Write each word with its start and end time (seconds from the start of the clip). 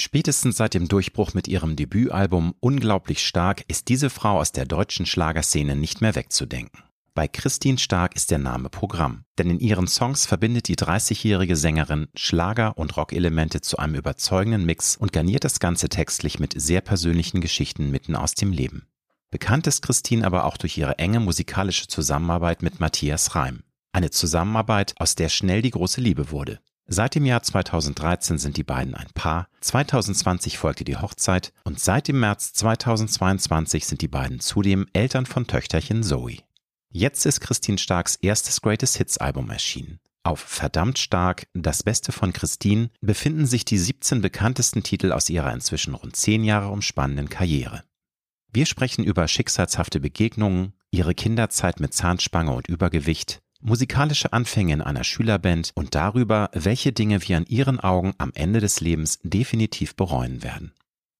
Spätestens 0.00 0.56
seit 0.56 0.72
dem 0.72 0.88
Durchbruch 0.88 1.34
mit 1.34 1.46
ihrem 1.46 1.76
Debütalbum 1.76 2.54
Unglaublich 2.60 3.22
stark 3.22 3.66
ist 3.68 3.88
diese 3.88 4.08
Frau 4.08 4.40
aus 4.40 4.50
der 4.50 4.64
deutschen 4.64 5.04
Schlagerszene 5.04 5.76
nicht 5.76 6.00
mehr 6.00 6.14
wegzudenken. 6.14 6.84
Bei 7.12 7.28
Christine 7.28 7.76
Stark 7.76 8.16
ist 8.16 8.30
der 8.30 8.38
Name 8.38 8.70
Programm, 8.70 9.24
denn 9.36 9.50
in 9.50 9.60
ihren 9.60 9.86
Songs 9.86 10.24
verbindet 10.24 10.68
die 10.68 10.76
30-jährige 10.76 11.54
Sängerin 11.54 12.08
Schlager- 12.14 12.78
und 12.78 12.96
Rockelemente 12.96 13.60
zu 13.60 13.76
einem 13.76 13.94
überzeugenden 13.94 14.64
Mix 14.64 14.96
und 14.96 15.12
garniert 15.12 15.44
das 15.44 15.60
Ganze 15.60 15.90
textlich 15.90 16.38
mit 16.38 16.54
sehr 16.56 16.80
persönlichen 16.80 17.42
Geschichten 17.42 17.90
mitten 17.90 18.16
aus 18.16 18.32
dem 18.32 18.52
Leben. 18.52 18.86
Bekannt 19.30 19.66
ist 19.66 19.82
Christine 19.82 20.24
aber 20.24 20.46
auch 20.46 20.56
durch 20.56 20.78
ihre 20.78 20.98
enge 20.98 21.20
musikalische 21.20 21.88
Zusammenarbeit 21.88 22.62
mit 22.62 22.80
Matthias 22.80 23.34
Reim. 23.34 23.64
Eine 23.92 24.08
Zusammenarbeit, 24.08 24.94
aus 24.96 25.14
der 25.14 25.28
schnell 25.28 25.60
die 25.60 25.72
große 25.72 26.00
Liebe 26.00 26.30
wurde. 26.30 26.58
Seit 26.92 27.14
dem 27.14 27.24
Jahr 27.24 27.40
2013 27.40 28.38
sind 28.38 28.56
die 28.56 28.64
beiden 28.64 28.96
ein 28.96 29.06
Paar, 29.14 29.46
2020 29.60 30.58
folgte 30.58 30.82
die 30.82 30.96
Hochzeit 30.96 31.52
und 31.62 31.78
seit 31.78 32.08
dem 32.08 32.18
März 32.18 32.52
2022 32.54 33.86
sind 33.86 34.02
die 34.02 34.08
beiden 34.08 34.40
zudem 34.40 34.88
Eltern 34.92 35.24
von 35.24 35.46
Töchterchen 35.46 36.02
Zoe. 36.02 36.38
Jetzt 36.90 37.26
ist 37.26 37.40
Christine 37.40 37.78
Starks 37.78 38.16
erstes 38.16 38.60
Greatest 38.60 38.96
Hits 38.96 39.18
Album 39.18 39.50
erschienen. 39.50 40.00
Auf 40.24 40.40
Verdammt 40.40 40.98
stark, 40.98 41.46
das 41.54 41.84
Beste 41.84 42.10
von 42.10 42.32
Christine, 42.32 42.90
befinden 43.00 43.46
sich 43.46 43.64
die 43.64 43.78
17 43.78 44.20
bekanntesten 44.20 44.82
Titel 44.82 45.12
aus 45.12 45.30
ihrer 45.30 45.52
inzwischen 45.52 45.94
rund 45.94 46.16
10 46.16 46.42
Jahre 46.42 46.70
umspannenden 46.70 47.28
Karriere. 47.28 47.84
Wir 48.52 48.66
sprechen 48.66 49.04
über 49.04 49.28
schicksalshafte 49.28 50.00
Begegnungen, 50.00 50.72
ihre 50.90 51.14
Kinderzeit 51.14 51.78
mit 51.78 51.94
Zahnspange 51.94 52.50
und 52.50 52.66
Übergewicht, 52.66 53.42
musikalische 53.60 54.32
Anfänge 54.32 54.74
in 54.74 54.80
einer 54.82 55.04
Schülerband 55.04 55.72
und 55.74 55.94
darüber, 55.94 56.50
welche 56.52 56.92
Dinge 56.92 57.26
wir 57.28 57.36
an 57.36 57.46
ihren 57.46 57.80
Augen 57.80 58.14
am 58.18 58.32
Ende 58.34 58.60
des 58.60 58.80
Lebens 58.80 59.18
definitiv 59.22 59.96
bereuen 59.96 60.42
werden. 60.42 60.72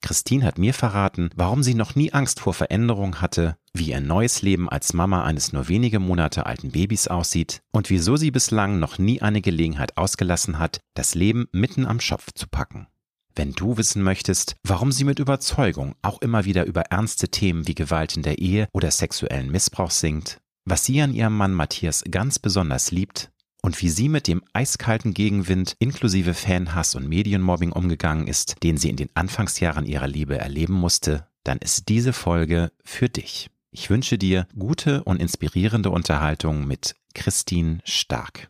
Christine 0.03 0.45
hat 0.45 0.59
mir 0.59 0.73
verraten, 0.73 1.30
warum 1.37 1.63
sie 1.63 1.75
noch 1.75 1.95
nie 1.95 2.13
Angst 2.13 2.41
vor 2.41 2.55
Veränderung 2.55 3.21
hatte, 3.21 3.57
wie 3.74 3.91
ihr 3.91 4.01
neues 4.01 4.43
Leben 4.43 4.69
als 4.69 4.95
Mama 4.95 5.24
eines 5.24 5.52
nur 5.52 5.69
wenige 5.69 6.01
Monate 6.01 6.47
alten 6.47 6.71
Babys 6.71 7.09
aussieht 7.09 7.63
und 7.71 7.91
wieso 7.91 8.16
sie 8.16 8.30
bislang 8.30 8.79
noch 8.79 8.99
nie 8.99 9.21
eine 9.21 9.43
Gelegenheit 9.43 9.97
ausgelassen 9.99 10.59
hat, 10.59 10.80
das 10.95 11.15
Leben 11.15 11.49
mitten 11.52 11.87
am 11.87 12.01
Schopf 12.01 12.32
zu 12.32 12.47
packen. 12.49 12.87
Wenn 13.35 13.52
du 13.52 13.77
wissen 13.77 14.02
möchtest, 14.02 14.57
warum 14.65 14.91
sie 14.91 15.04
mit 15.04 15.19
Überzeugung 15.19 15.95
auch 16.02 16.21
immer 16.21 16.45
wieder 16.45 16.65
über 16.65 16.82
ernste 16.82 17.29
Themen 17.29 17.69
wie 17.69 17.75
Gewalt 17.75 18.16
in 18.16 18.23
der 18.23 18.38
Ehe 18.38 18.69
oder 18.73 18.91
sexuellen 18.91 19.51
Missbrauch 19.51 19.91
singt, 19.91 20.41
was 20.71 20.85
sie 20.85 21.02
an 21.02 21.13
ihrem 21.13 21.37
Mann 21.37 21.52
Matthias 21.52 22.04
ganz 22.09 22.38
besonders 22.38 22.93
liebt 22.93 23.32
und 23.60 23.82
wie 23.82 23.88
sie 23.88 24.09
mit 24.09 24.29
dem 24.29 24.40
eiskalten 24.52 25.13
Gegenwind 25.13 25.74
inklusive 25.80 26.32
Fanhass 26.32 26.95
und 26.95 27.09
Medienmobbing 27.09 27.73
umgegangen 27.73 28.29
ist, 28.29 28.54
den 28.63 28.76
sie 28.76 28.88
in 28.88 28.96
den 28.96 29.10
Anfangsjahren 29.15 29.85
ihrer 29.85 30.07
Liebe 30.07 30.38
erleben 30.38 30.74
musste, 30.74 31.26
dann 31.43 31.59
ist 31.59 31.88
diese 31.88 32.13
Folge 32.13 32.71
für 32.85 33.09
dich. 33.09 33.51
Ich 33.73 33.91
wünsche 33.91 34.16
dir 34.16 34.46
gute 34.57 35.02
und 35.02 35.21
inspirierende 35.21 35.91
Unterhaltung 35.91 36.68
mit 36.68 36.95
Christine 37.15 37.80
Stark. 37.85 38.48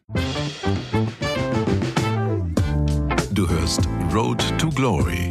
Du 3.32 3.48
hörst 3.48 3.88
Road 4.12 4.44
to 4.58 4.68
Glory 4.68 5.30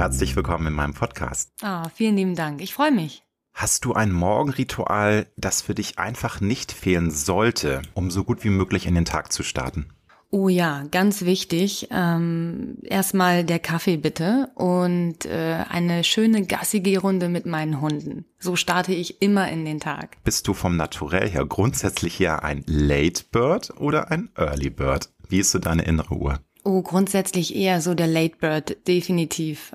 Herzlich 0.00 0.34
willkommen 0.34 0.68
in 0.68 0.72
meinem 0.72 0.94
Podcast. 0.94 1.52
Ah, 1.60 1.82
oh, 1.84 1.90
vielen 1.94 2.16
lieben 2.16 2.34
Dank. 2.34 2.62
Ich 2.62 2.72
freue 2.72 2.90
mich. 2.90 3.22
Hast 3.52 3.84
du 3.84 3.92
ein 3.92 4.12
Morgenritual, 4.12 5.26
das 5.36 5.60
für 5.60 5.74
dich 5.74 5.98
einfach 5.98 6.40
nicht 6.40 6.72
fehlen 6.72 7.10
sollte, 7.10 7.82
um 7.92 8.10
so 8.10 8.24
gut 8.24 8.42
wie 8.42 8.48
möglich 8.48 8.86
in 8.86 8.94
den 8.94 9.04
Tag 9.04 9.30
zu 9.30 9.42
starten? 9.42 9.90
Oh 10.30 10.48
ja, 10.48 10.84
ganz 10.90 11.26
wichtig. 11.26 11.88
Ähm, 11.90 12.78
erstmal 12.82 13.44
der 13.44 13.58
Kaffee 13.58 13.98
bitte 13.98 14.48
und 14.54 15.26
äh, 15.26 15.64
eine 15.68 16.02
schöne 16.02 16.46
gassige 16.46 16.98
Runde 16.98 17.28
mit 17.28 17.44
meinen 17.44 17.82
Hunden. 17.82 18.24
So 18.38 18.56
starte 18.56 18.94
ich 18.94 19.20
immer 19.20 19.50
in 19.50 19.66
den 19.66 19.80
Tag. 19.80 20.16
Bist 20.24 20.48
du 20.48 20.54
vom 20.54 20.78
Naturell 20.78 21.28
her 21.28 21.44
grundsätzlich 21.44 22.18
eher 22.18 22.42
ein 22.42 22.64
Late 22.66 23.24
Bird 23.30 23.74
oder 23.76 24.10
ein 24.10 24.30
Early 24.34 24.70
Bird? 24.70 25.10
Wie 25.28 25.40
ist 25.40 25.50
so 25.50 25.58
deine 25.58 25.82
innere 25.82 26.14
Uhr? 26.14 26.40
Oh, 26.64 26.82
grundsätzlich 26.82 27.54
eher 27.54 27.80
so 27.80 27.94
der 27.94 28.06
Late 28.06 28.36
Bird, 28.36 28.86
definitiv 28.86 29.74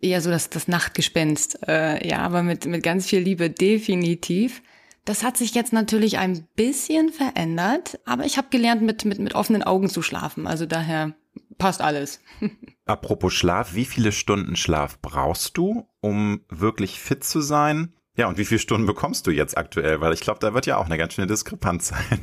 eher 0.00 0.20
so 0.20 0.30
das, 0.30 0.50
das 0.50 0.68
Nachtgespenst. 0.68 1.66
Äh, 1.66 2.06
ja, 2.06 2.18
aber 2.18 2.42
mit, 2.42 2.66
mit 2.66 2.82
ganz 2.82 3.06
viel 3.06 3.20
Liebe 3.20 3.50
definitiv. 3.50 4.62
Das 5.04 5.22
hat 5.22 5.36
sich 5.36 5.54
jetzt 5.54 5.72
natürlich 5.72 6.18
ein 6.18 6.46
bisschen 6.56 7.10
verändert, 7.10 8.00
aber 8.06 8.24
ich 8.24 8.38
habe 8.38 8.48
gelernt, 8.50 8.82
mit, 8.82 9.04
mit, 9.04 9.18
mit 9.18 9.34
offenen 9.34 9.62
Augen 9.62 9.90
zu 9.90 10.00
schlafen. 10.00 10.46
Also 10.46 10.64
daher 10.64 11.14
passt 11.58 11.82
alles. 11.82 12.20
Apropos 12.86 13.32
Schlaf, 13.32 13.74
wie 13.74 13.84
viele 13.84 14.12
Stunden 14.12 14.56
Schlaf 14.56 15.00
brauchst 15.00 15.56
du, 15.56 15.88
um 16.00 16.40
wirklich 16.48 17.00
fit 17.00 17.24
zu 17.24 17.40
sein? 17.40 17.94
Ja, 18.16 18.28
und 18.28 18.38
wie 18.38 18.44
viele 18.44 18.60
Stunden 18.60 18.86
bekommst 18.86 19.26
du 19.26 19.30
jetzt 19.30 19.56
aktuell? 19.56 20.00
Weil 20.00 20.12
ich 20.12 20.20
glaube, 20.20 20.38
da 20.40 20.54
wird 20.54 20.66
ja 20.66 20.76
auch 20.76 20.86
eine 20.86 20.96
ganz 20.96 21.14
schöne 21.14 21.26
Diskrepanz 21.26 21.88
sein. 21.88 22.20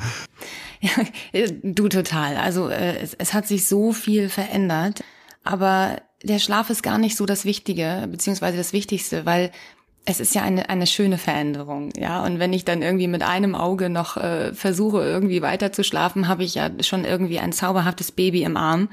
ja, 0.80 0.90
du 1.62 1.88
total. 1.88 2.36
Also 2.36 2.68
äh, 2.68 2.98
es, 2.98 3.14
es 3.14 3.34
hat 3.34 3.46
sich 3.46 3.66
so 3.66 3.92
viel 3.92 4.28
verändert, 4.28 5.02
aber 5.42 6.00
der 6.22 6.38
Schlaf 6.38 6.70
ist 6.70 6.82
gar 6.82 6.98
nicht 6.98 7.16
so 7.16 7.26
das 7.26 7.44
Wichtige, 7.44 8.08
beziehungsweise 8.10 8.56
das 8.56 8.72
Wichtigste, 8.72 9.24
weil 9.24 9.50
es 10.04 10.20
ist 10.20 10.34
ja 10.34 10.42
eine, 10.42 10.70
eine 10.70 10.86
schöne 10.86 11.18
Veränderung, 11.18 11.90
ja. 11.94 12.24
Und 12.24 12.38
wenn 12.38 12.54
ich 12.54 12.64
dann 12.64 12.80
irgendwie 12.80 13.08
mit 13.08 13.22
einem 13.22 13.54
Auge 13.54 13.90
noch 13.90 14.16
äh, 14.16 14.54
versuche, 14.54 15.02
irgendwie 15.02 15.42
weiter 15.42 15.70
zu 15.70 15.84
schlafen, 15.84 16.28
habe 16.28 16.44
ich 16.44 16.54
ja 16.54 16.70
schon 16.80 17.04
irgendwie 17.04 17.38
ein 17.38 17.52
zauberhaftes 17.52 18.12
Baby 18.12 18.42
im 18.42 18.56
Arm, 18.56 18.88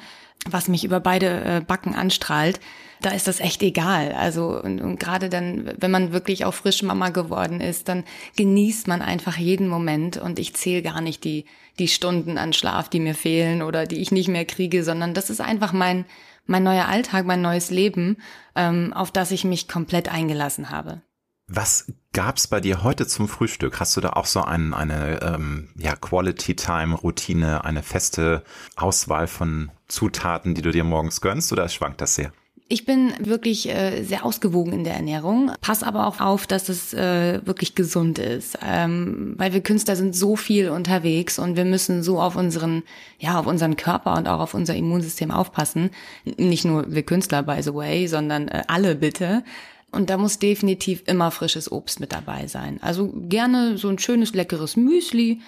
was 0.45 0.67
mich 0.67 0.83
über 0.83 0.99
beide 0.99 1.41
äh, 1.43 1.61
Backen 1.65 1.95
anstrahlt. 1.95 2.59
Da 3.01 3.11
ist 3.11 3.27
das 3.27 3.39
echt 3.39 3.63
egal. 3.63 4.11
Also, 4.11 4.61
und, 4.61 4.81
und 4.81 4.99
gerade 4.99 5.29
dann, 5.29 5.71
wenn 5.77 5.91
man 5.91 6.11
wirklich 6.11 6.43
auch 6.43 6.53
frisch 6.53 6.83
Mama 6.83 7.09
geworden 7.09 7.61
ist, 7.61 7.87
dann 7.87 8.03
genießt 8.35 8.87
man 8.87 9.01
einfach 9.01 9.37
jeden 9.37 9.69
Moment 9.69 10.17
und 10.17 10.37
ich 10.37 10.53
zähle 10.53 10.81
gar 10.81 10.99
nicht 10.99 11.23
die, 11.23 11.45
die 11.79 11.87
Stunden 11.87 12.37
an 12.37 12.51
Schlaf, 12.51 12.89
die 12.89 12.99
mir 12.99 13.15
fehlen 13.15 13.61
oder 13.61 13.85
die 13.85 14.01
ich 14.01 14.11
nicht 14.11 14.27
mehr 14.27 14.45
kriege, 14.45 14.83
sondern 14.83 15.13
das 15.13 15.29
ist 15.29 15.39
einfach 15.39 15.71
mein, 15.71 16.05
mein 16.45 16.63
neuer 16.63 16.87
Alltag, 16.87 17.25
mein 17.25 17.41
neues 17.41 17.69
Leben, 17.69 18.17
ähm, 18.55 18.93
auf 18.93 19.11
das 19.11 19.31
ich 19.31 19.43
mich 19.43 19.67
komplett 19.67 20.09
eingelassen 20.09 20.69
habe. 20.69 21.01
Was 21.47 21.91
gab's 22.11 22.47
bei 22.47 22.59
dir 22.59 22.83
heute 22.83 23.05
zum 23.05 23.27
Frühstück? 23.27 23.79
Hast 23.79 23.95
du 23.95 24.01
da 24.01 24.11
auch 24.11 24.25
so 24.25 24.41
ein, 24.41 24.73
eine 24.73 25.21
ähm, 25.21 25.69
ja, 25.75 25.95
Quality-Time-Routine, 25.95 27.63
eine 27.63 27.83
feste 27.83 28.43
Auswahl 28.75 29.27
von 29.27 29.71
Zutaten, 29.87 30.55
die 30.55 30.63
du 30.63 30.71
dir 30.71 30.83
morgens 30.83 31.21
gönnst 31.21 31.51
oder 31.51 31.69
schwankt 31.69 32.01
das 32.01 32.15
sehr? 32.15 32.31
Ich 32.67 32.83
bin 32.83 33.13
wirklich 33.19 33.69
äh, 33.69 34.01
sehr 34.01 34.25
ausgewogen 34.25 34.73
in 34.73 34.83
der 34.83 34.95
Ernährung, 34.95 35.51
pass 35.61 35.83
aber 35.83 36.07
auch 36.07 36.19
auf, 36.19 36.47
dass 36.47 36.67
es 36.67 36.95
äh, 36.95 37.45
wirklich 37.45 37.75
gesund 37.75 38.17
ist, 38.17 38.57
ähm, 38.65 39.35
weil 39.37 39.53
wir 39.53 39.61
Künstler 39.61 39.95
sind 39.95 40.15
so 40.15 40.35
viel 40.35 40.69
unterwegs 40.69 41.37
und 41.37 41.57
wir 41.57 41.65
müssen 41.65 42.01
so 42.01 42.19
auf 42.19 42.35
unseren, 42.35 42.81
ja, 43.19 43.39
auf 43.39 43.45
unseren 43.45 43.75
Körper 43.75 44.15
und 44.17 44.27
auch 44.27 44.39
auf 44.39 44.55
unser 44.55 44.75
Immunsystem 44.75 45.29
aufpassen. 45.29 45.91
Nicht 46.37 46.65
nur 46.65 46.91
wir 46.91 47.03
Künstler, 47.03 47.43
by 47.43 47.61
the 47.61 47.73
way, 47.75 48.07
sondern 48.07 48.47
äh, 48.47 48.63
alle 48.67 48.95
bitte. 48.95 49.43
Und 49.91 50.09
da 50.09 50.17
muss 50.17 50.39
definitiv 50.39 51.03
immer 51.05 51.29
frisches 51.29 51.71
Obst 51.71 51.99
mit 51.99 52.13
dabei 52.13 52.47
sein. 52.47 52.79
Also 52.81 53.13
gerne 53.13 53.77
so 53.77 53.89
ein 53.89 53.99
schönes, 53.99 54.33
leckeres 54.33 54.75
Müsli, 54.75 55.39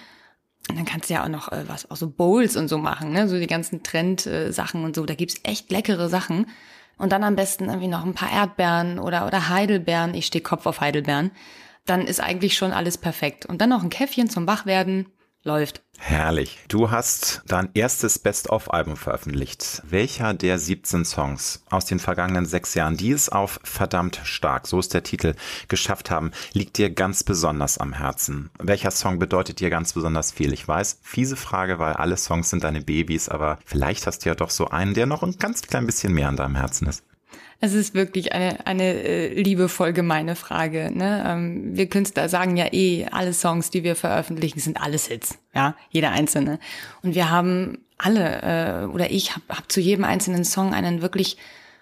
und 0.70 0.76
dann 0.76 0.84
kannst 0.84 1.10
du 1.10 1.14
ja 1.14 1.24
auch 1.24 1.28
noch 1.28 1.50
äh, 1.50 1.64
was, 1.66 1.90
auch 1.90 1.96
so 1.96 2.08
Bowls 2.08 2.56
und 2.56 2.68
so 2.68 2.78
machen, 2.78 3.10
ne? 3.12 3.26
So 3.26 3.38
die 3.38 3.46
ganzen 3.46 3.82
Trend-Sachen 3.82 4.84
und 4.84 4.94
so. 4.94 5.04
Da 5.04 5.14
gibt's 5.14 5.40
echt 5.42 5.72
leckere 5.72 6.08
Sachen. 6.08 6.46
Und 6.98 7.12
dann 7.12 7.24
am 7.24 7.36
besten 7.36 7.66
irgendwie 7.66 7.88
noch 7.88 8.04
ein 8.04 8.14
paar 8.14 8.30
Erdbeeren 8.30 8.98
oder, 8.98 9.26
oder 9.26 9.48
Heidelbeeren. 9.48 10.14
Ich 10.14 10.26
stehe 10.26 10.42
Kopf 10.42 10.66
auf 10.66 10.80
Heidelbeeren. 10.80 11.30
Dann 11.86 12.02
ist 12.02 12.20
eigentlich 12.20 12.56
schon 12.56 12.72
alles 12.72 12.98
perfekt. 12.98 13.46
Und 13.46 13.60
dann 13.60 13.70
noch 13.70 13.82
ein 13.82 13.90
Käffchen 13.90 14.28
zum 14.28 14.46
Wachwerden. 14.46 15.06
Läuft. 15.44 15.82
Herrlich. 15.98 16.58
Du 16.68 16.90
hast 16.90 17.42
dein 17.46 17.70
erstes 17.74 18.18
Best-of-Album 18.18 18.96
veröffentlicht. 18.96 19.82
Welcher 19.88 20.34
der 20.34 20.58
17 20.58 21.04
Songs 21.04 21.62
aus 21.70 21.86
den 21.86 22.00
vergangenen 22.00 22.44
sechs 22.44 22.74
Jahren, 22.74 22.96
die 22.96 23.12
es 23.12 23.28
auf 23.28 23.60
verdammt 23.62 24.20
stark, 24.24 24.66
so 24.66 24.78
ist 24.80 24.94
der 24.94 25.04
Titel, 25.04 25.34
geschafft 25.68 26.10
haben, 26.10 26.32
liegt 26.52 26.76
dir 26.76 26.90
ganz 26.90 27.22
besonders 27.22 27.78
am 27.78 27.92
Herzen? 27.92 28.50
Welcher 28.58 28.90
Song 28.90 29.18
bedeutet 29.18 29.60
dir 29.60 29.70
ganz 29.70 29.92
besonders 29.92 30.32
viel? 30.32 30.52
Ich 30.52 30.66
weiß, 30.66 30.98
fiese 31.02 31.36
Frage, 31.36 31.78
weil 31.78 31.94
alle 31.94 32.16
Songs 32.16 32.50
sind 32.50 32.64
deine 32.64 32.82
Babys, 32.82 33.28
aber 33.28 33.58
vielleicht 33.64 34.06
hast 34.06 34.24
du 34.24 34.28
ja 34.30 34.34
doch 34.34 34.50
so 34.50 34.68
einen, 34.68 34.94
der 34.94 35.06
noch 35.06 35.22
ein 35.22 35.38
ganz 35.38 35.62
klein 35.62 35.86
bisschen 35.86 36.14
mehr 36.14 36.28
an 36.28 36.36
deinem 36.36 36.56
Herzen 36.56 36.88
ist. 36.88 37.04
Es 37.60 37.74
ist 37.74 37.94
wirklich 37.94 38.32
eine, 38.32 38.64
eine 38.66 38.84
äh, 38.84 39.42
liebevoll 39.42 39.92
gemeine 39.92 40.36
Frage. 40.36 40.92
Ne? 40.94 41.24
Ähm, 41.26 41.76
wir 41.76 41.88
Künstler 41.88 42.28
sagen 42.28 42.56
ja 42.56 42.72
eh, 42.72 43.06
alle 43.10 43.32
Songs, 43.32 43.70
die 43.70 43.82
wir 43.82 43.96
veröffentlichen, 43.96 44.60
sind 44.60 44.80
alles 44.80 45.08
Hits. 45.08 45.38
Ja, 45.54 45.74
jeder 45.90 46.12
einzelne. 46.12 46.60
Und 47.02 47.16
wir 47.16 47.30
haben 47.30 47.78
alle, 47.98 48.42
äh, 48.42 48.86
oder 48.86 49.10
ich 49.10 49.32
habe 49.32 49.42
hab 49.48 49.70
zu 49.72 49.80
jedem 49.80 50.04
einzelnen 50.04 50.44
Song 50.44 50.72
einen 50.72 51.02
wirklich 51.02 51.36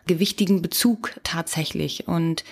gewichtigen 0.07 0.63
Bezug 0.63 1.13
tatsächlich. 1.25 2.09
Und 2.09 2.45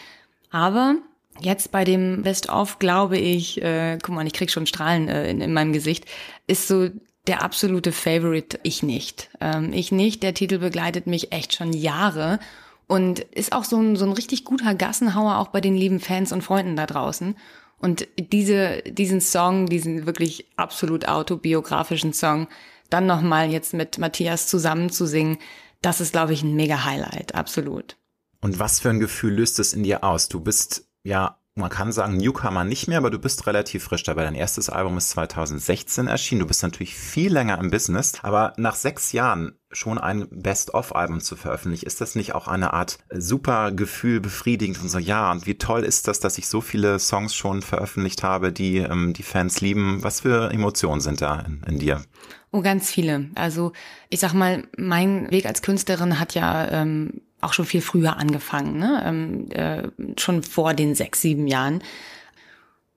aber 0.51 0.97
jetzt 1.41 1.73
bei 1.73 1.85
dem 1.85 2.23
Best-of 2.23 2.79
glaube 2.79 3.17
ich, 3.17 3.63
äh, 3.63 3.99
guck 4.03 4.15
mal, 4.15 4.27
ich 4.27 4.35
krieg 4.35 4.51
schon 4.51 4.67
Strahlen 4.67 5.09
äh, 5.09 5.31
in, 5.31 5.41
in 5.41 5.55
meinem 5.55 5.73
Gesicht, 5.73 6.05
ist 6.47 6.69
so 6.69 6.91
der 7.27 7.43
absolute 7.43 7.93
Favorite 7.93 8.61
ich 8.65 8.83
nicht. 8.83 9.31
Ähm, 9.41 9.73
ich 9.73 9.93
nicht, 9.93 10.23
der 10.23 10.35
Titel 10.35 10.59
begleitet 10.59 11.07
mich 11.07 11.33
echt 11.33 11.55
schon 11.55 11.73
Jahre 11.73 12.39
und 12.87 13.21
ist 13.21 13.53
auch 13.53 13.65
so 13.65 13.79
ein, 13.79 13.97
so 13.97 14.05
ein 14.05 14.13
richtig 14.13 14.45
guter 14.45 14.75
Gassenhauer 14.75 15.39
auch 15.39 15.49
bei 15.49 15.61
den 15.61 15.77
lieben 15.77 16.01
Fans 16.01 16.33
und 16.33 16.43
Freunden 16.43 16.77
da 16.77 16.87
draußen. 16.87 17.37
Und 17.79 18.09
diese, 18.19 18.83
diesen 18.83 19.21
Song, 19.21 19.67
diesen 19.67 20.07
wirklich 20.07 20.47
absolut 20.57 21.09
autobiografischen 21.09 22.13
Song, 22.13 22.49
dann 22.91 23.07
nochmal 23.07 23.51
jetzt 23.51 23.75
mit 23.75 23.99
Matthias 23.99 24.47
zusammen 24.47 24.91
zu 24.91 25.07
singen, 25.07 25.39
das 25.83 26.01
ist, 26.01 26.13
glaube 26.13 26.33
ich, 26.33 26.43
ein 26.43 26.55
mega 26.55 26.85
Highlight, 26.85 27.35
absolut. 27.35 27.97
Und 28.41 28.59
was 28.59 28.81
für 28.81 28.91
ein 28.91 29.01
Gefühl 29.01 29.35
löst 29.35 29.59
es 29.59 29.75
in 29.75 29.83
dir 29.83 30.05
aus? 30.05 30.29
Du 30.29 30.41
bist 30.41 30.89
ja 31.03 31.39
man 31.57 31.71
kann 31.71 31.93
sagen, 31.93 32.17
Newcomer 32.17 32.65
nicht 32.65 32.89
mehr, 32.89 32.99
aber 32.99 33.11
du 33.11 33.19
bist 33.19 33.47
relativ 33.47 33.85
frisch 33.85 34.03
dabei. 34.03 34.25
Dein 34.25 34.35
erstes 34.35 34.69
Album 34.69 34.99
ist 34.99 35.11
2016 35.11 36.09
erschienen. 36.09 36.41
Du 36.41 36.47
bist 36.49 36.65
natürlich 36.65 36.97
viel 36.97 37.33
länger 37.33 37.59
im 37.59 37.71
Business, 37.71 38.15
aber 38.23 38.55
nach 38.57 38.75
sechs 38.75 39.13
Jahren 39.13 39.57
schon 39.71 39.99
ein 39.99 40.27
Best-of-Album 40.31 41.21
zu 41.21 41.37
veröffentlichen, 41.37 41.87
ist 41.87 42.01
das 42.01 42.17
nicht 42.17 42.35
auch 42.35 42.49
eine 42.49 42.73
Art 42.73 42.99
super 43.13 43.71
Gefühl, 43.71 44.21
befriedigend 44.21 44.81
und 44.83 44.89
so, 44.89 44.99
ja, 44.99 45.31
und 45.31 45.47
wie 45.47 45.57
toll 45.57 45.85
ist 45.85 46.09
das, 46.09 46.21
dass 46.21 46.39
ich 46.39 46.49
so 46.49 46.61
viele 46.61 46.99
Songs 46.99 47.35
schon 47.35 47.63
veröffentlicht 47.63 48.25
habe, 48.25 48.53
die 48.53 48.79
ähm, 48.79 49.13
die 49.13 49.23
Fans 49.23 49.61
lieben? 49.61 50.03
Was 50.03 50.21
für 50.21 50.51
Emotionen 50.53 51.01
sind 51.01 51.23
da 51.23 51.41
in, 51.41 51.63
in 51.69 51.79
dir? 51.79 52.03
Oh, 52.51 52.63
ganz 52.63 52.91
viele. 52.91 53.31
Also 53.37 53.73
ich 54.11 54.21
sag 54.21 54.33
mal, 54.33 54.65
mein 54.77 55.31
Weg 55.31 55.47
als 55.47 55.63
Künstlerin 55.63 56.19
hat 56.19 56.35
ja 56.35 56.69
ähm, 56.69 57.21
auch 57.45 57.53
schon 57.53 57.65
viel 57.65 57.81
früher 57.81 58.17
angefangen, 58.17 58.79
ne? 58.79 59.03
ähm, 59.05 59.51
äh, 59.51 59.89
schon 60.19 60.43
vor 60.43 60.75
den 60.75 60.95
sechs, 60.95 61.21
sieben 61.21 61.47
Jahren. 61.47 61.83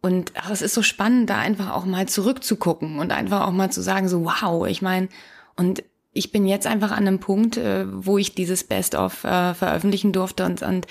Und 0.01 0.31
ach, 0.35 0.51
es 0.51 0.61
ist 0.61 0.73
so 0.73 0.83
spannend, 0.83 1.29
da 1.29 1.39
einfach 1.39 1.73
auch 1.73 1.85
mal 1.85 2.07
zurückzugucken 2.07 2.99
und 2.99 3.11
einfach 3.11 3.45
auch 3.47 3.51
mal 3.51 3.71
zu 3.71 3.81
sagen, 3.81 4.07
so 4.07 4.25
wow, 4.25 4.67
ich 4.67 4.81
meine, 4.81 5.09
und 5.55 5.83
ich 6.13 6.31
bin 6.31 6.47
jetzt 6.47 6.67
einfach 6.67 6.91
an 6.91 7.07
einem 7.07 7.19
Punkt, 7.19 7.57
äh, 7.57 7.85
wo 7.89 8.17
ich 8.17 8.33
dieses 8.33 8.63
Best-of 8.63 9.23
äh, 9.23 9.53
veröffentlichen 9.53 10.13
durfte 10.13 10.45
und, 10.45 10.61
und, 10.61 10.87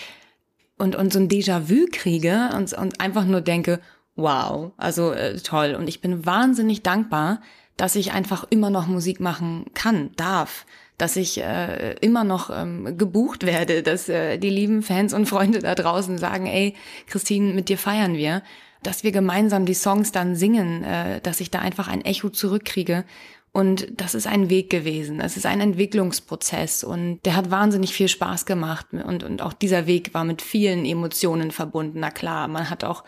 und, 0.79 0.97
und 0.97 1.13
so 1.13 1.19
ein 1.19 1.29
Déjà-vu 1.29 1.87
kriege 1.91 2.51
und, 2.55 2.73
und 2.73 3.01
einfach 3.01 3.25
nur 3.25 3.41
denke, 3.41 3.81
wow, 4.15 4.73
also 4.77 5.13
äh, 5.13 5.39
toll. 5.41 5.77
Und 5.79 5.89
ich 5.89 6.01
bin 6.01 6.27
wahnsinnig 6.27 6.83
dankbar, 6.83 7.41
dass 7.77 7.95
ich 7.95 8.13
einfach 8.13 8.47
immer 8.51 8.71
noch 8.71 8.87
Musik 8.87 9.21
machen 9.21 9.67
kann, 9.75 10.11
darf 10.17 10.67
dass 10.99 11.17
ich 11.17 11.39
äh, 11.43 11.95
immer 12.01 12.25
noch 12.25 12.51
ähm, 12.51 12.97
gebucht 12.97 13.45
werde, 13.45 13.83
dass 13.83 14.09
äh, 14.09 14.39
die 14.39 14.51
lieben 14.51 14.83
Fans 14.83 15.13
und 15.13 15.27
Freunde 15.27 15.59
da 15.59 15.75
draußen 15.75 16.17
sagen, 16.19 16.47
ey, 16.47 16.75
Christine, 17.07 17.53
mit 17.53 17.69
dir 17.69 17.77
feiern 17.77 18.15
wir, 18.15 18.43
dass 18.83 19.05
wir 19.05 19.13
gemeinsam 19.13 19.67
die 19.67 19.75
Songs 19.75 20.13
dann 20.13 20.37
singen, 20.37 20.85
äh, 20.85 21.21
dass 21.21 21.41
ich 21.41 21.51
da 21.51 21.59
einfach 21.59 21.89
ein 21.89 22.05
Echo 22.05 22.31
zurückkriege. 22.31 23.05
Und 23.53 23.89
das 24.01 24.15
ist 24.15 24.27
ein 24.27 24.51
Weg 24.51 24.69
gewesen. 24.69 25.21
Es 25.21 25.37
ist 25.37 25.47
ein 25.47 25.61
Entwicklungsprozess 25.61 26.85
und 26.85 27.21
der 27.25 27.37
hat 27.37 27.51
wahnsinnig 27.51 27.95
viel 27.95 28.09
Spaß 28.09 28.45
gemacht. 28.45 28.87
Und, 28.93 29.23
und 29.23 29.41
auch 29.41 29.55
dieser 29.55 29.87
Weg 29.87 30.13
war 30.13 30.25
mit 30.25 30.43
vielen 30.43 30.85
Emotionen 30.85 31.51
verbunden. 31.51 32.01
Na 32.01 32.11
klar, 32.11 32.49
man 32.49 32.69
hat 32.69 32.85
auch 32.85 33.03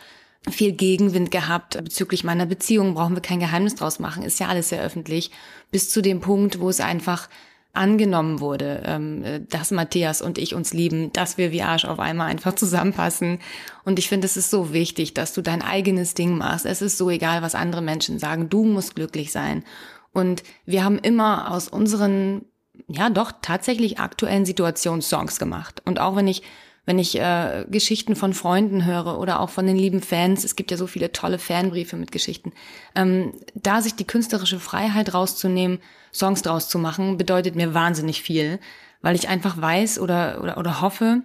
viel 0.51 0.73
Gegenwind 0.73 1.31
gehabt 1.31 1.83
bezüglich 1.83 2.25
meiner 2.25 2.47
Beziehung. 2.47 2.95
Brauchen 2.95 3.15
wir 3.15 3.23
kein 3.23 3.41
Geheimnis 3.41 3.75
draus 3.75 3.99
machen. 3.99 4.23
Ist 4.23 4.41
ja 4.41 4.49
alles 4.49 4.69
sehr 4.69 4.83
öffentlich. 4.83 5.31
Bis 5.71 5.91
zu 5.91 6.03
dem 6.03 6.21
Punkt, 6.21 6.61
wo 6.61 6.69
es 6.69 6.81
einfach 6.81 7.29
angenommen 7.73 8.41
wurde, 8.41 8.83
ähm, 8.85 9.47
dass 9.49 9.71
Matthias 9.71 10.21
und 10.21 10.39
ich 10.39 10.55
uns 10.55 10.73
lieben, 10.73 11.13
dass 11.13 11.39
wir 11.39 11.53
wie 11.53 11.63
Arsch 11.63 11.85
auf 11.85 12.01
einmal 12.01 12.29
einfach 12.29 12.55
zusammenpassen. 12.55 13.39
Und 13.85 13.99
ich 13.99 14.09
finde, 14.09 14.27
es 14.27 14.37
ist 14.37 14.51
so 14.51 14.73
wichtig, 14.73 15.15
dass 15.15 15.33
du 15.33 15.43
dein 15.43 15.63
eigenes 15.63 16.15
Ding 16.15 16.39
machst. 16.39 16.67
Es 16.67 16.83
ist 16.83 16.99
so 16.99 17.09
egal, 17.11 17.43
was 17.43 17.55
andere 17.55 17.83
Menschen 17.83 18.19
sagen. 18.19 18.49
Du 18.49 18.65
musst 18.65 18.97
glücklich 18.97 19.31
sein. 19.33 19.65
Und 20.13 20.43
wir 20.67 20.85
haben 20.85 20.99
immer 20.99 21.53
aus 21.53 21.69
unseren, 21.69 22.45
ja 22.89 23.11
doch, 23.11 23.33
tatsächlich 23.43 24.01
aktuellen 24.01 24.45
Situationen 24.47 25.03
Songs 25.03 25.39
gemacht. 25.39 25.83
Und 25.85 26.01
auch 26.01 26.17
wenn 26.17 26.27
ich 26.27 26.43
wenn 26.89 26.99
ich 26.99 27.21
äh, 27.21 27.67
Geschichten 27.69 28.17
von 28.17 28.33
Freunden 28.33 28.87
höre 28.87 29.21
oder 29.21 29.41
auch 29.41 29.51
von 29.51 29.67
den 29.67 29.77
lieben 29.77 30.01
Fans, 30.01 30.43
es 30.43 30.57
gibt 30.57 30.71
ja 30.71 30.79
so 30.79 30.87
viele 30.87 31.13
tolle 31.13 31.39
Fanbriefe 31.39 31.97
mit 31.97 32.13
Geschichten, 32.13 32.55
ähm, 32.95 33.35
da 33.55 33.83
sich 33.83 33.95
die 33.95 34.07
künstlerische 34.07 34.59
Freiheit 34.59 35.13
rauszunehmen, 35.13 35.81
Songs 36.15 36.41
draus 36.41 36.71
zu 36.71 36.79
machen, 36.79 37.19
bedeutet 37.19 37.57
mir 37.57 37.75
wahnsinnig 37.75 38.23
viel, 38.23 38.59
weil 39.03 39.17
ich 39.17 39.29
einfach 39.29 39.61
weiß 39.61 39.99
oder, 39.99 40.41
oder, 40.43 40.57
oder 40.57 40.81
hoffe, 40.81 41.25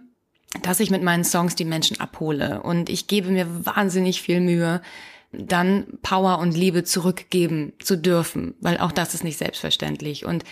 dass 0.64 0.82
ich 0.82 0.92
mit 0.92 1.02
meinen 1.02 1.24
Songs 1.24 1.56
die 1.56 1.64
Menschen 1.64 1.98
abhole. 1.98 2.62
Und 2.62 2.90
ich 2.90 3.08
gebe 3.08 3.32
mir 3.32 3.66
wahnsinnig 3.66 4.22
viel 4.22 4.42
Mühe, 4.42 4.82
dann 5.32 5.86
Power 6.02 6.40
und 6.40 6.58
Liebe 6.58 6.84
zurückgeben 6.84 7.72
zu 7.80 7.98
dürfen, 7.98 8.56
weil 8.60 8.80
auch 8.80 8.92
das 8.92 9.14
ist 9.14 9.24
nicht 9.24 9.38
selbstverständlich. 9.38 10.26
Und 10.26 10.44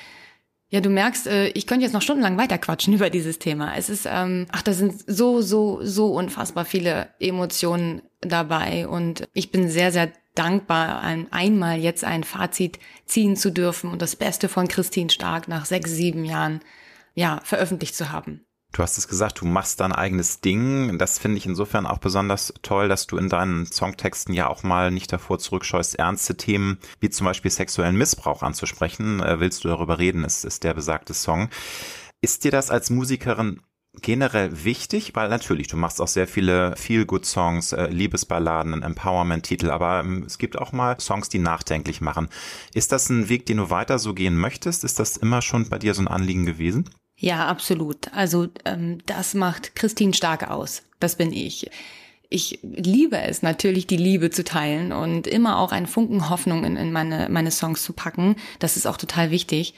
ja, 0.71 0.79
du 0.79 0.89
merkst, 0.89 1.27
äh, 1.27 1.49
ich 1.49 1.67
könnte 1.67 1.83
jetzt 1.83 1.91
noch 1.91 2.01
stundenlang 2.01 2.37
weiterquatschen 2.37 2.93
über 2.95 3.09
dieses 3.09 3.37
Thema. 3.39 3.75
Es 3.75 3.89
ist, 3.89 4.07
ähm, 4.09 4.47
ach, 4.51 4.61
da 4.63 4.73
sind 4.73 5.03
so, 5.05 5.41
so, 5.41 5.79
so 5.83 6.13
unfassbar 6.13 6.65
viele 6.65 7.09
Emotionen 7.19 8.01
dabei 8.21 8.87
und 8.87 9.27
ich 9.33 9.51
bin 9.51 9.69
sehr, 9.69 9.91
sehr 9.91 10.11
dankbar, 10.33 11.01
ein, 11.01 11.27
einmal 11.31 11.77
jetzt 11.77 12.05
ein 12.05 12.23
Fazit 12.23 12.79
ziehen 13.05 13.35
zu 13.35 13.51
dürfen 13.51 13.91
und 13.91 14.01
das 14.01 14.15
Beste 14.15 14.47
von 14.47 14.69
Christine 14.69 15.09
Stark 15.09 15.49
nach 15.49 15.65
sechs, 15.65 15.91
sieben 15.91 16.23
Jahren, 16.23 16.61
ja, 17.15 17.41
veröffentlicht 17.43 17.95
zu 17.95 18.13
haben. 18.13 18.45
Du 18.73 18.81
hast 18.81 18.97
es 18.97 19.09
gesagt, 19.09 19.41
du 19.41 19.45
machst 19.45 19.81
dein 19.81 19.91
eigenes 19.91 20.39
Ding. 20.39 20.97
Das 20.97 21.19
finde 21.19 21.37
ich 21.37 21.45
insofern 21.45 21.85
auch 21.85 21.97
besonders 21.97 22.53
toll, 22.61 22.87
dass 22.87 23.05
du 23.05 23.17
in 23.17 23.27
deinen 23.27 23.65
Songtexten 23.65 24.33
ja 24.33 24.47
auch 24.47 24.63
mal 24.63 24.91
nicht 24.91 25.11
davor 25.11 25.39
zurückscheust, 25.39 25.95
ernste 25.95 26.37
Themen 26.37 26.77
wie 27.01 27.09
zum 27.09 27.25
Beispiel 27.25 27.51
sexuellen 27.51 27.97
Missbrauch 27.97 28.43
anzusprechen. 28.43 29.21
Äh, 29.21 29.41
willst 29.41 29.63
du 29.63 29.67
darüber 29.67 29.99
reden, 29.99 30.23
ist, 30.23 30.45
ist 30.45 30.63
der 30.63 30.73
besagte 30.73 31.13
Song. 31.13 31.49
Ist 32.21 32.45
dir 32.45 32.51
das 32.51 32.71
als 32.71 32.89
Musikerin 32.89 33.61
generell 34.01 34.63
wichtig, 34.63 35.15
weil 35.15 35.27
natürlich, 35.27 35.67
du 35.67 35.75
machst 35.75 35.99
auch 35.99 36.07
sehr 36.07 36.27
viele 36.27 36.75
Feel-Good-Songs, 36.77 37.73
äh, 37.73 37.87
Liebesballaden, 37.87 38.81
Empowerment-Titel, 38.83 39.69
aber 39.69 39.99
ähm, 39.99 40.23
es 40.25 40.37
gibt 40.37 40.57
auch 40.57 40.71
mal 40.71 40.97
Songs, 40.99 41.27
die 41.27 41.39
nachdenklich 41.39 41.99
machen. 41.99 42.29
Ist 42.73 42.93
das 42.93 43.09
ein 43.09 43.27
Weg, 43.27 43.45
den 43.47 43.57
du 43.57 43.69
weiter 43.69 43.99
so 43.99 44.13
gehen 44.13 44.37
möchtest? 44.37 44.85
Ist 44.85 44.99
das 44.99 45.17
immer 45.17 45.41
schon 45.41 45.67
bei 45.67 45.77
dir 45.77 45.93
so 45.93 46.01
ein 46.01 46.07
Anliegen 46.07 46.45
gewesen? 46.45 46.89
Ja, 47.21 47.45
absolut. 47.45 48.11
Also 48.15 48.47
ähm, 48.65 48.97
das 49.05 49.35
macht 49.35 49.75
Christine 49.75 50.13
stark 50.15 50.49
aus. 50.49 50.81
Das 50.99 51.17
bin 51.17 51.31
ich. 51.31 51.69
Ich 52.29 52.59
liebe 52.63 53.19
es 53.19 53.43
natürlich, 53.43 53.85
die 53.85 53.97
Liebe 53.97 54.31
zu 54.31 54.43
teilen 54.43 54.91
und 54.91 55.27
immer 55.27 55.59
auch 55.59 55.71
einen 55.71 55.85
Funken 55.85 56.31
Hoffnung 56.31 56.65
in, 56.65 56.77
in 56.77 56.91
meine, 56.91 57.29
meine 57.29 57.51
Songs 57.51 57.83
zu 57.83 57.93
packen. 57.93 58.37
Das 58.57 58.75
ist 58.75 58.87
auch 58.87 58.97
total 58.97 59.29
wichtig. 59.29 59.75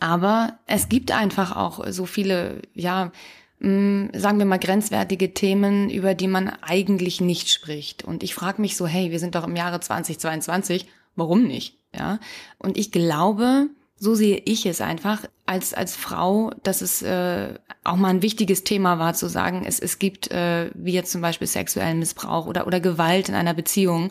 Aber 0.00 0.58
es 0.66 0.88
gibt 0.88 1.10
einfach 1.10 1.54
auch 1.54 1.84
so 1.90 2.06
viele, 2.06 2.62
ja, 2.72 3.12
mh, 3.58 3.68
mm, 3.68 4.10
sagen 4.14 4.38
wir 4.38 4.46
mal, 4.46 4.58
grenzwertige 4.58 5.34
Themen, 5.34 5.90
über 5.90 6.14
die 6.14 6.28
man 6.28 6.48
eigentlich 6.62 7.20
nicht 7.20 7.50
spricht. 7.50 8.02
Und 8.02 8.22
ich 8.22 8.34
frage 8.34 8.62
mich 8.62 8.78
so, 8.78 8.86
hey, 8.86 9.10
wir 9.10 9.18
sind 9.18 9.34
doch 9.34 9.46
im 9.46 9.56
Jahre 9.56 9.78
2022, 9.78 10.86
warum 11.16 11.46
nicht? 11.46 11.76
Ja. 11.94 12.18
Und 12.58 12.78
ich 12.78 12.92
glaube, 12.92 13.68
so 14.02 14.16
sehe 14.16 14.42
ich 14.46 14.66
es 14.66 14.80
einfach 14.80 15.26
als 15.46 15.74
als 15.74 15.94
Frau, 15.94 16.50
dass 16.64 16.80
es 16.80 17.02
äh, 17.02 17.54
auch 17.84 17.94
mal 17.94 18.08
ein 18.08 18.20
wichtiges 18.20 18.64
Thema 18.64 18.98
war 18.98 19.14
zu 19.14 19.28
sagen, 19.28 19.62
es 19.64 19.78
es 19.78 20.00
gibt 20.00 20.28
äh, 20.32 20.72
wie 20.74 20.92
jetzt 20.92 21.12
zum 21.12 21.20
Beispiel 21.20 21.46
sexuellen 21.46 22.00
Missbrauch 22.00 22.46
oder 22.46 22.66
oder 22.66 22.80
Gewalt 22.80 23.28
in 23.28 23.36
einer 23.36 23.54
Beziehung. 23.54 24.10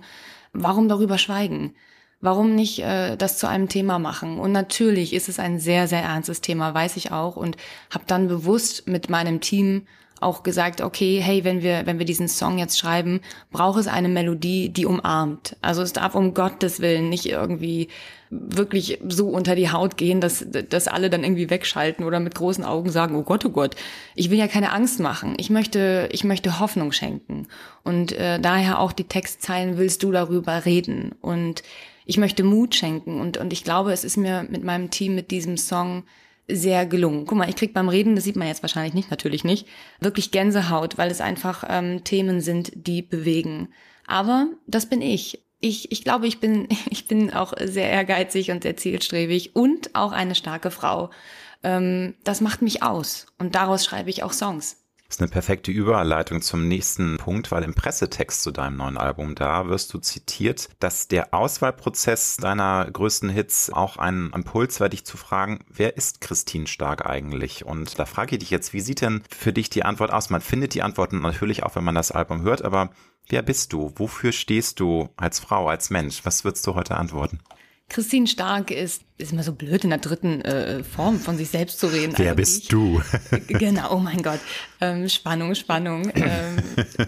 Warum 0.54 0.88
darüber 0.88 1.18
schweigen? 1.18 1.76
Warum 2.22 2.56
nicht 2.56 2.80
äh, 2.80 3.18
das 3.18 3.38
zu 3.38 3.48
einem 3.48 3.68
Thema 3.68 4.00
machen? 4.00 4.40
Und 4.40 4.54
natürlich 4.54 5.12
ist 5.14 5.28
es 5.28 5.40
ein 5.40 5.60
sehr 5.60 5.90
sehr 5.90 6.04
ernstes 6.04 6.40
Thema, 6.40 6.74
weiß 6.74 6.96
ich 6.96 7.12
auch 7.12 7.36
und 7.36 7.58
habe 7.94 8.06
dann 8.08 8.30
bewusst 8.30 8.88
mit 8.88 9.10
meinem 9.10 9.42
Team 9.42 9.88
auch 10.22 10.44
gesagt, 10.44 10.82
okay, 10.82 11.20
hey, 11.22 11.44
wenn 11.44 11.62
wir, 11.62 11.86
wenn 11.86 12.00
wir 12.00 12.06
diesen 12.06 12.28
Song 12.28 12.58
jetzt 12.58 12.78
schreiben, 12.80 13.22
braucht 13.52 13.80
es 13.80 13.88
eine 13.88 14.10
Melodie, 14.10 14.70
die 14.70 14.86
umarmt. 14.86 15.58
Also 15.62 15.82
es 15.82 15.94
darf 15.94 16.16
um 16.16 16.34
Gottes 16.34 16.80
Willen 16.80 17.10
nicht 17.10 17.26
irgendwie 17.26 17.90
wirklich 18.30 19.00
so 19.08 19.28
unter 19.28 19.56
die 19.56 19.72
Haut 19.72 19.98
gehen, 19.98 20.22
dass, 20.22 20.46
dass 20.48 20.88
alle 20.88 21.10
dann 21.10 21.24
irgendwie 21.24 21.50
wegschalten 21.50 22.06
oder 22.06 22.22
mit 22.22 22.34
großen 22.34 22.64
Augen 22.64 22.90
sagen, 22.90 23.16
oh 23.16 23.24
Gott, 23.24 23.46
oh 23.46 23.50
Gott, 23.50 23.76
ich 24.16 24.30
will 24.30 24.38
ja 24.38 24.48
keine 24.48 24.72
Angst 24.72 25.02
machen. 25.02 25.34
Ich 25.38 25.50
möchte, 25.50 26.08
ich 26.12 26.24
möchte 26.24 26.60
Hoffnung 26.60 26.94
schenken. 26.94 27.48
Und 27.84 28.14
äh, 28.14 28.40
daher 28.40 28.80
auch 28.80 28.94
die 28.94 29.04
Textzeilen, 29.04 29.78
willst 29.78 30.02
du 30.04 30.12
darüber 30.12 30.66
reden? 30.66 31.14
Und 31.20 31.62
ich 32.06 32.18
möchte 32.18 32.44
Mut 32.44 32.74
schenken. 32.74 33.20
Und, 33.20 33.38
und 33.38 33.52
ich 33.52 33.66
glaube, 33.66 33.92
es 33.92 34.06
ist 34.06 34.16
mir 34.18 34.46
mit 34.50 34.64
meinem 34.64 34.92
Team, 34.92 35.14
mit 35.14 35.30
diesem 35.32 35.58
Song 35.58 36.04
sehr 36.48 36.86
gelungen. 36.86 37.26
Guck 37.26 37.38
mal, 37.38 37.50
ich 37.50 37.56
krieg 37.56 37.74
beim 37.74 37.90
Reden, 37.90 38.16
das 38.16 38.24
sieht 38.24 38.36
man 38.36 38.48
jetzt 38.48 38.64
wahrscheinlich 38.64 38.94
nicht, 38.94 39.12
natürlich 39.12 39.44
nicht, 39.44 39.68
wirklich 40.00 40.32
Gänsehaut, 40.32 40.98
weil 40.98 41.12
es 41.12 41.22
einfach 41.22 41.64
ähm, 41.68 42.04
Themen 42.04 42.42
sind, 42.42 42.72
die 42.76 43.02
bewegen. 43.02 43.70
Aber 44.08 44.48
das 44.68 44.88
bin 44.88 45.02
ich. 45.02 45.44
Ich, 45.60 45.92
ich 45.92 46.04
glaube, 46.04 46.28
ich 46.28 46.40
bin, 46.40 46.68
ich 46.90 47.08
bin 47.08 47.34
auch 47.34 47.54
sehr 47.64 47.90
ehrgeizig 47.90 48.52
und 48.52 48.64
sehr 48.64 48.78
zielstrebig 48.78 49.56
und 49.56 49.96
auch 49.96 50.12
eine 50.12 50.36
starke 50.36 50.72
Frau. 50.72 51.12
Ähm, 51.64 52.16
das 52.24 52.42
macht 52.42 52.62
mich 52.62 52.84
aus 52.84 53.28
und 53.38 53.56
daraus 53.56 53.86
schreibe 53.86 54.10
ich 54.10 54.24
auch 54.24 54.34
Songs. 54.34 54.81
Das 55.12 55.18
ist 55.18 55.24
eine 55.24 55.32
perfekte 55.32 55.72
Überleitung 55.72 56.42
zum 56.42 56.70
nächsten 56.70 57.18
Punkt, 57.18 57.52
weil 57.52 57.64
im 57.64 57.74
Pressetext 57.74 58.44
zu 58.44 58.52
deinem 58.52 58.78
neuen 58.78 58.98
Album 58.98 59.36
da 59.36 59.68
wirst 59.68 59.94
du 59.94 59.98
zitiert, 59.98 60.70
dass 60.80 61.10
der 61.10 61.34
Auswahlprozess 61.34 62.38
deiner 62.38 62.90
größten 62.90 63.28
Hits 63.28 63.70
auch 63.74 63.98
ein 63.98 64.32
Impuls 64.34 64.80
war, 64.80 64.88
dich 64.88 65.04
zu 65.04 65.18
fragen, 65.18 65.66
wer 65.68 65.98
ist 65.98 66.22
Christine 66.22 66.66
Stark 66.66 67.06
eigentlich? 67.06 67.66
Und 67.66 68.00
da 68.00 68.06
frage 68.06 68.38
ich 68.38 68.40
dich 68.40 68.52
jetzt, 68.52 68.72
wie 68.72 68.80
sieht 68.80 69.02
denn 69.02 69.22
für 69.30 69.52
dich 69.52 69.70
die 69.70 69.84
Antwort 69.84 70.14
aus? 70.14 70.30
Man 70.30 70.40
findet 70.40 70.76
die 70.76 70.82
Antworten 70.82 71.20
natürlich 71.20 71.64
auch, 71.64 71.76
wenn 71.76 71.84
man 71.84 71.96
das 71.96 72.14
Album 72.14 72.44
hört, 72.44 72.62
aber 72.64 72.92
wer 73.28 73.42
bist 73.42 73.74
du? 73.74 73.92
Wofür 73.98 74.32
stehst 74.32 74.80
du 74.80 75.10
als 75.18 75.42
Frau, 75.42 75.68
als 75.68 75.90
Mensch? 75.90 76.22
Was 76.24 76.46
würdest 76.46 76.66
du 76.68 76.76
heute 76.76 76.96
antworten? 76.96 77.42
Christine 77.92 78.26
Stark 78.26 78.72
ist, 78.72 79.04
ist 79.18 79.34
immer 79.34 79.44
so 79.44 79.52
blöd 79.52 79.84
in 79.84 79.90
der 79.90 80.00
dritten 80.00 80.42
äh, 80.42 80.82
Form 80.82 81.20
von 81.20 81.36
sich 81.38 81.50
selbst 81.50 81.78
zu 81.78 81.88
reden. 81.88 82.14
Wer 82.16 82.36
bist 82.36 82.72
du? 82.72 83.02
genau, 83.48 83.94
oh 83.94 84.00
mein 84.00 84.24
Gott. 84.24 84.40
Ähm, 84.80 85.10
Spannung, 85.10 85.56
Spannung. 85.56 86.10
Ähm, 86.16 86.58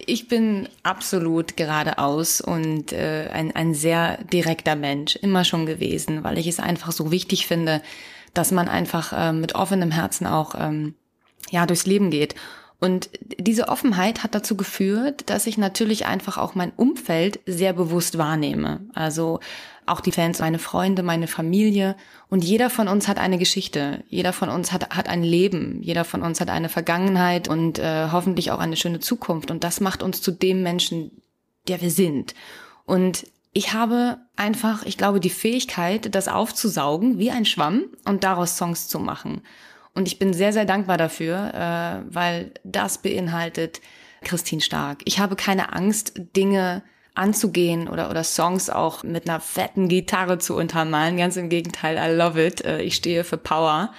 ich 0.06 0.28
bin 0.28 0.68
absolut 0.84 1.56
geradeaus 1.56 2.42
und 2.42 2.92
äh, 2.92 3.30
ein, 3.32 3.56
ein 3.56 3.74
sehr 3.74 4.22
direkter 4.26 4.76
Mensch, 4.76 5.16
immer 5.16 5.46
schon 5.46 5.66
gewesen, 5.66 6.26
weil 6.26 6.38
ich 6.38 6.48
es 6.48 6.60
einfach 6.60 6.92
so 6.92 7.12
wichtig 7.12 7.48
finde, 7.48 7.82
dass 8.34 8.52
man 8.52 8.68
einfach 8.68 9.14
äh, 9.14 9.32
mit 9.32 9.56
offenem 9.56 9.92
Herzen 9.92 10.28
auch 10.28 10.54
ähm, 10.60 10.96
ja 11.50 11.66
durchs 11.66 11.86
Leben 11.86 12.12
geht. 12.12 12.36
Und 12.84 13.10
diese 13.40 13.70
Offenheit 13.70 14.24
hat 14.24 14.36
dazu 14.36 14.58
geführt, 14.58 15.30
dass 15.30 15.48
ich 15.48 15.58
natürlich 15.58 16.06
einfach 16.06 16.38
auch 16.38 16.54
mein 16.54 16.74
Umfeld 16.76 17.40
sehr 17.46 17.72
bewusst 17.72 18.18
wahrnehme. 18.18 18.82
Also 18.94 19.40
auch 19.86 20.02
die 20.02 20.12
Fans, 20.12 20.40
meine 20.40 20.60
Freunde, 20.60 21.04
meine 21.04 21.28
Familie. 21.28 21.96
Und 22.30 22.44
jeder 22.44 22.70
von 22.70 22.88
uns 22.88 23.08
hat 23.08 23.18
eine 23.18 23.38
Geschichte. 23.38 24.04
Jeder 24.10 24.34
von 24.34 24.50
uns 24.50 24.72
hat, 24.72 24.96
hat 24.96 25.08
ein 25.10 25.24
Leben. 25.24 25.82
Jeder 25.82 26.06
von 26.06 26.22
uns 26.22 26.42
hat 26.42 26.50
eine 26.50 26.70
Vergangenheit 26.70 27.48
und 27.48 27.80
äh, 27.80 28.10
hoffentlich 28.12 28.52
auch 28.52 28.60
eine 28.60 28.76
schöne 28.76 29.00
Zukunft. 29.00 29.52
Und 29.52 29.64
das 29.64 29.80
macht 29.82 30.04
uns 30.04 30.22
zu 30.22 30.32
dem 30.32 30.64
Menschen, 30.64 31.22
der 31.68 31.82
wir 31.82 31.92
sind. 31.92 32.34
Und 32.86 33.26
ich 33.54 33.74
habe 33.74 34.18
einfach, 34.36 34.84
ich 34.84 34.98
glaube, 34.98 35.20
die 35.20 35.30
Fähigkeit, 35.30 36.14
das 36.14 36.28
aufzusaugen 36.28 37.20
wie 37.20 37.32
ein 37.32 37.46
Schwamm 37.46 37.86
und 38.06 38.24
daraus 38.24 38.58
Songs 38.58 38.88
zu 38.88 39.00
machen. 39.00 39.42
Und 39.94 40.08
ich 40.08 40.18
bin 40.18 40.34
sehr, 40.34 40.54
sehr 40.54 40.66
dankbar 40.66 40.98
dafür, 40.98 41.54
äh, 41.54 42.14
weil 42.14 42.54
das 42.64 42.98
beinhaltet 42.98 43.80
Christine 44.24 44.62
Stark. 44.62 45.02
Ich 45.06 45.20
habe 45.20 45.36
keine 45.36 45.74
Angst, 45.74 46.14
Dinge 46.36 46.84
anzugehen 47.16 47.88
oder, 47.88 48.10
oder 48.10 48.24
Songs 48.24 48.70
auch 48.70 49.04
mit 49.04 49.30
einer 49.30 49.40
fetten 49.40 49.88
Gitarre 49.88 50.40
zu 50.40 50.56
untermalen. 50.56 51.18
Ganz 51.18 51.38
im 51.38 51.50
Gegenteil, 51.50 51.98
I 51.98 52.16
love 52.16 52.44
it. 52.44 52.64
Äh, 52.66 52.82
ich 52.82 52.96
stehe 52.96 53.24
für 53.24 53.38
Power. 53.38 53.94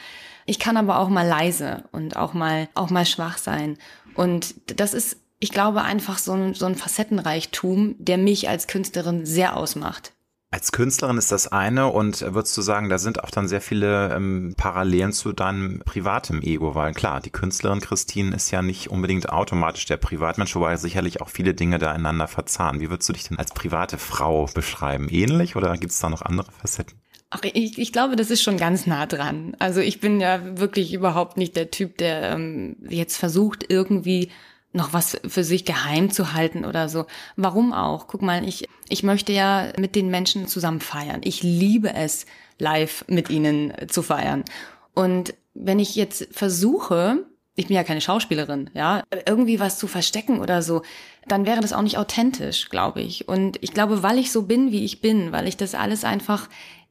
Ich 0.47 0.59
kann 0.59 0.77
aber 0.77 0.99
auch 0.99 1.09
mal 1.09 1.27
leise 1.27 1.85
und 1.93 2.17
auch 2.17 2.35
mal, 2.35 2.69
auch 2.75 2.91
mal 2.91 3.07
schwach 3.07 3.39
sein. 3.39 3.79
Und 4.15 4.55
das 4.79 4.95
ist, 4.95 5.17
ich 5.39 5.51
glaube, 5.51 5.83
einfach 5.83 6.19
so 6.19 6.33
ein, 6.33 6.55
so 6.55 6.67
ein 6.67 6.75
Facettenreichtum, 6.75 7.97
der 7.99 8.19
mich 8.19 8.49
als 8.49 8.67
Künstlerin 8.67 9.25
sehr 9.25 9.57
ausmacht. 9.57 10.13
Als 10.55 10.71
Künstlerin 10.71 11.19
ist 11.19 11.33
das 11.33 11.51
eine 11.51 11.89
und 11.89 12.21
würdest 12.33 12.57
du 12.57 12.63
sagen, 12.63 12.89
da 12.89 12.99
sind 12.99 13.25
auch 13.25 13.31
dann 13.31 13.49
sehr 13.49 13.61
viele 13.61 14.15
ähm, 14.15 14.55
Parallelen 14.57 15.13
zu 15.13 15.33
deinem 15.33 15.81
privatem 15.81 16.43
Ego, 16.43 16.77
weil 16.77 16.93
klar, 16.93 17.21
die 17.21 17.31
Künstlerin 17.31 17.81
Christine 17.81 18.37
ist 18.37 18.53
ja 18.53 18.63
nicht 18.63 18.89
unbedingt 18.89 19.31
automatisch 19.31 19.85
der 19.87 19.97
Privatmensch, 19.97 20.55
wobei 20.55 20.77
sicherlich 20.77 21.21
auch 21.21 21.29
viele 21.29 21.55
Dinge 21.55 21.79
da 21.79 21.91
einander 21.91 22.29
verzahnen. 22.29 22.81
Wie 22.81 22.89
würdest 22.89 23.09
du 23.09 23.15
dich 23.15 23.25
denn 23.27 23.37
als 23.37 23.51
private 23.53 23.99
Frau 23.99 24.49
beschreiben? 24.55 25.09
Ähnlich 25.09 25.57
oder 25.57 25.77
gibt 25.77 25.91
es 25.91 25.99
da 25.99 26.09
noch 26.09 26.23
andere 26.23 26.53
Facetten? 26.53 27.01
Ach, 27.31 27.41
ich, 27.43 27.77
ich 27.77 27.93
glaube, 27.93 28.15
das 28.15 28.31
ist 28.31 28.45
schon 28.45 28.57
ganz 28.57 28.87
nah 28.87 29.07
dran. 29.07 29.57
Also 29.59 29.81
ich 29.81 29.99
bin 29.99 30.21
ja 30.21 30.57
wirklich 30.57 30.95
überhaupt 30.95 31.37
nicht 31.37 31.57
der 31.57 31.73
Typ, 31.73 31.99
der 31.99 32.31
ähm, 32.31 32.77
jetzt 32.89 33.17
versucht, 33.17 33.67
irgendwie 33.69 34.31
noch 34.75 34.93
was 34.93 35.17
für 35.27 35.45
sich 35.45 35.65
geheim 35.65 36.11
zu 36.11 36.33
halten 36.33 36.65
oder 36.65 36.89
so. 36.89 37.07
Warum 37.37 37.73
auch? 37.73 38.09
Guck 38.09 38.23
mal, 38.23 38.47
ich, 38.47 38.69
ich 38.89 39.05
möchte 39.05 39.33
ja 39.33 39.73
mit 39.79 39.95
den 39.95 40.09
Menschen 40.11 40.49
zusammen 40.49 40.81
feiern. 40.81 41.21
Ich 41.25 41.43
liebe 41.43 41.95
es, 41.95 42.27
live 42.59 43.05
mit 43.09 43.31
ihnen 43.31 43.73
zu 43.89 44.03
feiern. 44.03 44.45
Und 44.93 45.35
wenn 45.55 45.79
ich 45.79 45.95
jetzt 45.95 46.29
versuche, 46.33 47.25
ich 47.55 47.69
bin 47.69 47.77
ja 47.77 47.85
keine 47.85 48.01
Schauspielerin, 48.01 48.71
ja, 48.75 49.05
irgendwie 49.27 49.61
was 49.61 49.79
zu 49.79 49.87
verstecken 49.87 50.41
oder 50.41 50.61
so, 50.61 50.83
dann 51.29 51.47
wäre 51.47 51.61
das 51.61 51.73
auch 51.73 51.83
nicht 51.83 51.99
authentisch, 51.99 52.69
glaube 52.69 53.01
ich. 53.01 53.29
Und 53.29 53.63
ich 53.63 53.73
glaube, 53.73 54.03
weil 54.03 54.19
ich 54.19 54.33
so 54.33 54.43
bin, 54.43 54.73
wie 54.73 54.85
ich 54.85 55.01
bin, 55.01 55.31
weil 55.31 55.47
ich 55.47 55.57
das 55.57 55.77
alles 55.77 56.05
einfach 56.05 56.49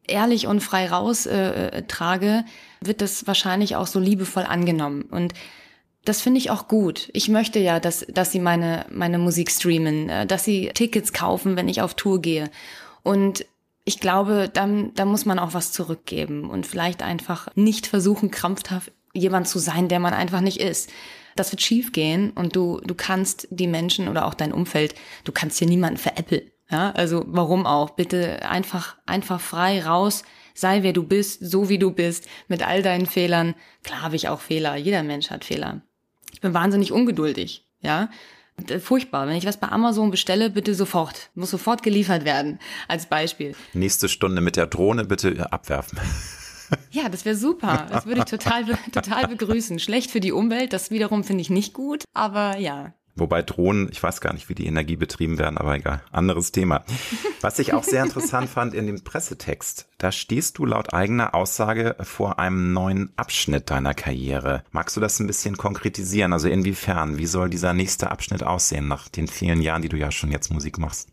ehrlich 0.08 0.48
und 0.48 0.62
frei 0.62 0.88
raus 0.88 1.26
äh, 1.26 1.68
äh 1.68 1.84
trage, 1.84 2.46
wird 2.80 3.02
das 3.02 3.28
wahrscheinlich 3.28 3.76
auch 3.76 3.88
so 3.88 4.00
liebevoll 4.00 4.44
angenommen. 4.44 5.04
Und 5.04 5.34
das 6.06 6.22
finde 6.22 6.40
ich 6.40 6.50
auch 6.50 6.68
gut. 6.68 7.10
Ich 7.14 7.30
möchte 7.30 7.60
ja, 7.60 7.80
dass, 7.80 8.06
dass 8.10 8.32
sie 8.32 8.40
meine, 8.40 8.86
meine 8.90 9.18
Musik 9.18 9.50
streamen, 9.50 10.10
äh, 10.10 10.26
dass 10.26 10.44
sie 10.44 10.72
Tickets 10.74 11.14
kaufen, 11.14 11.56
wenn 11.56 11.70
ich 11.70 11.82
auf 11.82 11.94
Tour 11.94 12.22
gehe. 12.22 12.50
Und 13.04 13.46
ich 13.86 14.00
glaube, 14.00 14.50
dann, 14.52 14.94
da 14.96 15.06
muss 15.06 15.26
man 15.26 15.40
auch 15.40 15.54
was 15.54 15.72
zurückgeben 15.72 16.50
und 16.50 16.66
vielleicht 16.66 17.04
einfach 17.04 17.48
nicht 17.56 17.88
versuchen, 17.88 18.32
krampfhaft 18.32 18.92
jemand 19.14 19.48
zu 19.48 19.60
sein, 19.60 19.88
der 19.88 20.00
man 20.00 20.14
einfach 20.14 20.42
nicht 20.42 20.60
ist. 20.60 20.90
Das 21.36 21.52
wird 21.52 21.62
schief 21.62 21.92
gehen 21.92 22.32
und 22.32 22.56
du, 22.56 22.80
du 22.84 22.96
kannst 22.96 23.48
die 23.50 23.68
Menschen 23.68 24.08
oder 24.08 24.26
auch 24.26 24.34
dein 24.34 24.54
Umfeld, 24.54 24.96
du 25.24 25.32
kannst 25.32 25.60
hier 25.60 25.68
niemanden 25.68 25.98
veräppeln. 25.98 26.50
Ja, 26.70 26.92
also 26.92 27.24
warum 27.28 27.66
auch? 27.66 27.92
Bitte 27.92 28.48
einfach, 28.50 28.98
einfach 29.06 29.42
frei 29.42 29.84
raus, 29.84 30.24
sei 30.54 30.84
wer 30.84 30.94
du 30.94 31.04
bist, 31.04 31.40
so 31.42 31.70
wie 31.70 31.78
du 31.78 31.92
bist, 31.92 32.28
mit 32.48 32.66
all 32.66 32.82
deinen 32.82 33.06
Fehlern. 33.06 33.56
Klar 33.84 34.02
habe 34.02 34.16
ich 34.16 34.30
auch 34.30 34.40
Fehler, 34.40 34.76
jeder 34.76 35.04
Mensch 35.04 35.30
hat 35.30 35.44
Fehler. 35.44 35.82
Ich 36.34 36.42
bin 36.42 36.54
wahnsinnig 36.54 36.92
ungeduldig, 36.92 37.66
ja. 37.82 38.10
Äh, 38.68 38.80
furchtbar. 38.80 39.28
Wenn 39.28 39.36
ich 39.36 39.46
was 39.46 39.58
bei 39.58 39.70
Amazon 39.70 40.12
bestelle, 40.12 40.50
bitte 40.50 40.76
sofort. 40.76 41.30
Muss 41.36 41.52
sofort 41.52 41.84
geliefert 41.84 42.26
werden. 42.26 42.60
Als 42.88 43.06
Beispiel. 43.06 43.56
Nächste 43.74 44.10
Stunde 44.10 44.42
mit 44.42 44.56
der 44.56 44.68
Drohne 44.68 45.06
bitte 45.06 45.52
abwerfen. 45.52 46.00
Ja, 46.92 47.10
das 47.10 47.26
wäre 47.26 47.36
super. 47.36 47.88
Das 47.92 48.06
würde 48.06 48.22
ich 48.22 48.26
total, 48.26 48.66
total 48.92 49.28
begrüßen. 49.28 49.80
Schlecht 49.80 50.10
für 50.12 50.20
die 50.20 50.32
Umwelt, 50.32 50.74
das 50.74 50.92
wiederum 50.92 51.24
finde 51.24 51.42
ich 51.42 51.50
nicht 51.50 51.74
gut. 51.74 52.04
Aber 52.14 52.58
ja, 52.58 52.94
Wobei 53.16 53.44
Drohnen, 53.44 53.90
ich 53.92 54.02
weiß 54.02 54.22
gar 54.22 54.34
nicht, 54.34 54.50
wie 54.50 54.56
die 54.56 54.66
Energie 54.66 54.96
betrieben 54.96 55.38
werden, 55.38 55.60
aber 55.60 55.76
egal, 55.76 56.02
anderes 56.12 56.52
Thema. 56.52 56.84
Was 57.42 57.60
ich 57.60 57.74
auch 57.74 57.84
sehr 57.84 58.04
interessant 58.04 58.50
fand 58.50 58.74
in 58.74 58.88
dem 58.88 59.04
Pressetext, 59.04 59.88
da 60.00 60.12
stehst 60.12 60.58
du 60.58 60.66
laut 60.66 60.94
eigener 60.94 61.36
Aussage 61.36 61.96
vor 62.02 62.40
einem 62.40 62.74
neuen 62.74 63.14
Abschnitt 63.16 63.70
deiner 63.70 63.94
Karriere. 63.94 64.64
Magst 64.72 64.98
du 64.98 65.02
das 65.02 65.20
ein 65.20 65.28
bisschen 65.28 65.58
konkretisieren? 65.58 66.34
Also 66.34 66.48
inwiefern? 66.48 67.20
Wie 67.20 67.28
soll 67.28 67.52
dieser 67.52 67.74
nächste 67.74 68.10
Abschnitt 68.10 68.42
aussehen 68.42 68.88
nach 68.88 69.08
den 69.10 69.28
vielen 69.28 69.62
Jahren, 69.62 69.84
die 69.84 69.90
du 69.90 69.98
ja 69.98 70.10
schon 70.10 70.32
jetzt 70.32 70.52
Musik 70.52 70.80
machst? 70.80 71.10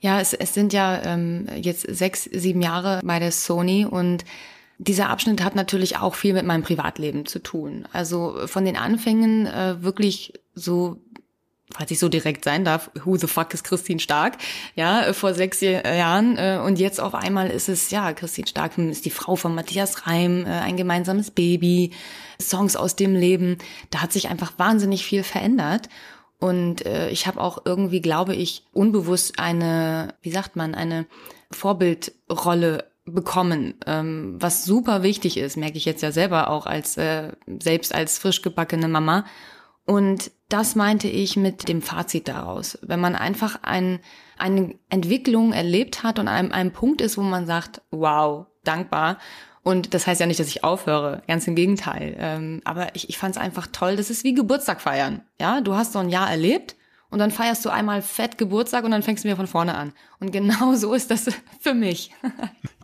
Ja, 0.00 0.20
es, 0.20 0.34
es 0.34 0.52
sind 0.52 0.74
ja 0.74 1.02
ähm, 1.04 1.48
jetzt 1.56 1.86
sechs, 1.88 2.24
sieben 2.24 2.60
Jahre 2.60 3.00
bei 3.02 3.18
der 3.18 3.32
Sony 3.32 3.86
und 3.86 4.26
dieser 4.76 5.08
Abschnitt 5.08 5.42
hat 5.42 5.54
natürlich 5.54 5.96
auch 5.96 6.14
viel 6.14 6.34
mit 6.34 6.44
meinem 6.44 6.62
Privatleben 6.62 7.24
zu 7.24 7.38
tun. 7.38 7.88
Also 7.92 8.46
von 8.46 8.66
den 8.66 8.76
Anfängen 8.76 9.46
äh, 9.46 9.82
wirklich 9.82 10.34
so 10.54 11.00
falls 11.72 11.90
ich 11.90 11.98
so 11.98 12.08
direkt 12.08 12.44
sein 12.44 12.64
darf, 12.64 12.90
who 13.04 13.16
the 13.16 13.26
fuck 13.26 13.52
ist 13.54 13.64
Christine 13.64 14.00
Stark? 14.00 14.36
Ja, 14.74 15.12
vor 15.12 15.34
sechs 15.34 15.60
Jahren. 15.60 16.36
Äh, 16.36 16.60
und 16.64 16.78
jetzt 16.78 17.00
auf 17.00 17.14
einmal 17.14 17.50
ist 17.50 17.68
es, 17.68 17.90
ja, 17.90 18.12
Christine 18.12 18.46
Stark 18.46 18.78
ist 18.78 19.04
die 19.04 19.10
Frau 19.10 19.36
von 19.36 19.54
Matthias 19.54 20.06
Reim, 20.06 20.44
äh, 20.44 20.50
ein 20.50 20.76
gemeinsames 20.76 21.30
Baby, 21.30 21.92
Songs 22.40 22.76
aus 22.76 22.96
dem 22.96 23.14
Leben. 23.14 23.58
Da 23.90 24.02
hat 24.02 24.12
sich 24.12 24.28
einfach 24.28 24.52
wahnsinnig 24.58 25.04
viel 25.04 25.22
verändert. 25.22 25.88
Und 26.38 26.84
äh, 26.84 27.08
ich 27.10 27.26
habe 27.26 27.40
auch 27.40 27.62
irgendwie, 27.64 28.00
glaube 28.00 28.34
ich, 28.34 28.64
unbewusst 28.72 29.38
eine, 29.38 30.14
wie 30.20 30.30
sagt 30.30 30.56
man, 30.56 30.74
eine 30.74 31.06
Vorbildrolle 31.50 32.90
bekommen, 33.06 33.74
ähm, 33.86 34.36
was 34.38 34.64
super 34.64 35.02
wichtig 35.02 35.36
ist, 35.36 35.56
merke 35.56 35.76
ich 35.76 35.84
jetzt 35.84 36.02
ja 36.02 36.10
selber 36.10 36.48
auch 36.48 36.64
als 36.66 36.96
äh, 36.96 37.32
selbst 37.60 37.94
als 37.94 38.18
frisch 38.18 38.42
gebackene 38.42 38.88
Mama. 38.88 39.24
Und 39.84 40.30
das 40.54 40.76
meinte 40.76 41.08
ich 41.08 41.36
mit 41.36 41.68
dem 41.68 41.82
Fazit 41.82 42.28
daraus. 42.28 42.78
Wenn 42.80 43.00
man 43.00 43.16
einfach 43.16 43.58
ein, 43.62 43.98
eine 44.38 44.76
Entwicklung 44.88 45.52
erlebt 45.52 46.04
hat 46.04 46.20
und 46.20 46.28
an 46.28 46.34
einem, 46.36 46.52
einem 46.52 46.70
Punkt 46.70 47.00
ist, 47.00 47.18
wo 47.18 47.22
man 47.22 47.44
sagt, 47.44 47.82
wow, 47.90 48.46
dankbar. 48.62 49.18
Und 49.64 49.94
das 49.94 50.06
heißt 50.06 50.20
ja 50.20 50.28
nicht, 50.28 50.38
dass 50.38 50.46
ich 50.46 50.62
aufhöre, 50.62 51.24
ganz 51.26 51.48
im 51.48 51.56
Gegenteil. 51.56 52.14
Ähm, 52.20 52.60
aber 52.64 52.94
ich, 52.94 53.08
ich 53.08 53.18
fand 53.18 53.34
es 53.34 53.42
einfach 53.42 53.66
toll. 53.66 53.96
Das 53.96 54.10
ist 54.10 54.22
wie 54.22 54.32
Geburtstag 54.32 54.80
feiern. 54.80 55.22
Ja, 55.40 55.60
du 55.60 55.74
hast 55.74 55.92
so 55.92 55.98
ein 55.98 56.08
Jahr 56.08 56.30
erlebt 56.30 56.76
und 57.14 57.20
dann 57.20 57.30
feierst 57.30 57.64
du 57.64 57.70
einmal 57.70 58.02
fett 58.02 58.38
Geburtstag 58.38 58.82
und 58.82 58.90
dann 58.90 59.04
fängst 59.04 59.22
du 59.22 59.28
wieder 59.28 59.36
von 59.36 59.46
vorne 59.46 59.76
an. 59.76 59.92
Und 60.18 60.32
genau 60.32 60.74
so 60.74 60.94
ist 60.94 61.12
das 61.12 61.30
für 61.60 61.72
mich. 61.72 62.10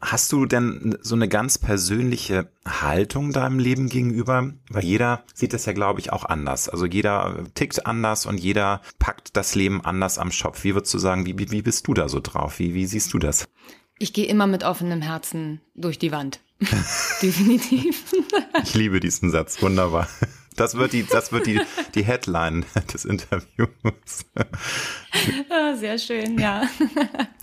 Hast 0.01 0.31
du 0.31 0.47
denn 0.47 0.97
so 1.03 1.17
eine 1.17 1.27
ganz 1.27 1.59
persönliche 1.59 2.49
Haltung 2.65 3.33
deinem 3.33 3.59
Leben 3.59 3.89
gegenüber? 3.89 4.53
Weil 4.69 4.85
jeder 4.85 5.25
sieht 5.35 5.53
das 5.53 5.67
ja, 5.67 5.73
glaube 5.73 5.99
ich, 5.99 6.13
auch 6.13 6.25
anders. 6.25 6.69
Also 6.69 6.87
jeder 6.87 7.43
tickt 7.57 7.85
anders 7.87 8.25
und 8.25 8.39
jeder 8.39 8.83
packt 9.01 9.37
das 9.37 9.57
Leben 9.57 9.85
anders 9.85 10.17
am 10.17 10.31
Schopf. 10.31 10.63
Wie 10.63 10.75
würdest 10.77 10.95
du 10.95 11.01
sagen, 11.01 11.27
wie, 11.27 11.37
wie 11.51 11.63
bist 11.63 11.89
du 11.89 11.95
da 11.95 12.09
so 12.09 12.21
drauf? 12.21 12.61
Wie, 12.61 12.73
wie 12.73 12.87
siehst 12.87 13.13
du 13.13 13.19
das? 13.19 13.49
Ich 13.99 14.13
gehe 14.13 14.27
immer 14.27 14.47
mit 14.47 14.63
offenem 14.63 15.03
Herzen 15.03 15.61
durch 15.75 15.99
die 15.99 16.13
Wand. 16.13 16.39
Definitiv. 17.21 18.15
ich 18.63 18.75
liebe 18.75 19.01
diesen 19.01 19.33
Satz. 19.33 19.61
Wunderbar. 19.61 20.07
Das 20.61 20.75
wird 20.75 20.93
die, 20.93 21.07
das 21.07 21.33
wird 21.33 21.47
die, 21.47 21.59
die 21.95 22.05
Headline 22.05 22.67
des 22.93 23.07
Interviews. 23.07 24.27
Ah, 25.49 25.75
sehr 25.75 25.97
schön, 25.97 26.39
ja. 26.39 26.65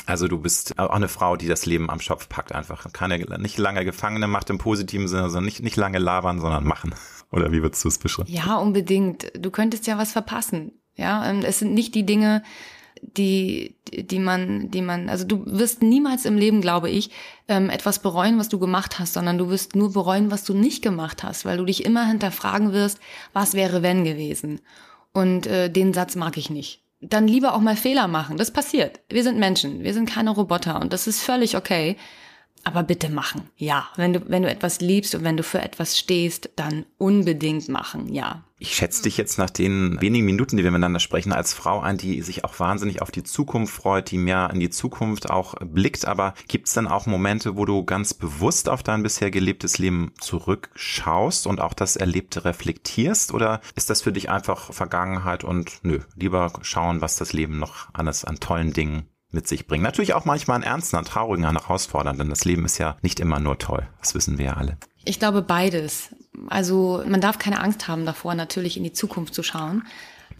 Also 0.06 0.28
du 0.28 0.38
bist 0.38 0.78
auch 0.78 0.92
eine 0.92 1.08
Frau, 1.08 1.36
die 1.36 1.48
das 1.48 1.66
Leben 1.66 1.90
am 1.90 2.00
Schopf 2.00 2.30
packt 2.30 2.54
einfach. 2.54 2.94
Keine, 2.94 3.18
nicht 3.40 3.58
lange 3.58 3.84
Gefangene 3.86 4.28
macht 4.28 4.52
im 4.52 4.60
positiven 4.60 5.08
Sinne, 5.08 5.24
sondern 5.24 5.46
nicht, 5.46 5.64
nicht 5.64 5.76
lange 5.78 5.98
labern, 5.98 6.40
sondern 6.40 6.64
machen. 6.64 6.94
Oder 7.32 7.52
wie 7.52 7.64
würdest 7.64 7.84
du 7.84 7.88
es 7.88 7.98
beschreiben? 7.98 8.32
Ja, 8.32 8.56
unbedingt. 8.58 9.32
Du 9.36 9.50
könntest 9.50 9.88
ja 9.88 9.98
was 9.98 10.12
verpassen. 10.12 10.74
Ja, 10.96 11.30
es 11.42 11.60
sind 11.60 11.74
nicht 11.74 11.96
die 11.96 12.06
Dinge, 12.06 12.44
die, 13.02 13.76
die 13.92 14.20
man, 14.20 14.72
die 14.72 14.82
man, 14.82 15.10
also 15.10 15.26
du 15.26 15.44
wirst 15.46 15.82
niemals 15.82 16.26
im 16.26 16.38
Leben, 16.38 16.62
glaube 16.62 16.90
ich, 16.90 17.12
ähm, 17.48 17.70
etwas 17.70 18.00
bereuen, 18.00 18.40
was 18.40 18.50
du 18.50 18.60
gemacht 18.60 19.00
hast, 19.00 19.14
sondern 19.14 19.38
du 19.38 19.50
wirst 19.50 19.76
nur 19.76 19.94
bereuen, 19.94 20.32
was 20.32 20.44
du 20.44 20.54
nicht 20.54 20.82
gemacht 20.82 21.24
hast, 21.24 21.46
weil 21.46 21.58
du 21.58 21.66
dich 21.66 21.86
immer 21.86 22.06
hinterfragen 22.06 22.74
wirst, 22.74 23.00
was 23.34 23.54
wäre 23.54 23.82
wenn 23.82 24.04
gewesen. 24.04 24.62
Und 25.14 25.48
äh, 25.48 25.70
den 25.70 25.94
Satz 25.94 26.16
mag 26.16 26.38
ich 26.38 26.50
nicht. 26.50 26.82
Dann 27.02 27.28
lieber 27.28 27.54
auch 27.54 27.62
mal 27.62 27.76
Fehler 27.76 28.08
machen. 28.08 28.38
Das 28.38 28.52
passiert. 28.52 29.00
Wir 29.10 29.24
sind 29.24 29.38
Menschen, 29.38 29.84
wir 29.84 29.94
sind 29.94 30.10
keine 30.10 30.32
Roboter 30.32 30.82
und 30.82 30.94
das 30.94 31.08
ist 31.08 31.22
völlig 31.22 31.56
okay. 31.56 31.96
Aber 32.68 32.84
bitte 32.84 33.08
machen, 33.08 33.50
ja. 33.56 33.88
Wenn 33.96 34.12
du, 34.12 34.30
wenn 34.30 34.44
du 34.44 34.50
etwas 34.50 34.82
liebst 34.82 35.16
und 35.16 35.24
wenn 35.24 35.38
du 35.38 35.44
für 35.44 35.62
etwas 35.62 35.98
stehst, 35.98 36.50
dann 36.58 36.86
unbedingt 36.98 37.70
machen, 37.70 38.14
ja. 38.14 38.44
Ich 38.60 38.76
schätze 38.76 39.04
dich 39.04 39.16
jetzt 39.16 39.38
nach 39.38 39.50
den 39.50 40.02
wenigen 40.02 40.26
Minuten, 40.26 40.58
die 40.58 40.66
wir 40.66 40.72
miteinander 40.72 41.00
sprechen, 41.00 41.32
als 41.32 41.54
Frau 41.54 41.80
ein, 41.80 41.98
die 41.98 42.22
sich 42.22 42.44
auch 42.44 42.60
wahnsinnig 42.60 43.02
auf 43.02 43.10
die 43.10 43.24
Zukunft 43.24 43.74
freut, 43.74 44.12
die 44.12 44.18
mehr 44.18 44.50
in 44.52 44.60
die 44.60 44.70
Zukunft 44.70 45.30
auch 45.30 45.56
blickt. 45.62 46.06
Aber 46.06 46.34
gibt 46.50 46.68
es 46.68 46.74
dann 46.74 46.90
auch 46.90 47.06
Momente, 47.06 47.56
wo 47.56 47.64
du 47.64 47.86
ganz 47.86 48.14
bewusst 48.14 48.68
auf 48.68 48.84
dein 48.84 49.02
bisher 49.02 49.32
gelebtes 49.32 49.78
Leben 49.78 50.12
zurückschaust 50.20 51.48
und 51.48 51.62
auch 51.62 51.74
das 51.74 51.96
Erlebte 51.96 52.44
reflektierst? 52.44 53.34
Oder 53.34 53.62
ist 53.78 53.90
das 53.90 54.02
für 54.02 54.12
dich 54.12 54.30
einfach 54.30 54.74
Vergangenheit 54.74 55.46
und 55.46 55.80
nö, 55.84 56.00
lieber 56.18 56.52
schauen, 56.64 57.00
was 57.00 57.16
das 57.16 57.32
Leben 57.32 57.60
noch 57.60 57.88
alles 57.94 58.26
an 58.26 58.42
tollen 58.42 58.74
Dingen 58.74 59.08
mit 59.32 59.48
sich 59.48 59.68
bringen. 59.68 59.84
Natürlich 59.84 60.14
auch 60.14 60.26
manchmal 60.26 60.58
an 60.58 60.64
ernsten, 60.64 60.96
an 60.96 61.06
traurigen, 61.06 61.46
an 61.46 61.58
herausfordernden. 61.58 62.30
Das 62.30 62.46
Leben 62.46 62.66
ist 62.66 62.78
ja 62.78 62.98
nicht 63.02 63.20
immer 63.20 63.40
nur 63.40 63.58
toll. 63.58 63.88
Das 64.00 64.16
wissen 64.16 64.38
wir 64.38 64.46
ja 64.46 64.54
alle. 64.54 64.78
Ich 65.04 65.20
glaube 65.20 65.42
beides. 65.42 66.10
Also 66.48 67.04
man 67.08 67.22
darf 67.22 67.40
keine 67.40 67.62
Angst 67.62 67.88
haben 67.88 68.06
davor, 68.06 68.36
natürlich 68.36 68.78
in 68.78 68.84
die 68.84 68.94
Zukunft 68.94 69.34
zu 69.34 69.44
schauen. 69.44 69.84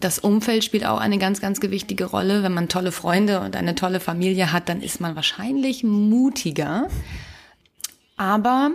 Das 0.00 0.18
Umfeld 0.18 0.64
spielt 0.64 0.86
auch 0.86 0.98
eine 0.98 1.18
ganz, 1.18 1.40
ganz 1.40 1.60
gewichtige 1.60 2.04
Rolle. 2.04 2.42
Wenn 2.42 2.54
man 2.54 2.68
tolle 2.68 2.92
Freunde 2.92 3.40
und 3.40 3.56
eine 3.56 3.74
tolle 3.74 4.00
Familie 4.00 4.52
hat, 4.52 4.68
dann 4.68 4.80
ist 4.80 5.00
man 5.00 5.16
wahrscheinlich 5.16 5.82
mutiger. 5.82 6.88
Aber 8.16 8.70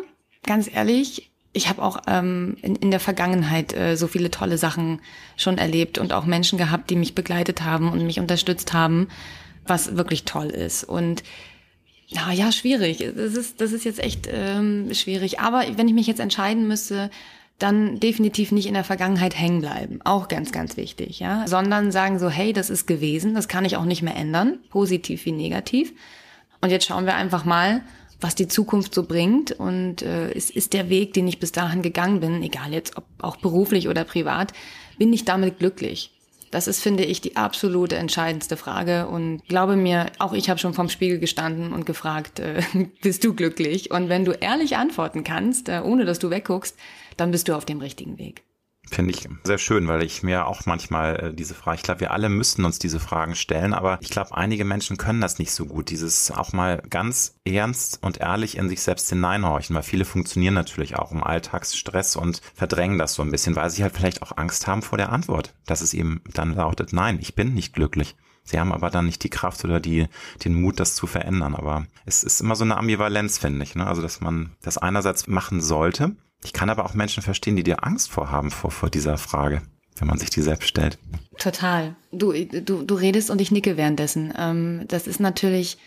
ganz 0.46 0.70
ehrlich, 0.72 1.32
ich 1.53 1.70
habe 1.70 1.82
auch 1.82 2.01
ähm, 2.08 2.58
in, 2.62 2.75
in 2.75 2.91
der 2.91 3.00
Vergangenheit 3.00 3.74
äh, 3.74 3.96
so 3.96 4.08
viele 4.08 4.32
tolle 4.32 4.58
Sachen 4.58 5.00
schon 5.38 5.58
erlebt 5.58 5.98
und 5.98 6.12
auch 6.12 6.25
Menschen 6.25 6.58
gehabt, 6.58 6.89
die 6.89 6.96
mich 6.96 7.15
begleitet 7.15 7.62
haben 7.62 7.91
und 7.91 8.05
mich 8.05 8.20
unterstützt 8.20 8.74
haben 8.74 9.08
was 9.65 9.96
wirklich 9.96 10.24
toll 10.24 10.48
ist. 10.48 10.84
Und 10.84 11.24
ja, 12.08 12.32
ja, 12.32 12.51
schwierig. 12.51 13.00
Das 13.15 13.34
ist, 13.34 13.60
das 13.60 13.72
ist 13.72 13.86
jetzt 13.86 14.03
echt 14.03 14.27
ähm, 14.32 14.93
schwierig. 14.93 15.39
Aber 15.39 15.63
wenn 15.75 15.88
ich 15.88 15.93
mich 15.93 16.08
jetzt 16.08 16.20
entscheiden 16.20 16.67
müsste, 16.67 17.10
dann 17.60 18.00
definitiv 18.00 18.51
nicht 18.51 18.67
in 18.67 18.74
der 18.74 18.84
Vergangenheit 18.84 19.39
hängen 19.39 19.62
bleiben. 19.62 20.00
Auch 20.03 20.27
ganz, 20.27 20.51
ganz 20.51 20.75
wichtig, 20.77 21.20
ja. 21.20 21.48
Sondern 21.48 21.91
sagen 21.91 22.20
so, 22.20 22.29
hey, 22.29 22.53
das 22.53 22.70
ist 22.70 22.88
gewesen, 22.88 23.36
das 23.36 23.48
kann 23.48 23.65
ich 23.65 23.77
auch 23.77 23.86
nicht 23.86 24.01
mehr 24.01 24.15
ändern, 24.15 24.60
positiv 24.70 25.25
wie 25.25 25.31
negativ. 25.31 25.94
Und 26.61 26.70
jetzt 26.70 26.85
schauen 26.85 27.05
wir 27.05 27.16
einfach 27.16 27.46
mal, 27.46 27.81
was 28.20 28.35
die 28.35 28.48
Zukunft 28.48 28.94
so 28.94 29.03
bringt. 29.03 29.51
Und 29.51 30.01
äh, 30.01 30.31
es 30.31 30.50
ist 30.50 30.74
der 30.74 30.90
Weg, 30.90 31.14
den 31.14 31.27
ich 31.27 31.40
bis 31.40 31.51
dahin 31.51 31.81
gegangen 31.81 32.20
bin, 32.20 32.42
egal 32.44 32.74
jetzt 32.74 32.98
ob 32.98 33.05
auch 33.20 33.38
beruflich 33.38 33.88
oder 33.88 34.03
privat, 34.03 34.53
bin 34.98 35.14
ich 35.14 35.25
damit 35.25 35.59
glücklich. 35.59 36.13
Das 36.53 36.68
ist, 36.68 36.83
finde 36.83 37.03
ich, 37.03 37.20
die 37.20 37.35
absolute 37.35 37.96
entscheidendste 37.96 38.57
Frage. 38.57 39.07
Und 39.07 39.42
glaube 39.48 39.75
mir, 39.75 40.11
auch 40.20 40.33
ich 40.33 40.51
habe 40.51 40.59
schon 40.59 40.75
vorm 40.75 40.87
Spiegel 40.87 41.18
gestanden 41.18 41.74
und 41.74 41.87
gefragt, 41.87 42.39
äh, 42.39 42.61
bist 43.01 43.24
du 43.24 43.33
glücklich? 43.33 43.89
Und 43.89 44.07
wenn 44.07 44.24
du 44.24 44.33
ehrlich 44.33 44.77
antworten 44.77 45.24
kannst, 45.24 45.68
äh, 45.68 45.81
ohne 45.83 46.05
dass 46.05 46.20
du 46.20 46.29
wegguckst, 46.29 46.77
dann 47.18 47.31
bist 47.31 47.48
du 47.48 47.55
auf 47.55 47.66
dem 47.66 47.79
richtigen 47.79 48.20
Weg. 48.20 48.44
Finde 48.89 49.11
ich 49.11 49.27
sehr 49.43 49.57
schön, 49.57 49.87
weil 49.87 50.03
ich 50.03 50.24
mir 50.24 50.46
auch 50.46 50.65
manchmal 50.65 51.15
äh, 51.15 51.33
diese 51.33 51.55
Frage, 51.55 51.77
ich 51.77 51.83
glaube, 51.83 52.01
wir 52.01 52.11
alle 52.11 52.29
müssten 52.29 52.65
uns 52.65 52.79
diese 52.79 53.00
Fragen 53.00 53.33
stellen, 53.33 53.74
aber 53.74 53.98
ich 54.01 54.09
glaube, 54.09 54.35
einige 54.35 54.65
Menschen 54.65 54.98
können 54.98 55.22
das 55.22 55.39
nicht 55.39 55.51
so 55.51 55.65
gut, 55.65 55.89
dieses 55.89 56.31
auch 56.31 56.53
mal 56.53 56.81
ganz 56.89 57.35
ernst 57.46 58.00
und 58.03 58.17
ehrlich 58.17 58.57
in 58.57 58.69
sich 58.69 58.81
selbst 58.81 59.09
hineinhorchen, 59.09 59.75
weil 59.75 59.83
viele 59.83 60.05
funktionieren 60.05 60.53
natürlich 60.53 60.96
auch 60.96 61.11
im 61.11 61.24
Alltagsstress 61.24 62.15
und 62.15 62.41
verdrängen 62.53 63.00
das 63.00 63.13
so 63.15 63.24
ein 63.24 63.31
bisschen, 63.31 63.55
weil 63.55 63.69
sie 63.69 63.83
halt 63.83 63.96
vielleicht 63.96 64.22
auch 64.22 64.37
Angst 64.37 64.67
haben 64.67 64.81
vor 64.81 64.98
der 64.98 65.11
Antwort, 65.11 65.55
dass 65.65 65.81
es 65.81 65.93
eben 65.93 66.22
dann 66.33 66.53
lautet, 66.53 66.93
nein, 66.93 67.17
ich 67.19 67.35
bin 67.35 67.53
nicht 67.53 67.74
glücklich. 67.74 68.15
Sie 68.43 68.59
haben 68.59 68.74
aber 68.74 68.89
dann 68.89 69.05
nicht 69.05 69.24
die 69.24 69.29
Kraft 69.29 69.63
oder 69.63 69.79
die, 69.79 70.07
den 70.43 70.59
Mut, 70.59 70.79
das 70.79 70.96
zu 70.96 71.07
verändern. 71.07 71.55
Aber 71.55 71.87
es 72.05 72.24
ist 72.24 72.41
immer 72.41 72.55
so 72.55 72.65
eine 72.65 72.75
Ambivalenz, 72.75 73.37
finde 73.37 73.63
ich. 73.63 73.75
Ne? 73.75 73.87
Also, 73.87 74.01
dass 74.01 74.19
man 74.19 74.51
das 74.61 74.77
einerseits 74.77 75.27
machen 75.27 75.61
sollte, 75.61 76.15
ich 76.44 76.53
kann 76.53 76.70
aber 76.70 76.86
auch 76.86 76.94
Menschen 76.94 77.24
verstehen, 77.24 77.56
die 77.56 77.64
dir 77.64 77.84
Angst 77.84 78.10
vorhaben 78.10 78.51
vor, 78.51 78.72
vor 78.72 78.90
dieser 78.90 79.18
Frage, 79.18 79.62
wenn 79.98 80.08
man 80.08 80.18
sich 80.18 80.29
die 80.29 80.42
selbst 80.42 80.68
stellt. 80.68 80.98
Total. 81.38 81.96
Du, 82.12 82.34
du, 82.34 82.84
du 82.84 82.96
redest 82.96 83.29
und 83.29 83.42
ich 83.42 83.51
nicke 83.51 83.77
währenddessen. 83.77 84.34
Ähm, 84.38 84.86
das 84.88 85.08
ist 85.08 85.20
natürlich, 85.20 85.77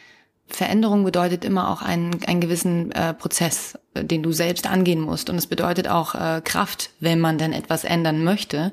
Veränderung 0.47 1.05
bedeutet 1.05 1.45
immer 1.45 1.71
auch 1.71 1.83
einen, 1.83 2.23
einen 2.25 2.41
gewissen 2.41 2.93
äh, 2.93 3.15
Prozess, 3.15 3.79
äh, 3.95 4.05
den 4.05 4.23
du 4.23 4.33
selbst 4.33 4.67
angehen 4.67 5.01
musst. 5.01 5.31
Und 5.31 5.37
es 5.37 5.47
bedeutet 5.47 5.89
auch 5.89 6.15
äh, 6.15 6.41
Kraft, 6.43 6.91
wenn 7.01 7.21
man 7.21 7.39
denn 7.39 7.53
etwas 7.53 7.85
ändern 7.85 8.25
möchte. 8.25 8.73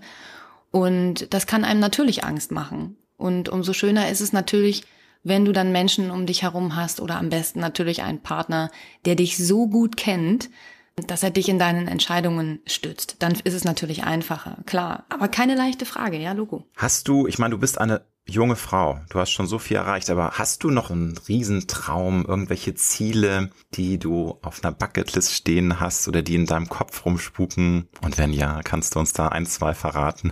Und 0.71 1.33
das 1.33 1.47
kann 1.47 1.63
einem 1.63 1.79
natürlich 1.79 2.23
Angst 2.23 2.51
machen. 2.51 2.97
Und 3.17 3.49
umso 3.49 3.73
schöner 3.73 4.09
ist 4.09 4.21
es 4.21 4.33
natürlich, 4.33 4.83
wenn 5.23 5.45
du 5.45 5.51
dann 5.51 5.71
Menschen 5.71 6.11
um 6.11 6.25
dich 6.25 6.43
herum 6.43 6.75
hast 6.75 6.99
oder 6.99 7.17
am 7.17 7.29
besten 7.29 7.59
natürlich 7.59 8.01
einen 8.03 8.21
Partner, 8.21 8.69
der 9.05 9.15
dich 9.15 9.37
so 9.37 9.67
gut 9.67 9.97
kennt, 9.97 10.49
dass 10.95 11.23
er 11.23 11.31
dich 11.31 11.49
in 11.49 11.59
deinen 11.59 11.87
Entscheidungen 11.87 12.59
stützt. 12.65 13.17
Dann 13.19 13.33
ist 13.43 13.53
es 13.53 13.63
natürlich 13.63 14.03
einfacher, 14.03 14.57
klar. 14.65 15.05
Aber 15.09 15.27
keine 15.27 15.55
leichte 15.55 15.85
Frage, 15.85 16.17
ja, 16.17 16.33
Logo. 16.33 16.65
Hast 16.75 17.07
du, 17.07 17.27
ich 17.27 17.39
meine, 17.39 17.51
du 17.55 17.59
bist 17.59 17.79
eine 17.79 18.01
junge 18.27 18.55
Frau, 18.55 18.99
du 19.09 19.19
hast 19.19 19.31
schon 19.31 19.47
so 19.47 19.59
viel 19.59 19.77
erreicht, 19.77 20.09
aber 20.09 20.31
hast 20.31 20.63
du 20.63 20.69
noch 20.69 20.89
einen 20.89 21.17
Riesentraum, 21.27 22.25
irgendwelche 22.25 22.73
Ziele, 22.73 23.49
die 23.73 23.99
du 23.99 24.37
auf 24.41 24.63
einer 24.63 24.71
Bucketlist 24.71 25.33
stehen 25.33 25.79
hast 25.79 26.07
oder 26.07 26.21
die 26.21 26.35
in 26.35 26.45
deinem 26.45 26.69
Kopf 26.69 27.05
rumspuken? 27.05 27.87
Und 28.01 28.17
wenn 28.17 28.31
ja, 28.31 28.61
kannst 28.63 28.95
du 28.95 28.99
uns 28.99 29.11
da 29.11 29.27
ein, 29.27 29.45
zwei 29.45 29.73
verraten? 29.73 30.31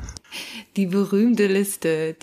Die 0.78 0.86
berühmte 0.86 1.48
Liste. 1.48 2.16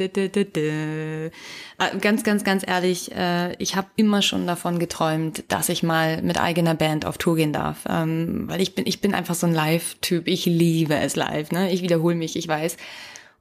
Ah, 1.77 1.91
ganz, 2.01 2.25
ganz, 2.25 2.45
ganz 2.45 2.65
ehrlich, 2.67 3.13
äh, 3.13 3.55
ich 3.63 3.77
habe 3.77 3.89
immer 3.97 4.23
schon 4.23 4.47
davon 4.47 4.79
geträumt, 4.79 5.45
dass 5.49 5.69
ich 5.69 5.83
mal 5.83 6.23
mit 6.23 6.41
eigener 6.41 6.75
Band 6.75 7.05
auf 7.05 7.19
Tour 7.19 7.37
gehen 7.37 7.53
darf. 7.53 7.81
Ähm, 7.87 8.49
weil 8.49 8.63
ich 8.63 8.75
bin, 8.75 8.87
ich 8.87 9.03
bin 9.03 9.13
einfach 9.13 9.35
so 9.35 9.47
ein 9.47 9.53
Live-Typ. 9.53 10.27
Ich 10.27 10.47
liebe 10.47 10.97
es 10.97 11.17
live. 11.17 11.51
Ne? 11.51 11.71
Ich 11.71 11.83
wiederhole 11.83 12.15
mich, 12.15 12.37
ich 12.37 12.49
weiß. 12.49 12.79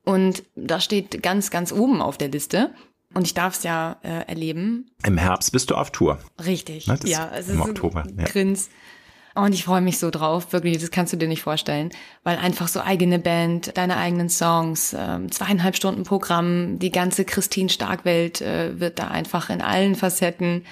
Und 0.07 0.43
das 0.55 0.85
steht 0.85 1.21
ganz, 1.21 1.51
ganz 1.51 1.73
oben 1.73 2.01
auf 2.01 2.17
der 2.17 2.29
Liste. 2.29 2.71
Und 3.13 3.27
ich 3.27 3.33
darf 3.33 3.57
es 3.57 3.63
ja 3.63 3.97
äh, 4.03 4.25
erleben. 4.25 4.89
Im 5.05 5.17
Herbst 5.17 5.51
bist 5.51 5.69
du 5.69 5.75
auf 5.75 5.91
Tour. 5.91 6.19
Richtig. 6.45 6.87
Ne, 6.87 6.97
ja, 7.03 7.29
es 7.35 7.49
im 7.49 7.59
ist 7.59 7.67
Oktober. 7.67 8.05
Ja. 8.17 8.23
Grins. 8.23 8.69
Und 9.35 9.53
ich 9.53 9.65
freue 9.65 9.81
mich 9.81 9.99
so 9.99 10.09
drauf, 10.09 10.53
wirklich, 10.53 10.77
das 10.77 10.91
kannst 10.91 11.11
du 11.11 11.17
dir 11.17 11.27
nicht 11.27 11.41
vorstellen, 11.41 11.91
weil 12.23 12.37
einfach 12.37 12.69
so 12.69 12.79
eigene 12.79 13.19
Band, 13.19 13.77
deine 13.77 13.97
eigenen 13.97 14.29
Songs, 14.29 14.95
ähm, 14.97 15.29
zweieinhalb 15.29 15.75
Stunden 15.75 16.03
Programm, 16.03 16.79
die 16.79 16.91
ganze 16.91 17.25
Christine 17.25 17.69
Starkwelt 17.69 18.41
äh, 18.41 18.79
wird 18.79 18.99
da 18.99 19.09
einfach 19.09 19.49
in 19.49 19.61
allen 19.61 19.95
Facetten 19.95 20.63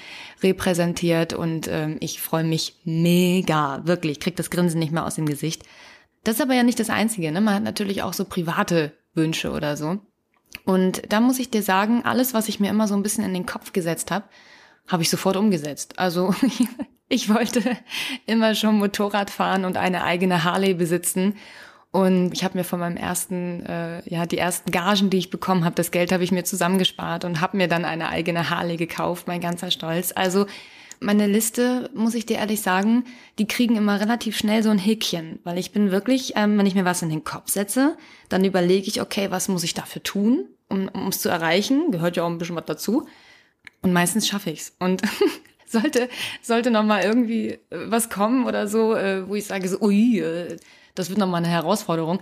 repräsentiert 0.41 1.33
und 1.33 1.67
ähm, 1.69 1.97
ich 1.99 2.21
freue 2.21 2.45
mich 2.45 2.77
mega, 2.85 3.81
wirklich, 3.85 4.21
krieg 4.21 4.37
das 4.37 4.49
Grinsen 4.49 4.79
nicht 4.79 4.93
mehr 4.93 5.05
aus 5.05 5.15
dem 5.15 5.25
Gesicht. 5.25 5.63
Das 6.23 6.35
ist 6.35 6.41
aber 6.41 6.55
ja 6.55 6.63
nicht 6.63 6.79
das 6.79 6.89
Einzige, 6.89 7.31
ne? 7.31 7.41
Man 7.41 7.53
hat 7.53 7.63
natürlich 7.63 8.01
auch 8.01 8.13
so 8.13 8.25
private 8.25 8.93
Wünsche 9.15 9.51
oder 9.51 9.77
so. 9.77 9.99
Und 10.65 11.11
da 11.11 11.19
muss 11.19 11.39
ich 11.39 11.49
dir 11.49 11.63
sagen, 11.63 12.03
alles, 12.05 12.33
was 12.33 12.47
ich 12.47 12.59
mir 12.59 12.69
immer 12.69 12.87
so 12.87 12.95
ein 12.95 13.03
bisschen 13.03 13.23
in 13.23 13.33
den 13.33 13.45
Kopf 13.45 13.73
gesetzt 13.73 14.11
habe, 14.11 14.25
habe 14.87 15.03
ich 15.03 15.09
sofort 15.09 15.35
umgesetzt. 15.35 15.99
Also 15.99 16.33
ich 17.09 17.29
wollte 17.29 17.77
immer 18.25 18.55
schon 18.55 18.77
Motorrad 18.77 19.29
fahren 19.29 19.65
und 19.65 19.77
eine 19.77 20.03
eigene 20.03 20.43
Harley 20.43 20.73
besitzen. 20.73 21.35
Und 21.91 22.33
ich 22.33 22.43
habe 22.43 22.57
mir 22.57 22.65
von 22.65 22.79
meinem 22.81 22.97
ersten, 22.97 23.65
äh, 23.65 24.01
ja, 24.09 24.25
die 24.25 24.37
ersten 24.37 24.69
Gagen, 24.69 25.09
die 25.09 25.17
ich 25.17 25.29
bekommen 25.29 25.63
habe, 25.63 25.75
das 25.75 25.91
Geld 25.91 26.11
habe 26.11 26.25
ich 26.25 26.31
mir 26.31 26.43
zusammengespart 26.43 27.23
und 27.23 27.39
habe 27.39 27.55
mir 27.55 27.69
dann 27.69 27.85
eine 27.85 28.09
eigene 28.09 28.49
Harley 28.49 28.75
gekauft, 28.75 29.27
mein 29.27 29.39
ganzer 29.39 29.71
Stolz. 29.71 30.11
Also 30.13 30.45
meine 30.99 31.27
Liste, 31.27 31.89
muss 31.93 32.15
ich 32.15 32.25
dir 32.25 32.37
ehrlich 32.37 32.61
sagen, 32.61 33.05
die 33.39 33.47
kriegen 33.47 33.75
immer 33.75 33.99
relativ 33.99 34.37
schnell 34.37 34.63
so 34.63 34.69
ein 34.69 34.77
Häkchen, 34.77 35.39
weil 35.43 35.57
ich 35.57 35.71
bin 35.71 35.91
wirklich, 35.91 36.33
ähm, 36.35 36.57
wenn 36.57 36.65
ich 36.65 36.75
mir 36.75 36.85
was 36.85 37.01
in 37.01 37.09
den 37.09 37.23
Kopf 37.23 37.49
setze, 37.49 37.97
dann 38.29 38.45
überlege 38.45 38.87
ich, 38.87 39.01
okay, 39.01 39.31
was 39.31 39.47
muss 39.47 39.63
ich 39.63 39.73
dafür 39.73 40.03
tun, 40.03 40.45
um 40.69 40.89
es 41.09 41.19
zu 41.19 41.29
erreichen? 41.29 41.91
Gehört 41.91 42.17
ja 42.17 42.23
auch 42.23 42.29
ein 42.29 42.37
bisschen 42.37 42.55
was 42.55 42.65
dazu. 42.65 43.07
Und 43.81 43.93
meistens 43.93 44.27
schaffe 44.27 44.49
ich's. 44.49 44.75
Und 44.79 45.01
sollte 45.65 46.09
sollte 46.41 46.71
noch 46.71 46.83
mal 46.83 47.03
irgendwie 47.03 47.49
äh, 47.49 47.59
was 47.69 48.09
kommen 48.09 48.45
oder 48.45 48.67
so, 48.67 48.95
äh, 48.95 49.27
wo 49.27 49.35
ich 49.35 49.45
sage 49.45 49.67
so, 49.67 49.79
ui, 49.81 50.19
äh, 50.19 50.57
das 50.95 51.09
wird 51.09 51.19
nochmal 51.19 51.43
eine 51.43 51.51
Herausforderung, 51.51 52.19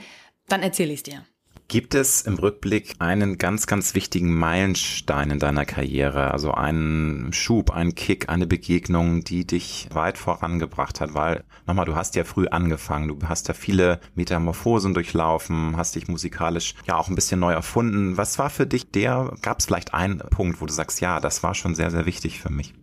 dann 0.47 0.61
erzähle 0.61 0.93
ich 0.93 0.99
es 0.99 1.03
dir. 1.03 1.25
Gibt 1.73 1.95
es 1.95 2.21
im 2.21 2.35
Rückblick 2.35 2.93
einen 2.99 3.39
ganz, 3.39 3.65
ganz 3.65 3.95
wichtigen 3.95 4.31
Meilenstein 4.37 5.31
in 5.31 5.39
deiner 5.39 5.65
Karriere? 5.65 6.29
Also 6.29 6.51
einen 6.51 7.33
Schub, 7.33 7.71
einen 7.71 7.95
Kick, 7.95 8.29
eine 8.29 8.45
Begegnung, 8.45 9.23
die 9.23 9.47
dich 9.47 9.87
weit 9.91 10.19
vorangebracht 10.19 11.01
hat? 11.01 11.15
Weil, 11.15 11.43
nochmal, 11.65 11.87
du 11.87 11.95
hast 11.95 12.15
ja 12.15 12.25
früh 12.25 12.45
angefangen. 12.45 13.07
Du 13.07 13.17
hast 13.27 13.47
ja 13.47 13.55
viele 13.55 13.99
Metamorphosen 14.13 14.93
durchlaufen, 14.93 15.75
hast 15.75 15.95
dich 15.95 16.07
musikalisch 16.07 16.75
ja 16.85 16.95
auch 16.95 17.07
ein 17.07 17.15
bisschen 17.15 17.39
neu 17.39 17.53
erfunden. 17.53 18.17
Was 18.17 18.37
war 18.37 18.51
für 18.51 18.67
dich 18.67 18.91
der, 18.91 19.33
gab 19.41 19.57
es 19.57 19.65
vielleicht 19.65 19.95
einen 19.95 20.19
Punkt, 20.19 20.61
wo 20.61 20.67
du 20.67 20.73
sagst, 20.73 21.01
ja, 21.01 21.19
das 21.19 21.41
war 21.41 21.55
schon 21.55 21.73
sehr, 21.73 21.89
sehr 21.89 22.05
wichtig 22.05 22.39
für 22.39 22.51
mich? 22.51 22.75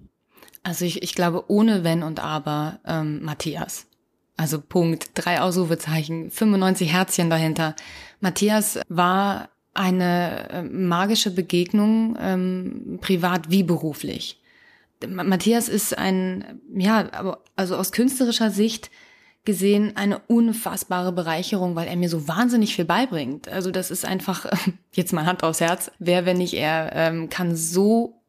Also 0.65 0.85
ich, 0.85 1.05
ich 1.05 1.15
glaube, 1.15 1.49
ohne 1.49 1.85
Wenn 1.85 2.03
und 2.03 2.19
Aber, 2.19 2.81
ähm, 2.85 3.23
Matthias. 3.23 3.87
Also 4.37 4.59
Punkt, 4.59 5.11
drei 5.15 5.43
Ausrufezeichen, 5.43 6.31
95 6.31 6.91
Herzchen 6.91 7.29
dahinter. 7.29 7.77
Matthias 8.21 8.79
war 8.89 9.49
eine 9.75 10.51
äh, 10.51 10.63
magische 10.63 11.31
Begegnung, 11.31 12.17
ähm, 12.21 12.99
privat 13.01 13.51
wie 13.51 13.63
beruflich. 13.63 14.41
Matthias 15.09 15.69
ist 15.69 15.97
ein, 15.97 16.61
ja, 16.75 17.39
also 17.57 17.77
aus 17.77 17.93
künstlerischer 17.93 18.51
Sicht 18.51 18.91
gesehen 19.45 19.97
eine 19.97 20.19
unfassbare 20.19 21.13
Bereicherung, 21.13 21.75
weil 21.75 21.89
er 21.89 21.97
mir 21.97 22.11
so 22.11 22.29
wahnsinnig 22.29 22.75
viel 22.75 22.85
beibringt. 22.85 23.49
Also 23.49 23.71
das 23.71 23.91
ist 23.91 24.05
einfach, 24.05 24.47
jetzt 24.93 25.13
mal 25.13 25.25
Hand 25.25 25.43
aufs 25.43 25.61
Herz, 25.61 25.91
wer, 25.99 26.27
wenn 26.27 26.37
nicht 26.37 26.55
er, 26.55 26.91
ähm, 26.95 27.31
kann 27.31 27.57
so 27.57 28.21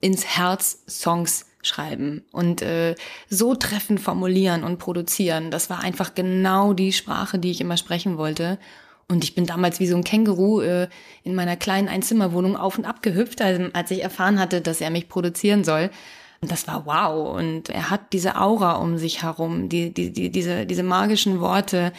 ins 0.00 0.24
Herz 0.24 0.84
Songs 0.88 1.46
schreiben 1.62 2.24
und 2.32 2.62
äh, 2.62 2.94
so 3.28 3.54
treffend 3.54 4.00
formulieren 4.00 4.64
und 4.64 4.78
produzieren. 4.78 5.50
Das 5.50 5.68
war 5.68 5.80
einfach 5.80 6.14
genau 6.14 6.72
die 6.72 6.92
Sprache, 6.92 7.38
die 7.38 7.50
ich 7.50 7.60
immer 7.60 7.76
sprechen 7.76 8.16
wollte. 8.16 8.58
Und 9.10 9.24
ich 9.24 9.34
bin 9.34 9.44
damals 9.44 9.80
wie 9.80 9.88
so 9.88 9.96
ein 9.96 10.04
Känguru 10.04 10.60
äh, 10.60 10.88
in 11.24 11.34
meiner 11.34 11.56
kleinen 11.56 11.88
Einzimmerwohnung 11.88 12.56
auf 12.56 12.78
und 12.78 12.84
ab 12.84 13.02
gehüpft, 13.02 13.42
also, 13.42 13.64
als 13.72 13.90
ich 13.90 14.04
erfahren 14.04 14.38
hatte, 14.38 14.60
dass 14.60 14.80
er 14.80 14.90
mich 14.90 15.08
produzieren 15.08 15.64
soll. 15.64 15.90
Und 16.40 16.52
das 16.52 16.68
war 16.68 16.86
wow. 16.86 17.36
Und 17.36 17.70
er 17.70 17.90
hat 17.90 18.12
diese 18.12 18.36
Aura 18.36 18.74
um 18.76 18.98
sich 18.98 19.24
herum, 19.24 19.68
die, 19.68 19.92
die, 19.92 20.12
die, 20.12 20.30
diese, 20.30 20.64
diese 20.64 20.84
magischen 20.84 21.40
Worte. 21.40 21.92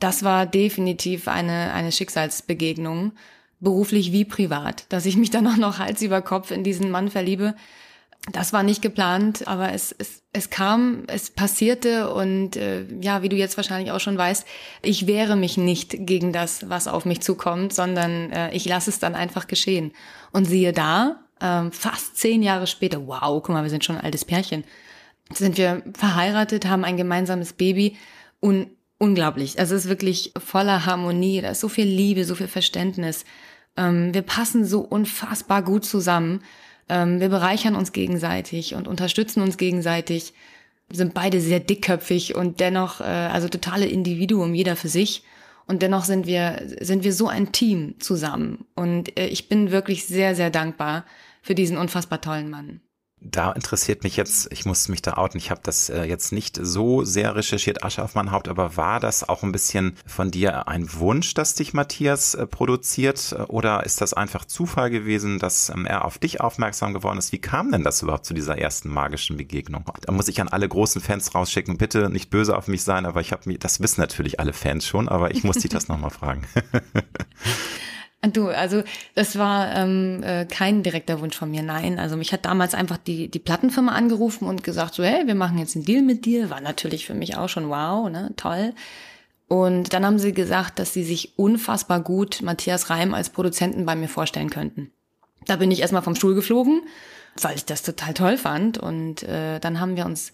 Das 0.00 0.22
war 0.22 0.44
definitiv 0.44 1.28
eine, 1.28 1.72
eine 1.72 1.92
Schicksalsbegegnung, 1.92 3.12
beruflich 3.60 4.12
wie 4.12 4.26
privat, 4.26 4.84
dass 4.90 5.06
ich 5.06 5.16
mich 5.16 5.30
dann 5.30 5.46
auch 5.46 5.56
noch 5.56 5.78
Hals 5.78 6.02
über 6.02 6.20
Kopf 6.20 6.50
in 6.50 6.62
diesen 6.62 6.90
Mann 6.90 7.08
verliebe 7.10 7.54
das 8.30 8.52
war 8.52 8.62
nicht 8.62 8.82
geplant, 8.82 9.48
aber 9.48 9.72
es, 9.72 9.94
es, 9.96 10.22
es 10.32 10.50
kam, 10.50 11.04
es 11.06 11.30
passierte 11.30 12.12
und 12.12 12.56
äh, 12.56 12.84
ja, 13.00 13.22
wie 13.22 13.30
du 13.30 13.36
jetzt 13.36 13.56
wahrscheinlich 13.56 13.92
auch 13.92 14.00
schon 14.00 14.18
weißt, 14.18 14.46
ich 14.82 15.06
wehre 15.06 15.36
mich 15.36 15.56
nicht 15.56 16.06
gegen 16.06 16.32
das, 16.32 16.68
was 16.68 16.86
auf 16.86 17.06
mich 17.06 17.22
zukommt, 17.22 17.72
sondern 17.72 18.30
äh, 18.30 18.52
ich 18.52 18.66
lasse 18.66 18.90
es 18.90 18.98
dann 18.98 19.14
einfach 19.14 19.46
geschehen. 19.46 19.92
Und 20.32 20.44
siehe 20.44 20.74
da, 20.74 21.24
äh, 21.40 21.70
fast 21.70 22.18
zehn 22.18 22.42
Jahre 22.42 22.66
später, 22.66 23.06
wow, 23.06 23.42
guck 23.42 23.48
mal, 23.48 23.62
wir 23.62 23.70
sind 23.70 23.84
schon 23.84 23.96
ein 23.96 24.04
altes 24.04 24.26
Pärchen, 24.26 24.64
sind 25.32 25.56
wir 25.56 25.82
verheiratet, 25.94 26.66
haben 26.66 26.84
ein 26.84 26.98
gemeinsames 26.98 27.54
Baby 27.54 27.96
und 28.40 28.68
unglaublich. 28.98 29.58
Also 29.58 29.74
es 29.74 29.84
ist 29.84 29.88
wirklich 29.88 30.32
voller 30.38 30.84
Harmonie, 30.84 31.40
da 31.40 31.50
ist 31.50 31.60
so 31.60 31.68
viel 31.68 31.86
Liebe, 31.86 32.24
so 32.24 32.34
viel 32.34 32.48
Verständnis. 32.48 33.24
Ähm, 33.76 34.12
wir 34.12 34.22
passen 34.22 34.66
so 34.66 34.80
unfassbar 34.80 35.62
gut 35.62 35.86
zusammen. 35.86 36.42
Ähm, 36.90 37.20
wir 37.20 37.28
bereichern 37.28 37.76
uns 37.76 37.92
gegenseitig 37.92 38.74
und 38.74 38.88
unterstützen 38.88 39.42
uns 39.42 39.56
gegenseitig, 39.56 40.34
sind 40.92 41.14
beide 41.14 41.40
sehr 41.40 41.60
dickköpfig 41.60 42.34
und 42.34 42.58
dennoch, 42.58 43.00
äh, 43.00 43.04
also 43.04 43.48
totale 43.48 43.86
Individuum, 43.86 44.54
jeder 44.54 44.74
für 44.74 44.88
sich. 44.88 45.22
Und 45.68 45.82
dennoch 45.82 46.04
sind 46.04 46.26
wir, 46.26 46.62
sind 46.80 47.04
wir 47.04 47.12
so 47.12 47.28
ein 47.28 47.52
Team 47.52 47.94
zusammen. 48.00 48.66
Und 48.74 49.16
äh, 49.16 49.28
ich 49.28 49.48
bin 49.48 49.70
wirklich 49.70 50.04
sehr, 50.04 50.34
sehr 50.34 50.50
dankbar 50.50 51.04
für 51.42 51.54
diesen 51.54 51.78
unfassbar 51.78 52.20
tollen 52.20 52.50
Mann. 52.50 52.80
Da 53.22 53.52
interessiert 53.52 54.02
mich 54.02 54.16
jetzt, 54.16 54.50
ich 54.50 54.64
muss 54.64 54.88
mich 54.88 55.02
da 55.02 55.14
outen, 55.18 55.36
ich 55.36 55.50
habe 55.50 55.60
das 55.62 55.90
äh, 55.90 56.04
jetzt 56.04 56.32
nicht 56.32 56.58
so 56.60 57.04
sehr 57.04 57.36
recherchiert, 57.36 57.84
Asche 57.84 58.02
auf 58.02 58.14
mein 58.14 58.30
Haupt, 58.30 58.48
aber 58.48 58.78
war 58.78 58.98
das 58.98 59.28
auch 59.28 59.42
ein 59.42 59.52
bisschen 59.52 59.96
von 60.06 60.30
dir 60.30 60.68
ein 60.68 60.90
Wunsch, 60.94 61.34
dass 61.34 61.54
dich 61.54 61.74
Matthias 61.74 62.34
äh, 62.34 62.46
produziert 62.46 63.36
oder 63.48 63.84
ist 63.84 64.00
das 64.00 64.14
einfach 64.14 64.46
Zufall 64.46 64.88
gewesen, 64.88 65.38
dass 65.38 65.68
ähm, 65.68 65.84
er 65.84 66.06
auf 66.06 66.18
dich 66.18 66.40
aufmerksam 66.40 66.94
geworden 66.94 67.18
ist? 67.18 67.30
Wie 67.32 67.40
kam 67.40 67.72
denn 67.72 67.84
das 67.84 68.00
überhaupt 68.00 68.24
zu 68.24 68.32
dieser 68.32 68.56
ersten 68.56 68.88
magischen 68.88 69.36
Begegnung? 69.36 69.84
Da 70.00 70.12
muss 70.12 70.28
ich 70.28 70.40
an 70.40 70.48
alle 70.48 70.68
großen 70.68 71.02
Fans 71.02 71.34
rausschicken, 71.34 71.76
bitte 71.76 72.08
nicht 72.08 72.30
böse 72.30 72.56
auf 72.56 72.68
mich 72.68 72.84
sein, 72.84 73.04
aber 73.04 73.20
ich 73.20 73.32
habe 73.32 73.42
mir, 73.44 73.58
das 73.58 73.80
wissen 73.80 74.00
natürlich 74.00 74.40
alle 74.40 74.54
Fans 74.54 74.86
schon, 74.86 75.10
aber 75.10 75.30
ich 75.30 75.44
muss 75.44 75.58
dich 75.58 75.70
das 75.70 75.88
nochmal 75.88 76.10
fragen. 76.10 76.46
Du, 78.22 78.48
also 78.48 78.82
das 79.14 79.38
war 79.38 79.74
ähm, 79.74 80.22
äh, 80.22 80.44
kein 80.44 80.82
direkter 80.82 81.20
Wunsch 81.22 81.36
von 81.36 81.50
mir, 81.50 81.62
nein. 81.62 81.98
Also 81.98 82.18
mich 82.18 82.34
hat 82.34 82.44
damals 82.44 82.74
einfach 82.74 82.98
die, 82.98 83.28
die 83.30 83.38
Plattenfirma 83.38 83.92
angerufen 83.92 84.46
und 84.46 84.62
gesagt, 84.62 84.94
so, 84.94 85.02
hey, 85.02 85.26
wir 85.26 85.34
machen 85.34 85.56
jetzt 85.56 85.74
einen 85.74 85.86
Deal 85.86 86.02
mit 86.02 86.26
dir. 86.26 86.50
War 86.50 86.60
natürlich 86.60 87.06
für 87.06 87.14
mich 87.14 87.38
auch 87.38 87.48
schon 87.48 87.70
wow, 87.70 88.10
ne, 88.10 88.32
toll. 88.36 88.74
Und 89.48 89.94
dann 89.94 90.04
haben 90.04 90.18
sie 90.18 90.34
gesagt, 90.34 90.78
dass 90.78 90.92
sie 90.92 91.02
sich 91.02 91.38
unfassbar 91.38 92.00
gut 92.00 92.42
Matthias 92.42 92.90
Reim 92.90 93.14
als 93.14 93.30
Produzenten 93.30 93.86
bei 93.86 93.96
mir 93.96 94.08
vorstellen 94.08 94.50
könnten. 94.50 94.92
Da 95.46 95.56
bin 95.56 95.70
ich 95.70 95.80
erstmal 95.80 96.02
vom 96.02 96.14
Stuhl 96.14 96.34
geflogen, 96.34 96.82
weil 97.40 97.56
ich 97.56 97.64
das 97.64 97.82
total 97.82 98.12
toll 98.12 98.36
fand. 98.36 98.76
Und 98.76 99.22
äh, 99.22 99.58
dann 99.60 99.80
haben 99.80 99.96
wir 99.96 100.04
uns 100.04 100.32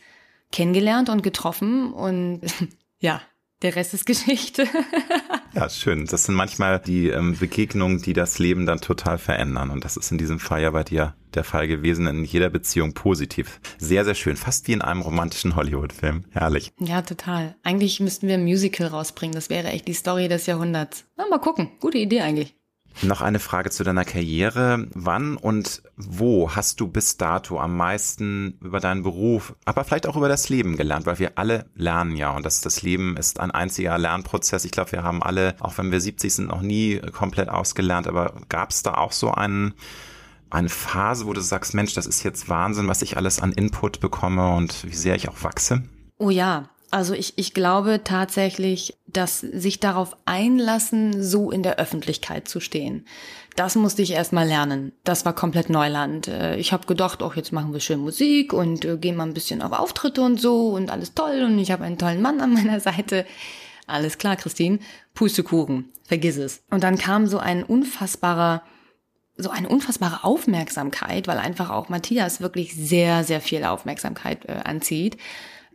kennengelernt 0.50 1.08
und 1.08 1.22
getroffen 1.22 1.92
und 1.92 2.40
ja, 2.98 3.22
der 3.62 3.76
Rest 3.76 3.94
ist 3.94 4.06
Geschichte. 4.06 4.66
ja, 5.54 5.68
schön. 5.70 6.06
Das 6.06 6.24
sind 6.24 6.34
manchmal 6.34 6.78
die 6.78 7.08
ähm, 7.08 7.36
Begegnungen, 7.38 8.02
die 8.02 8.12
das 8.12 8.38
Leben 8.38 8.66
dann 8.66 8.80
total 8.80 9.18
verändern. 9.18 9.70
Und 9.70 9.84
das 9.84 9.96
ist 9.96 10.10
in 10.10 10.18
diesem 10.18 10.38
Fall 10.38 10.62
ja 10.62 10.70
bei 10.70 10.84
dir 10.84 11.14
der 11.34 11.44
Fall 11.44 11.68
gewesen, 11.68 12.06
in 12.06 12.24
jeder 12.24 12.50
Beziehung 12.50 12.94
positiv. 12.94 13.60
Sehr, 13.78 14.04
sehr 14.04 14.14
schön. 14.14 14.36
Fast 14.36 14.68
wie 14.68 14.72
in 14.72 14.82
einem 14.82 15.02
romantischen 15.02 15.56
Hollywood-Film. 15.56 16.24
Herrlich. 16.30 16.72
Ja, 16.78 17.02
total. 17.02 17.56
Eigentlich 17.62 18.00
müssten 18.00 18.28
wir 18.28 18.34
ein 18.34 18.44
Musical 18.44 18.88
rausbringen. 18.88 19.34
Das 19.34 19.50
wäre 19.50 19.68
echt 19.68 19.88
die 19.88 19.94
Story 19.94 20.28
des 20.28 20.46
Jahrhunderts. 20.46 21.04
Na, 21.16 21.26
mal 21.28 21.38
gucken. 21.38 21.70
Gute 21.80 21.98
Idee 21.98 22.22
eigentlich. 22.22 22.55
Noch 23.02 23.20
eine 23.20 23.40
Frage 23.40 23.70
zu 23.70 23.84
deiner 23.84 24.04
Karriere. 24.04 24.86
Wann 24.94 25.36
und 25.36 25.82
wo 25.96 26.54
hast 26.56 26.80
du 26.80 26.88
bis 26.88 27.18
dato 27.18 27.60
am 27.60 27.76
meisten 27.76 28.58
über 28.62 28.80
deinen 28.80 29.02
Beruf, 29.02 29.54
aber 29.66 29.84
vielleicht 29.84 30.06
auch 30.06 30.16
über 30.16 30.28
das 30.28 30.48
Leben 30.48 30.76
gelernt? 30.76 31.04
Weil 31.04 31.18
wir 31.18 31.32
alle 31.36 31.66
lernen 31.74 32.16
ja 32.16 32.30
und 32.30 32.44
das, 32.46 32.62
das 32.62 32.82
Leben 32.82 33.16
ist 33.16 33.38
ein 33.38 33.50
einziger 33.50 33.98
Lernprozess. 33.98 34.64
Ich 34.64 34.70
glaube, 34.70 34.92
wir 34.92 35.02
haben 35.02 35.22
alle, 35.22 35.54
auch 35.60 35.76
wenn 35.76 35.92
wir 35.92 36.00
70 36.00 36.34
sind, 36.34 36.48
noch 36.48 36.62
nie 36.62 36.98
komplett 37.12 37.50
ausgelernt. 37.50 38.08
Aber 38.08 38.34
gab 38.48 38.70
es 38.70 38.82
da 38.82 38.94
auch 38.94 39.12
so 39.12 39.30
einen, 39.30 39.74
eine 40.48 40.70
Phase, 40.70 41.26
wo 41.26 41.34
du 41.34 41.42
sagst, 41.42 41.74
Mensch, 41.74 41.92
das 41.92 42.06
ist 42.06 42.22
jetzt 42.22 42.48
Wahnsinn, 42.48 42.88
was 42.88 43.02
ich 43.02 43.18
alles 43.18 43.40
an 43.40 43.52
Input 43.52 44.00
bekomme 44.00 44.54
und 44.54 44.84
wie 44.84 44.94
sehr 44.94 45.16
ich 45.16 45.28
auch 45.28 45.42
wachse? 45.42 45.82
Oh 46.18 46.30
ja, 46.30 46.70
also 46.90 47.14
ich, 47.14 47.34
ich 47.36 47.52
glaube 47.52 48.02
tatsächlich, 48.04 48.96
dass 49.06 49.40
sich 49.40 49.80
darauf 49.80 50.16
einlassen, 50.24 51.22
so 51.22 51.50
in 51.50 51.62
der 51.62 51.78
Öffentlichkeit 51.78 52.48
zu 52.48 52.60
stehen. 52.60 53.06
Das 53.56 53.74
musste 53.74 54.02
ich 54.02 54.12
erst 54.12 54.32
mal 54.32 54.46
lernen. 54.46 54.92
Das 55.02 55.24
war 55.24 55.34
komplett 55.34 55.70
Neuland. 55.70 56.28
Äh, 56.28 56.56
ich 56.56 56.72
habe 56.72 56.86
gedacht, 56.86 57.22
auch 57.22 57.34
jetzt 57.34 57.52
machen 57.52 57.72
wir 57.72 57.80
schön 57.80 58.00
Musik 58.00 58.52
und 58.52 58.84
äh, 58.84 58.98
gehen 58.98 59.16
mal 59.16 59.24
ein 59.26 59.34
bisschen 59.34 59.62
auf 59.62 59.72
Auftritte 59.72 60.20
und 60.20 60.40
so 60.40 60.70
und 60.70 60.90
alles 60.90 61.14
toll 61.14 61.42
und 61.42 61.58
ich 61.58 61.70
habe 61.70 61.84
einen 61.84 61.98
tollen 61.98 62.22
Mann 62.22 62.40
an 62.40 62.52
meiner 62.52 62.80
Seite. 62.80 63.26
Alles 63.86 64.18
klar, 64.18 64.36
Christine. 64.36 64.78
Pustekuchen. 65.14 65.90
Vergiss 66.04 66.36
es. 66.36 66.62
Und 66.70 66.84
dann 66.84 66.98
kam 66.98 67.26
so 67.26 67.38
ein 67.38 67.62
unfassbarer 67.62 68.62
so 69.38 69.50
eine 69.50 69.68
unfassbare 69.68 70.24
Aufmerksamkeit, 70.24 71.28
weil 71.28 71.36
einfach 71.36 71.68
auch 71.68 71.90
Matthias 71.90 72.40
wirklich 72.40 72.74
sehr, 72.74 73.22
sehr 73.22 73.42
viel 73.42 73.64
Aufmerksamkeit 73.64 74.46
äh, 74.46 74.60
anzieht 74.64 75.18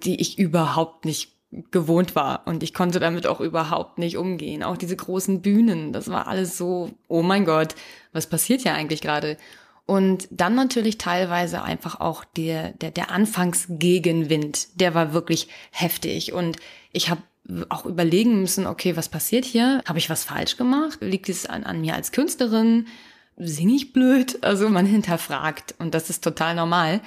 die 0.06 0.20
ich 0.20 0.38
überhaupt 0.38 1.06
nicht 1.06 1.32
gewohnt 1.72 2.16
war 2.16 2.48
und 2.48 2.64
ich 2.64 2.74
konnte 2.74 3.00
damit 3.00 3.28
auch 3.28 3.42
überhaupt 3.42 3.98
nicht 3.98 4.18
umgehen. 4.18 4.64
Auch 4.64 4.78
diese 4.78 4.96
großen 4.96 5.42
Bühnen, 5.42 5.92
das 5.92 6.10
war 6.10 6.28
alles 6.28 6.58
so, 6.58 6.92
oh 7.08 7.22
mein 7.22 7.46
Gott, 7.46 7.76
was 8.14 8.28
passiert 8.28 8.62
hier 8.62 8.74
eigentlich 8.74 9.02
gerade? 9.02 9.38
Und 9.86 10.30
dann 10.32 10.56
natürlich 10.56 10.98
teilweise 10.98 11.64
einfach 11.64 12.00
auch 12.00 12.24
der, 12.24 12.72
der, 12.72 12.92
der 12.92 13.12
Anfangsgegenwind, 13.12 14.80
der 14.80 14.94
war 14.94 15.12
wirklich 15.12 15.50
heftig. 15.72 16.32
Und 16.32 16.58
ich 16.94 17.10
habe 17.10 17.22
auch 17.68 17.86
überlegen 17.86 18.40
müssen, 18.40 18.68
okay, 18.68 18.96
was 18.96 19.10
passiert 19.10 19.44
hier? 19.44 19.84
Habe 19.86 20.00
ich 20.00 20.10
was 20.10 20.24
falsch 20.24 20.56
gemacht? 20.56 21.00
Liegt 21.02 21.28
es 21.28 21.46
an, 21.46 21.66
an 21.66 21.82
mir 21.82 21.96
als 21.96 22.14
Künstlerin? 22.14 22.88
Singe 23.36 23.74
ich 23.74 23.92
blöd? 23.92 24.42
Also 24.44 24.70
man 24.70 24.86
hinterfragt 24.86 25.76
und 25.80 25.94
das 25.94 26.10
ist 26.10 26.24
total 26.24 26.56
normal. 26.56 27.02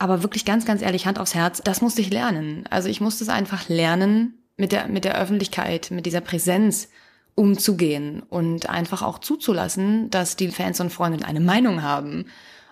Aber 0.00 0.22
wirklich 0.22 0.46
ganz, 0.46 0.64
ganz 0.64 0.80
ehrlich, 0.80 1.04
Hand 1.04 1.18
aufs 1.18 1.34
Herz, 1.34 1.60
das 1.62 1.82
musste 1.82 2.00
ich 2.00 2.10
lernen. 2.10 2.64
Also 2.70 2.88
ich 2.88 3.02
musste 3.02 3.22
es 3.22 3.28
einfach 3.28 3.68
lernen, 3.68 4.32
mit 4.56 4.72
der, 4.72 4.88
mit 4.88 5.04
der 5.04 5.20
Öffentlichkeit, 5.20 5.90
mit 5.90 6.06
dieser 6.06 6.22
Präsenz 6.22 6.88
umzugehen 7.34 8.22
und 8.30 8.70
einfach 8.70 9.02
auch 9.02 9.18
zuzulassen, 9.18 10.08
dass 10.08 10.36
die 10.36 10.48
Fans 10.48 10.80
und 10.80 10.90
Freunde 10.90 11.26
eine 11.26 11.40
Meinung 11.40 11.82
haben. 11.82 12.24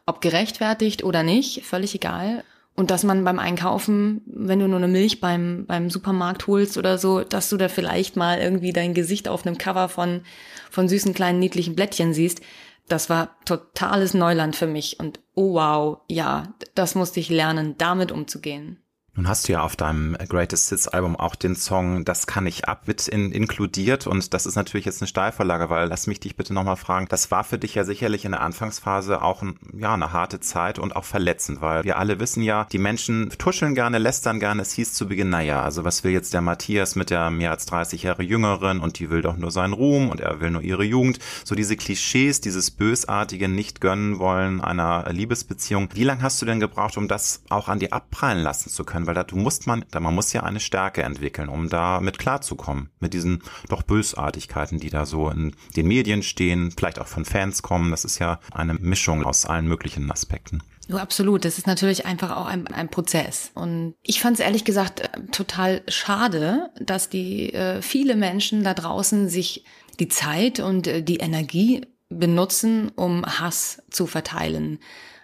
Ob 0.06 0.22
gerechtfertigt 0.22 1.04
oder 1.04 1.22
nicht, 1.22 1.66
völlig 1.66 1.94
egal. 1.94 2.44
Und 2.74 2.90
dass 2.90 3.04
man 3.04 3.24
beim 3.24 3.38
Einkaufen, 3.38 4.22
wenn 4.24 4.60
du 4.60 4.66
nur 4.66 4.78
eine 4.78 4.88
Milch 4.88 5.20
beim, 5.20 5.66
beim 5.66 5.90
Supermarkt 5.90 6.46
holst 6.46 6.78
oder 6.78 6.96
so, 6.96 7.24
dass 7.24 7.50
du 7.50 7.58
da 7.58 7.68
vielleicht 7.68 8.16
mal 8.16 8.38
irgendwie 8.38 8.72
dein 8.72 8.94
Gesicht 8.94 9.28
auf 9.28 9.46
einem 9.46 9.58
Cover 9.58 9.90
von, 9.90 10.22
von 10.70 10.88
süßen 10.88 11.12
kleinen 11.12 11.40
niedlichen 11.40 11.74
Blättchen 11.74 12.14
siehst, 12.14 12.40
das 12.88 13.10
war 13.10 13.36
totales 13.44 14.14
Neuland 14.14 14.56
für 14.56 14.66
mich. 14.66 14.98
Und 14.98 15.20
oh 15.34 15.54
wow, 15.54 15.98
ja, 16.08 16.54
das 16.74 16.94
musste 16.94 17.20
ich 17.20 17.28
lernen, 17.28 17.76
damit 17.78 18.12
umzugehen. 18.12 18.82
Nun 19.18 19.26
hast 19.26 19.48
du 19.48 19.52
ja 19.52 19.62
auf 19.62 19.74
deinem 19.74 20.16
Greatest 20.28 20.68
Hits 20.68 20.86
Album 20.86 21.16
auch 21.16 21.34
den 21.34 21.56
Song 21.56 22.04
Das 22.04 22.28
kann 22.28 22.46
ich 22.46 22.68
ab 22.68 22.82
mit 22.86 23.08
in, 23.08 23.32
inkludiert 23.32 24.06
und 24.06 24.32
das 24.32 24.46
ist 24.46 24.54
natürlich 24.54 24.86
jetzt 24.86 25.02
eine 25.02 25.08
Steilvorlage, 25.08 25.68
weil 25.70 25.88
lass 25.88 26.06
mich 26.06 26.20
dich 26.20 26.36
bitte 26.36 26.54
nochmal 26.54 26.76
fragen, 26.76 27.08
das 27.08 27.32
war 27.32 27.42
für 27.42 27.58
dich 27.58 27.74
ja 27.74 27.82
sicherlich 27.82 28.24
in 28.24 28.30
der 28.30 28.42
Anfangsphase 28.42 29.20
auch 29.20 29.42
ein, 29.42 29.58
ja, 29.76 29.92
eine 29.92 30.12
harte 30.12 30.38
Zeit 30.38 30.78
und 30.78 30.94
auch 30.94 31.02
verletzend, 31.02 31.60
weil 31.60 31.82
wir 31.82 31.98
alle 31.98 32.20
wissen 32.20 32.44
ja, 32.44 32.68
die 32.70 32.78
Menschen 32.78 33.30
tuscheln 33.38 33.74
gerne, 33.74 33.98
lästern 33.98 34.38
gerne. 34.38 34.62
Es 34.62 34.74
hieß 34.74 34.94
zu 34.94 35.08
Beginn, 35.08 35.30
naja, 35.30 35.64
also 35.64 35.82
was 35.82 36.04
will 36.04 36.12
jetzt 36.12 36.32
der 36.32 36.40
Matthias 36.40 36.94
mit 36.94 37.10
der 37.10 37.30
mehr 37.30 37.50
als 37.50 37.66
30 37.66 38.04
Jahre 38.04 38.22
Jüngeren 38.22 38.78
und 38.78 39.00
die 39.00 39.10
will 39.10 39.22
doch 39.22 39.36
nur 39.36 39.50
seinen 39.50 39.72
Ruhm 39.72 40.10
und 40.10 40.20
er 40.20 40.38
will 40.38 40.52
nur 40.52 40.62
ihre 40.62 40.84
Jugend. 40.84 41.18
So 41.42 41.56
diese 41.56 41.76
Klischees, 41.76 42.40
dieses 42.40 42.70
bösartige 42.70 43.48
nicht 43.48 43.80
gönnen 43.80 44.20
wollen 44.20 44.60
einer 44.60 45.10
Liebesbeziehung. 45.10 45.88
Wie 45.92 46.04
lange 46.04 46.22
hast 46.22 46.40
du 46.40 46.46
denn 46.46 46.60
gebraucht, 46.60 46.96
um 46.96 47.08
das 47.08 47.42
auch 47.48 47.66
an 47.66 47.80
dir 47.80 47.92
abprallen 47.92 48.44
lassen 48.44 48.70
zu 48.70 48.84
können? 48.84 49.07
Weil 49.08 49.14
da 49.14 49.24
du 49.24 49.36
musst 49.36 49.66
man, 49.66 49.84
da 49.90 50.00
man 50.00 50.14
muss 50.14 50.32
ja 50.34 50.42
eine 50.42 50.60
Stärke 50.60 51.02
entwickeln, 51.02 51.48
um 51.48 51.68
da 51.70 52.00
mit 52.00 52.18
klarzukommen, 52.18 52.90
mit 53.00 53.14
diesen 53.14 53.42
doch 53.68 53.82
Bösartigkeiten, 53.82 54.78
die 54.78 54.90
da 54.90 55.06
so 55.06 55.30
in 55.30 55.56
den 55.76 55.88
Medien 55.88 56.22
stehen, 56.22 56.70
vielleicht 56.70 57.00
auch 57.00 57.06
von 57.06 57.24
Fans 57.24 57.62
kommen. 57.62 57.90
Das 57.90 58.04
ist 58.04 58.18
ja 58.18 58.38
eine 58.52 58.74
Mischung 58.74 59.24
aus 59.24 59.46
allen 59.46 59.66
möglichen 59.66 60.10
Aspekten. 60.12 60.62
Ja, 60.88 60.96
absolut. 60.96 61.44
Das 61.44 61.58
ist 61.58 61.66
natürlich 61.66 62.04
einfach 62.06 62.36
auch 62.36 62.46
ein, 62.46 62.66
ein 62.66 62.90
Prozess. 62.90 63.50
Und 63.54 63.94
ich 64.02 64.20
fand 64.20 64.38
es 64.38 64.44
ehrlich 64.44 64.64
gesagt 64.64 65.00
äh, 65.00 65.08
total 65.32 65.82
schade, 65.88 66.70
dass 66.78 67.08
die 67.08 67.52
äh, 67.54 67.80
viele 67.82 68.14
Menschen 68.14 68.62
da 68.62 68.74
draußen 68.74 69.28
sich 69.28 69.64
die 70.00 70.08
Zeit 70.08 70.60
und 70.60 70.86
äh, 70.86 71.02
die 71.02 71.16
Energie 71.16 71.82
benutzen, 72.10 72.90
um 72.94 73.24
Hass 73.24 73.82
zu 73.90 74.06
verteilen. 74.06 74.78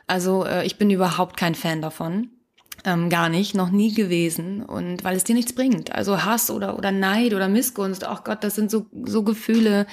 Also 0.06 0.44
äh, 0.44 0.66
ich 0.66 0.76
bin 0.76 0.90
überhaupt 0.90 1.36
kein 1.36 1.54
Fan 1.54 1.80
davon. 1.80 2.30
Ähm, 2.86 3.08
gar 3.08 3.30
nicht, 3.30 3.54
noch 3.54 3.70
nie 3.70 3.94
gewesen. 3.94 4.62
Und 4.62 5.04
weil 5.04 5.16
es 5.16 5.24
dir 5.24 5.34
nichts 5.34 5.54
bringt. 5.54 5.92
Also 5.92 6.24
Hass 6.24 6.50
oder, 6.50 6.76
oder 6.76 6.92
Neid 6.92 7.32
oder 7.32 7.48
Missgunst, 7.48 8.04
ach 8.04 8.24
Gott, 8.24 8.44
das 8.44 8.54
sind 8.54 8.70
so, 8.70 8.86
so 9.04 9.22
Gefühle, 9.22 9.86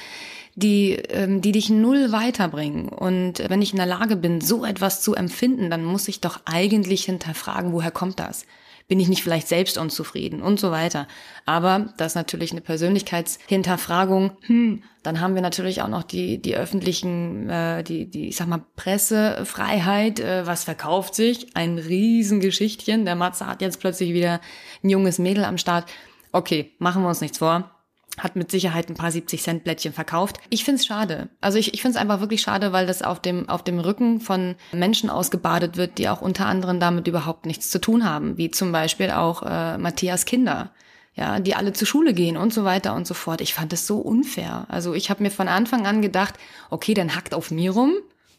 die, 0.62 0.93
ähm, 0.93 1.41
die 1.41 1.52
dich 1.52 1.69
null 1.69 2.12
weiterbringen. 2.12 2.89
Und 2.89 3.47
wenn 3.50 3.62
ich 3.62 3.71
in 3.71 3.78
der 3.78 3.86
Lage 3.86 4.15
bin, 4.15 4.41
so 4.41 4.65
etwas 4.65 5.02
zu 5.02 5.15
empfinden, 5.15 5.69
dann 5.69 5.84
muss 5.84 6.08
ich 6.08 6.21
doch 6.21 6.41
eigentlich 6.45 7.06
hinterfragen, 7.06 7.74
woher 7.74 7.91
kommt 7.91 8.19
das? 8.19 8.45
bin 8.91 9.00
ich 9.00 9.08
nicht 9.08 9.24
vielleicht 9.24 9.47
selbst 9.47 9.78
unzufrieden 9.78 10.41
und 10.41 10.60
so 10.60 10.69
weiter. 10.69 11.08
Aber 11.45 11.93
das 11.95 12.12
ist 12.12 12.15
natürlich 12.15 12.52
eine 12.52 12.60
Persönlichkeitshinterfragung. 12.60 14.32
Hm, 14.41 14.84
dann 15.02 15.21
haben 15.21 15.34
wir 15.34 15.41
natürlich 15.41 15.82
auch 15.82 15.88
noch 15.88 16.04
die, 16.04 16.41
die 16.41 16.58
öffentlichen, 16.58 17.50
äh, 17.50 17.86
die, 17.86 18.10
die, 18.10 18.28
ich 18.28 18.36
sag 18.36 18.50
mal, 18.50 18.65
Pressefreiheit. 18.76 20.19
Äh, 20.19 20.45
was 20.45 20.65
verkauft 20.65 21.15
sich? 21.15 21.56
Ein 21.56 21.78
Riesengeschichtchen. 21.78 23.06
Der 23.06 23.15
Matze 23.15 23.47
hat 23.47 23.62
jetzt 23.62 23.80
plötzlich 23.80 24.12
wieder 24.13 24.41
ein 24.84 24.89
junges 24.89 25.19
Mädel 25.19 25.45
am 25.45 25.58
Start. 25.58 25.86
Okay, 26.34 26.71
machen 26.78 27.02
wir 27.02 27.08
uns 27.08 27.21
nichts 27.21 27.38
vor 27.38 27.70
hat 28.17 28.36
mit 28.36 28.52
Sicherheit 28.52 28.89
ein 28.89 28.95
paar 28.95 29.12
70 29.12 29.41
Cent 29.41 29.63
Blättchen 29.63 29.93
verkauft. 29.93 30.38
Ich 30.50 30.63
find's 30.63 30.86
schade. 30.86 31.30
Also 31.39 31.58
ich, 31.58 31.74
ich 31.74 31.82
finde 31.82 31.97
es 31.97 32.02
einfach 32.02 32.19
wirklich 32.19 32.41
schade, 32.41 32.71
weil 32.71 32.86
das 32.86 33.02
auf 33.02 33.19
dem, 33.19 33.47
auf 33.47 33.63
dem 33.63 33.80
Rücken 33.80 34.19
von 34.19 34.56
Menschen 34.71 35.10
ausgebadet 35.10 35.78
wird, 35.78 35.97
die 35.97 36.10
auch 36.10 36.21
unter 36.21 36.45
anderem 36.45 36.80
damit 36.80 37.08
überhaupt 37.08 37.45
nichts 37.45 37.69
zu 37.69 37.80
tun 37.80 38.06
haben, 38.06 38.38
wie 38.38 38.52
zum 38.52 38.71
Beispiel 38.71 39.12
auch 39.12 39.43
äh, 39.43 39.78
Matthias 39.78 40.26
Kinder. 40.26 40.71
Ja, 41.13 41.41
die 41.41 41.56
alle 41.56 41.74
zur 41.74 41.88
Schule 41.88 42.13
gehen 42.13 42.38
und 42.38 42.54
so 42.54 42.63
weiter 42.63 42.95
und 42.95 43.06
so 43.06 43.13
fort. 43.13 43.41
Ich 43.41 43.54
fand 43.54 43.74
das 43.74 43.86
so 43.86 43.97
unfair. 43.97 44.65
Also 44.69 44.93
ich 44.93 45.10
habe 45.10 45.21
mir 45.21 45.30
von 45.30 45.50
Anfang 45.50 45.86
an 45.86 46.02
gedacht, 46.02 46.36
okay, 46.69 46.93
dann 46.93 47.17
hackt 47.17 47.34
auf 47.34 47.52
mir 47.52 47.71
rum, 47.71 47.95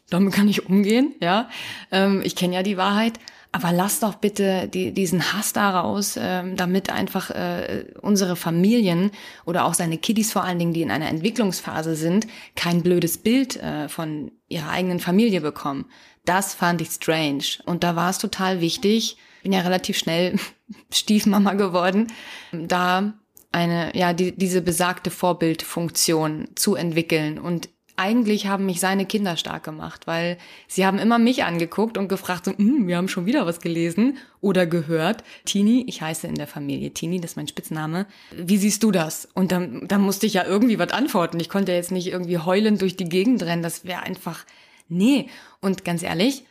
damit 0.09 0.33
kann 0.33 0.49
ich 0.49 0.67
umgehen, 0.67 1.15
ja. 1.21 1.51
Ähm, 1.91 2.23
ich 2.25 2.35
kenne 2.35 2.55
ja 2.55 2.63
die 2.63 2.79
Wahrheit. 2.79 3.19
Aber 3.55 3.71
lass 3.71 4.01
doch 4.01 4.15
bitte 4.15 4.67
die, 4.67 4.93
diesen 4.93 5.35
Hass 5.35 5.53
da 5.53 5.79
raus, 5.81 6.17
äh, 6.17 6.43
damit 6.55 6.89
einfach 6.89 7.31
äh, 7.31 7.85
unsere 8.01 8.35
Familien 8.35 9.11
oder 9.45 9.67
auch 9.67 9.75
seine 9.75 9.99
Kiddies 9.99 10.33
vor 10.33 10.43
allen 10.43 10.59
Dingen, 10.59 10.73
die 10.73 10.81
in 10.81 10.91
einer 10.91 11.09
Entwicklungsphase 11.09 11.95
sind, 11.95 12.27
kein 12.57 12.83
blödes 12.83 13.19
Bild 13.19 13.57
äh, 13.57 13.91
von 13.91 14.33
ihrer 14.49 14.71
eigenen 14.71 15.01
Familie 15.01 15.43
bekommen. 15.43 15.85
Das 16.25 16.55
fand 16.55 16.81
ich 16.81 16.89
strange. 16.89 17.45
Und 17.67 17.85
da 17.85 17.95
war 17.95 18.09
es 18.09 18.19
total 18.19 18.63
wichtig, 18.63 19.19
bin 19.43 19.53
ja 19.53 19.61
relativ 19.61 19.99
schnell 19.99 20.39
Stiefmama 20.91 21.53
geworden, 21.53 22.07
da 22.53 23.13
eine, 23.53 23.95
ja, 23.95 24.15
die, 24.15 24.33
diese 24.33 24.63
besagte 24.63 25.11
Vorbildfunktion 25.11 26.49
zu 26.55 26.75
entwickeln 26.75 27.39
und 27.39 27.69
eigentlich 27.97 28.47
haben 28.47 28.67
mich 28.67 28.81
seine 28.81 29.07
Kinder 29.07 29.37
stark 29.37 29.65
gemacht, 29.65 30.07
weil 30.07 30.39
sie 30.67 30.87
haben 30.87 30.99
immer 30.99 31.19
mich 31.19 31.45
angeguckt 31.45 31.99
und 31.99 32.09
gefragt, 32.09 32.47
so, 32.47 32.53
hm, 32.53 32.87
wir 32.87 32.97
haben 32.97 33.09
schon 33.09 33.27
wieder 33.27 33.47
was 33.47 33.61
gelesen 33.61 34.17
oder 34.41 34.67
gehört. 34.67 35.23
Tini, 35.45 35.85
ich 35.87 36.03
heiße 36.03 36.27
in 36.27 36.35
der 36.35 36.47
Familie 36.47 36.93
Tini, 36.93 37.21
das 37.21 37.33
ist 37.33 37.37
mein 37.37 37.49
Spitzname. 37.49 38.07
Wie 38.37 38.57
siehst 38.57 38.83
du 38.83 38.91
das? 38.91 39.29
Und 39.35 39.53
dann, 39.53 39.87
dann 39.89 40.01
musste 40.01 40.27
ich 40.27 40.35
ja 40.35 40.45
irgendwie 40.45 40.79
was 40.79 40.91
antworten. 40.91 41.39
Ich 41.41 41.49
konnte 41.49 41.73
jetzt 41.73 41.93
nicht 41.93 42.07
irgendwie 42.07 42.39
heulend 42.39 42.81
durch 42.81 42.97
die 42.97 43.09
Gegend 43.09 43.43
rennen. 43.43 43.63
Das 43.63 43.85
wäre 43.85 44.03
einfach, 44.03 44.45
nee. 44.89 45.29
Und 45.61 45.85
ganz 45.85 46.03
ehrlich, 46.03 46.45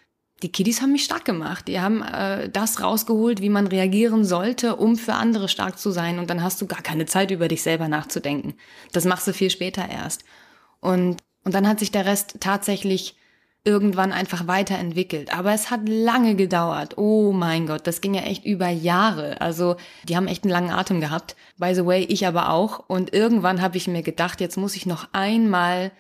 die 0.44 0.52
Kiddies 0.52 0.82
haben 0.82 0.92
mich 0.92 1.04
stark 1.04 1.26
gemacht. 1.26 1.68
Die 1.68 1.80
haben 1.80 2.02
äh, 2.02 2.50
das 2.50 2.82
rausgeholt, 2.82 3.42
wie 3.42 3.50
man 3.50 3.68
reagieren 3.68 4.26
sollte, 4.26 4.76
um 4.76 4.96
für 4.96 5.14
andere 5.14 5.48
stark 5.48 5.78
zu 5.78 5.92
sein. 5.92 6.20
Und 6.20 6.30
dann 6.30 6.44
hast 6.44 6.62
du 6.62 6.68
gar 6.68 6.82
keine 6.82 7.06
Zeit, 7.06 7.32
über 7.32 7.48
dich 7.48 7.62
selber 7.62 7.88
nachzudenken. 7.88 8.56
Das 8.92 9.06
machst 9.06 9.28
du 9.28 9.34
viel 9.34 9.50
später 9.50 9.88
erst. 9.88 10.24
Und 10.80 11.18
und 11.44 11.54
dann 11.54 11.68
hat 11.68 11.80
sich 11.80 11.92
der 11.92 12.06
Rest 12.06 12.38
tatsächlich 12.40 13.16
irgendwann 13.64 14.12
einfach 14.12 14.48
weiterentwickelt. 14.48 15.34
Aber 15.38 15.54
es 15.54 15.70
hat 15.70 15.82
lange 15.88 16.36
gedauert. 16.36 16.98
Oh 16.98 17.32
mein 17.32 17.68
Gott, 17.68 17.86
das 17.86 18.02
ging 18.02 18.16
ja 18.16 18.22
echt 18.22 18.44
über 18.44 18.70
Jahre. 18.70 19.40
Also 19.40 19.76
die 20.08 20.16
haben 20.16 20.28
echt 20.28 20.44
einen 20.44 20.52
langen 20.52 20.72
Atem 20.72 21.00
gehabt. 21.00 21.36
By 21.58 21.76
the 21.76 21.86
way, 21.86 22.04
ich 22.04 22.26
aber 22.26 22.50
auch. 22.50 22.84
Und 22.88 23.14
irgendwann 23.14 23.62
habe 23.62 23.78
ich 23.78 23.88
mir 23.88 24.02
gedacht, 24.02 24.42
jetzt 24.42 24.58
muss 24.58 24.76
ich 24.76 24.88
noch 24.88 25.10
einmal, 25.12 25.92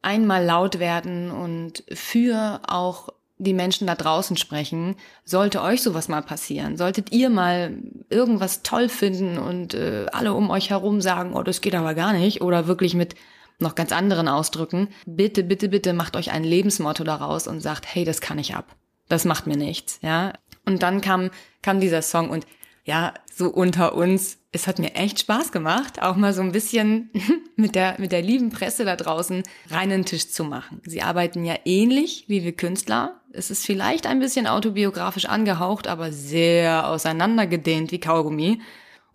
einmal 0.00 0.44
laut 0.44 0.78
werden 0.78 1.30
und 1.30 1.84
für 1.92 2.60
auch 2.66 3.10
die 3.36 3.52
Menschen 3.52 3.86
da 3.86 3.96
draußen 3.96 4.38
sprechen. 4.38 4.96
Sollte 5.24 5.60
euch 5.60 5.82
sowas 5.82 6.08
mal 6.08 6.22
passieren, 6.22 6.78
solltet 6.78 7.12
ihr 7.12 7.28
mal 7.28 7.76
irgendwas 8.08 8.62
toll 8.62 8.88
finden 8.88 9.38
und 9.38 9.74
äh, 9.74 10.06
alle 10.12 10.32
um 10.32 10.48
euch 10.50 10.70
herum 10.70 11.02
sagen, 11.02 11.34
oh, 11.34 11.42
das 11.42 11.60
geht 11.60 11.74
aber 11.74 11.94
gar 11.94 12.12
nicht, 12.12 12.40
oder 12.40 12.66
wirklich 12.66 12.94
mit 12.94 13.14
noch 13.58 13.74
ganz 13.74 13.92
anderen 13.92 14.28
ausdrücken. 14.28 14.88
Bitte, 15.06 15.44
bitte, 15.44 15.68
bitte 15.68 15.92
macht 15.92 16.16
euch 16.16 16.30
ein 16.32 16.44
Lebensmotto 16.44 17.04
daraus 17.04 17.46
und 17.46 17.60
sagt, 17.60 17.86
hey, 17.86 18.04
das 18.04 18.20
kann 18.20 18.38
ich 18.38 18.54
ab. 18.54 18.76
Das 19.08 19.24
macht 19.24 19.46
mir 19.46 19.56
nichts, 19.56 19.98
ja. 20.02 20.32
Und 20.64 20.82
dann 20.82 21.00
kam, 21.00 21.30
kam 21.62 21.80
dieser 21.80 22.02
Song 22.02 22.30
und 22.30 22.46
ja, 22.86 23.14
so 23.32 23.48
unter 23.48 23.94
uns, 23.94 24.38
es 24.52 24.66
hat 24.66 24.78
mir 24.78 24.94
echt 24.94 25.20
Spaß 25.20 25.52
gemacht, 25.52 26.02
auch 26.02 26.16
mal 26.16 26.34
so 26.34 26.42
ein 26.42 26.52
bisschen 26.52 27.10
mit 27.56 27.74
der, 27.74 27.96
mit 27.98 28.12
der 28.12 28.22
lieben 28.22 28.50
Presse 28.50 28.84
da 28.84 28.96
draußen 28.96 29.42
reinen 29.70 30.04
Tisch 30.04 30.28
zu 30.28 30.44
machen. 30.44 30.82
Sie 30.84 31.02
arbeiten 31.02 31.44
ja 31.44 31.56
ähnlich 31.64 32.24
wie 32.28 32.44
wir 32.44 32.52
Künstler. 32.52 33.20
Es 33.32 33.50
ist 33.50 33.64
vielleicht 33.64 34.06
ein 34.06 34.20
bisschen 34.20 34.46
autobiografisch 34.46 35.24
angehaucht, 35.24 35.88
aber 35.88 36.12
sehr 36.12 36.88
auseinandergedehnt 36.88 37.90
wie 37.90 38.00
Kaugummi. 38.00 38.60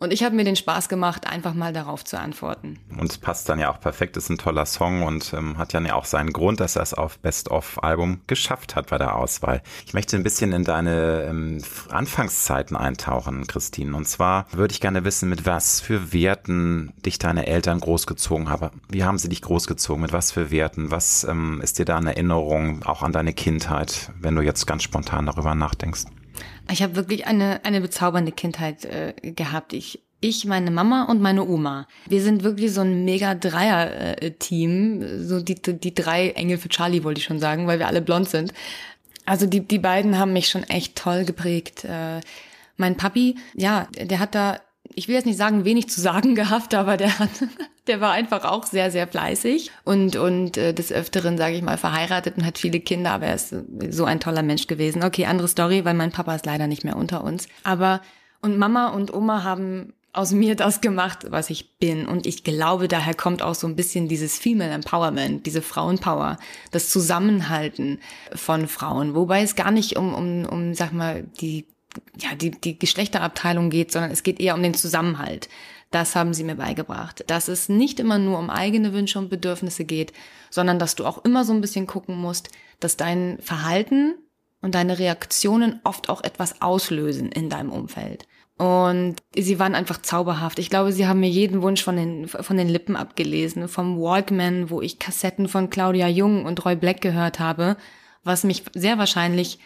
Und 0.01 0.13
ich 0.13 0.23
habe 0.23 0.33
mir 0.33 0.45
den 0.45 0.55
Spaß 0.55 0.87
gemacht, 0.87 1.27
einfach 1.27 1.53
mal 1.53 1.73
darauf 1.73 2.05
zu 2.05 2.17
antworten. 2.17 2.79
Und 2.97 3.11
es 3.11 3.17
passt 3.17 3.49
dann 3.49 3.59
ja 3.59 3.69
auch 3.69 3.81
perfekt, 3.81 4.15
ist 4.15 4.29
ein 4.29 4.37
toller 4.37 4.65
Song 4.65 5.03
und 5.03 5.33
ähm, 5.33 5.57
hat 5.57 5.73
ja 5.73 5.93
auch 5.93 6.05
seinen 6.05 6.31
Grund, 6.31 6.61
dass 6.61 6.77
er 6.77 6.83
es 6.83 6.93
auf 6.93 7.19
Best-of-Album 7.19 8.21
geschafft 8.25 8.77
hat 8.77 8.89
bei 8.89 8.97
der 8.97 9.17
Auswahl. 9.17 9.61
Ich 9.85 9.93
möchte 9.93 10.15
ein 10.15 10.23
bisschen 10.23 10.53
in 10.53 10.63
deine 10.63 11.23
ähm, 11.23 11.61
Anfangszeiten 11.89 12.77
eintauchen, 12.77 13.45
Christine. 13.47 13.93
Und 13.93 14.07
zwar 14.07 14.45
würde 14.53 14.71
ich 14.71 14.79
gerne 14.79 15.03
wissen, 15.03 15.27
mit 15.27 15.45
was 15.45 15.81
für 15.81 16.13
Werten 16.13 16.93
dich 17.05 17.19
deine 17.19 17.47
Eltern 17.47 17.81
großgezogen 17.81 18.49
haben. 18.49 18.81
Wie 18.87 19.03
haben 19.03 19.17
sie 19.17 19.27
dich 19.27 19.41
großgezogen? 19.41 20.01
Mit 20.01 20.13
was 20.13 20.31
für 20.31 20.49
Werten? 20.49 20.91
Was 20.91 21.25
ähm, 21.25 21.59
ist 21.61 21.77
dir 21.77 21.85
da 21.85 21.97
in 21.97 22.07
Erinnerung, 22.07 22.83
auch 22.83 23.03
an 23.03 23.11
deine 23.11 23.33
Kindheit, 23.33 24.13
wenn 24.17 24.37
du 24.37 24.41
jetzt 24.43 24.65
ganz 24.65 24.83
spontan 24.83 25.25
darüber 25.25 25.55
nachdenkst? 25.55 26.05
Ich 26.71 26.83
habe 26.83 26.95
wirklich 26.95 27.25
eine, 27.25 27.63
eine 27.65 27.81
bezaubernde 27.81 28.31
Kindheit 28.31 28.85
äh, 28.85 29.13
gehabt. 29.31 29.73
Ich 29.73 30.01
Ich, 30.21 30.45
meine 30.45 30.69
Mama 30.69 31.05
und 31.05 31.21
meine 31.21 31.47
Oma. 31.47 31.87
Wir 32.05 32.21
sind 32.21 32.43
wirklich 32.43 32.73
so 32.73 32.81
ein 32.81 33.05
mega 33.05 33.35
Dreier-Team. 33.35 35.25
So 35.25 35.39
die, 35.39 35.55
die 35.55 35.93
drei 35.93 36.31
Engel 36.31 36.57
für 36.57 36.69
Charlie, 36.69 37.03
wollte 37.03 37.19
ich 37.19 37.25
schon 37.25 37.39
sagen, 37.39 37.67
weil 37.67 37.79
wir 37.79 37.87
alle 37.87 38.01
blond 38.01 38.27
sind. 38.27 38.53
Also 39.25 39.45
die, 39.45 39.61
die 39.61 39.79
beiden 39.79 40.17
haben 40.17 40.33
mich 40.33 40.49
schon 40.49 40.63
echt 40.63 40.95
toll 40.95 41.23
geprägt. 41.23 41.85
Äh, 41.85 42.19
mein 42.77 42.97
Papi, 42.97 43.35
ja, 43.53 43.87
der 43.93 44.19
hat 44.19 44.35
da, 44.35 44.59
ich 44.95 45.07
will 45.07 45.15
jetzt 45.15 45.25
nicht 45.25 45.37
sagen, 45.37 45.65
wenig 45.65 45.89
zu 45.89 46.01
sagen 46.01 46.35
gehabt, 46.35 46.73
aber 46.73 46.97
der 46.97 47.19
hat, 47.19 47.29
der 47.87 48.01
war 48.01 48.11
einfach 48.11 48.45
auch 48.45 48.65
sehr, 48.65 48.91
sehr 48.91 49.07
fleißig 49.07 49.71
und, 49.83 50.15
und 50.15 50.57
äh, 50.57 50.73
des 50.73 50.91
Öfteren, 50.91 51.37
sage 51.37 51.55
ich 51.55 51.61
mal, 51.61 51.77
verheiratet 51.77 52.37
und 52.37 52.45
hat 52.45 52.57
viele 52.57 52.79
Kinder, 52.79 53.11
aber 53.11 53.27
er 53.27 53.35
ist 53.35 53.55
so 53.89 54.05
ein 54.05 54.19
toller 54.19 54.43
Mensch 54.43 54.67
gewesen. 54.67 55.03
Okay, 55.03 55.25
andere 55.25 55.47
Story, 55.47 55.85
weil 55.85 55.93
mein 55.93 56.11
Papa 56.11 56.35
ist 56.35 56.45
leider 56.45 56.67
nicht 56.67 56.83
mehr 56.83 56.97
unter 56.97 57.23
uns. 57.23 57.47
Aber 57.63 58.01
und 58.41 58.57
Mama 58.57 58.89
und 58.89 59.13
Oma 59.13 59.43
haben 59.43 59.93
aus 60.11 60.31
mir 60.31 60.55
das 60.55 60.81
gemacht, 60.81 61.27
was 61.29 61.49
ich 61.49 61.77
bin. 61.77 62.07
Und 62.07 62.25
ich 62.25 62.43
glaube, 62.43 62.87
daher 62.87 63.13
kommt 63.13 63.41
auch 63.41 63.55
so 63.55 63.67
ein 63.67 63.75
bisschen 63.75 64.07
dieses 64.07 64.37
Female 64.39 64.71
Empowerment, 64.71 65.45
diese 65.45 65.61
Frauenpower, 65.61 66.37
das 66.71 66.89
Zusammenhalten 66.89 67.99
von 68.33 68.67
Frauen. 68.67 69.13
Wobei 69.13 69.43
es 69.43 69.55
gar 69.55 69.71
nicht 69.71 69.97
um, 69.97 70.13
um, 70.13 70.45
um 70.45 70.73
sag 70.73 70.93
mal, 70.93 71.25
die, 71.41 71.67
ja, 72.19 72.35
die, 72.35 72.51
die 72.51 72.77
Geschlechterabteilung 72.77 73.69
geht, 73.69 73.91
sondern 73.91 74.11
es 74.11 74.23
geht 74.23 74.39
eher 74.39 74.55
um 74.55 74.63
den 74.63 74.73
Zusammenhalt. 74.73 75.49
Das 75.91 76.15
haben 76.15 76.33
sie 76.33 76.43
mir 76.43 76.55
beigebracht. 76.55 77.23
Dass 77.27 77.47
es 77.47 77.69
nicht 77.69 77.99
immer 77.99 78.19
nur 78.19 78.37
um 78.37 78.49
eigene 78.49 78.93
Wünsche 78.93 79.19
und 79.19 79.29
Bedürfnisse 79.29 79.85
geht, 79.85 80.13
sondern 80.49 80.79
dass 80.79 80.95
du 80.95 81.05
auch 81.05 81.23
immer 81.25 81.45
so 81.45 81.53
ein 81.53 81.61
bisschen 81.61 81.87
gucken 81.87 82.15
musst, 82.15 82.49
dass 82.79 82.97
dein 82.97 83.37
Verhalten 83.41 84.15
und 84.61 84.75
deine 84.75 84.99
Reaktionen 84.99 85.79
oft 85.83 86.09
auch 86.09 86.23
etwas 86.23 86.61
auslösen 86.61 87.31
in 87.31 87.49
deinem 87.49 87.71
Umfeld. 87.71 88.27
Und 88.57 89.15
sie 89.33 89.57
waren 89.57 89.73
einfach 89.73 90.01
zauberhaft. 90.01 90.59
Ich 90.59 90.69
glaube, 90.69 90.91
sie 90.91 91.07
haben 91.07 91.21
mir 91.21 91.29
jeden 91.29 91.61
Wunsch 91.61 91.81
von 91.81 91.95
den, 91.95 92.27
von 92.27 92.57
den 92.57 92.67
Lippen 92.67 92.97
abgelesen. 92.97 93.69
Vom 93.69 93.97
Walkman, 94.01 94.69
wo 94.69 94.81
ich 94.81 94.99
Kassetten 94.99 95.47
von 95.47 95.69
Claudia 95.69 96.09
Jung 96.09 96.45
und 96.45 96.65
Roy 96.65 96.75
Black 96.75 96.99
gehört 96.99 97.39
habe, 97.39 97.77
was 98.25 98.43
mich 98.43 98.63
sehr 98.73 98.97
wahrscheinlich 98.97 99.59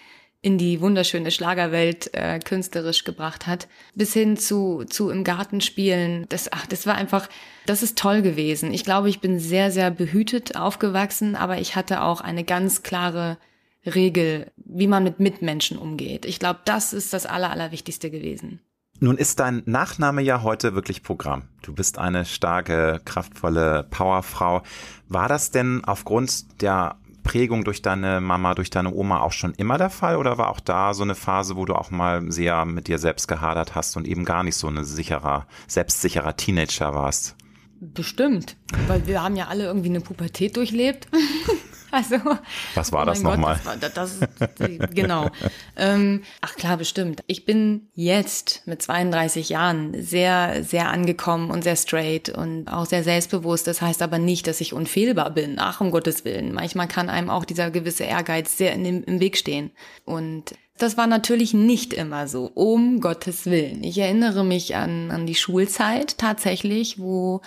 in 0.44 0.58
die 0.58 0.82
wunderschöne 0.82 1.32
Schlagerwelt 1.32 2.14
äh, 2.14 2.38
künstlerisch 2.38 3.06
gebracht 3.06 3.48
hat, 3.48 3.70
bis 3.96 4.12
hin 4.12 4.36
zu, 4.36 4.84
zu 4.84 5.10
im 5.10 5.24
Garten 5.24 5.62
spielen. 5.62 6.26
Das, 6.28 6.52
ach, 6.52 6.68
das 6.68 6.86
war 6.86 6.96
einfach, 6.96 7.30
das 7.66 7.82
ist 7.82 7.98
toll 7.98 8.22
gewesen. 8.22 8.74
Ich 8.74 8.84
glaube, 8.84 9.10
ich 9.10 9.22
bin 9.22 9.40
sehr, 9.40 9.72
sehr 9.72 9.90
behütet 9.90 10.58
aufgewachsen, 10.58 11.38
aber 11.38 11.60
ich 11.60 11.78
hatte 11.78 12.04
auch 12.04 12.20
eine 12.20 12.44
ganz 12.44 12.84
klare 12.84 13.38
Regel, 13.86 14.52
wie 14.58 14.88
man 14.88 15.06
mit 15.06 15.22
Mitmenschen 15.22 15.78
umgeht. 15.78 16.26
Ich 16.26 16.40
glaube, 16.40 16.60
das 16.66 16.92
ist 16.92 17.14
das 17.14 17.26
Aller, 17.26 17.50
Allerwichtigste 17.50 18.12
gewesen. 18.12 18.60
Nun 19.00 19.18
ist 19.18 19.40
dein 19.40 19.64
Nachname 19.66 20.22
ja 20.22 20.44
heute 20.44 20.76
wirklich 20.76 21.04
Programm. 21.04 21.44
Du 21.62 21.74
bist 21.74 21.98
eine 21.98 22.26
starke, 22.26 23.00
kraftvolle 23.06 23.88
Powerfrau. 23.90 24.62
War 25.08 25.30
das 25.30 25.52
denn 25.52 25.84
aufgrund 25.86 26.62
der 26.62 26.98
Prägung 27.24 27.64
durch 27.64 27.82
deine 27.82 28.22
Mama, 28.22 28.54
durch 28.54 28.70
deine 28.70 28.94
Oma 28.94 29.22
auch 29.22 29.32
schon 29.32 29.54
immer 29.54 29.78
der 29.78 29.90
Fall 29.90 30.18
oder 30.18 30.38
war 30.38 30.50
auch 30.50 30.60
da 30.60 30.94
so 30.94 31.04
eine 31.04 31.16
Phase, 31.16 31.56
wo 31.56 31.66
du 31.66 31.74
auch 31.74 31.90
mal 31.90 32.32
sehr 32.32 32.66
mit 32.66 32.88
dir 32.88 33.00
selbst 33.00 33.28
gehadert 33.28 33.76
hast 33.76 33.98
und 33.98 34.08
eben 34.08 34.26
gar 34.26 34.44
nicht 34.44 34.56
so 34.56 34.68
ein 34.68 34.84
sicherer, 34.84 35.48
selbstsicherer 35.68 36.36
Teenager 36.36 36.94
warst? 36.94 37.36
Bestimmt, 37.80 38.56
weil 38.88 39.08
wir 39.08 39.24
haben 39.24 39.36
ja 39.36 39.48
alle 39.48 39.66
irgendwie 39.66 39.90
eine 39.90 40.02
Pubertät 40.02 40.56
durchlebt. 40.56 41.08
Also, 41.94 42.16
Was 42.74 42.92
war 42.92 43.04
oh 43.04 43.06
das 43.06 43.22
nochmal? 43.22 43.60
Das, 43.80 43.94
das, 43.94 44.20
genau. 44.96 45.30
ähm, 45.78 46.24
ach 46.42 46.56
klar, 46.56 46.78
bestimmt. 46.78 47.22
Ich 47.28 47.46
bin 47.46 47.88
jetzt 47.94 48.64
mit 48.66 48.82
32 48.82 49.50
Jahren 49.50 49.94
sehr, 50.02 50.64
sehr 50.64 50.90
angekommen 50.90 51.52
und 51.52 51.64
sehr 51.64 51.76
straight 51.76 52.30
und 52.30 52.68
auch 52.68 52.88
sehr 52.88 53.04
selbstbewusst. 53.04 53.68
Das 53.68 53.84
heißt 53.84 54.02
aber 54.02 54.18
nicht, 54.18 54.48
dass 54.48 54.60
ich 54.60 54.74
unfehlbar 54.74 55.30
bin. 55.30 55.58
Ach, 55.60 55.82
um 55.82 55.92
Gottes 55.92 56.26
Willen. 56.26 56.52
Manchmal 56.52 56.88
kann 56.88 57.10
einem 57.10 57.30
auch 57.30 57.46
dieser 57.46 57.70
gewisse 57.70 58.06
Ehrgeiz 58.06 58.58
sehr 58.58 58.76
dem, 58.76 59.04
im 59.04 59.20
Weg 59.20 59.38
stehen. 59.38 59.70
Und 60.04 60.56
das 60.80 60.98
war 60.98 61.06
natürlich 61.06 61.54
nicht 61.54 61.94
immer 61.94 62.28
so, 62.28 62.50
um 62.56 63.02
Gottes 63.02 63.46
Willen. 63.46 63.84
Ich 63.84 64.00
erinnere 64.00 64.44
mich 64.44 64.76
an, 64.76 65.12
an 65.12 65.28
die 65.28 65.36
Schulzeit 65.36 66.18
tatsächlich, 66.18 66.98
wo 66.98 67.42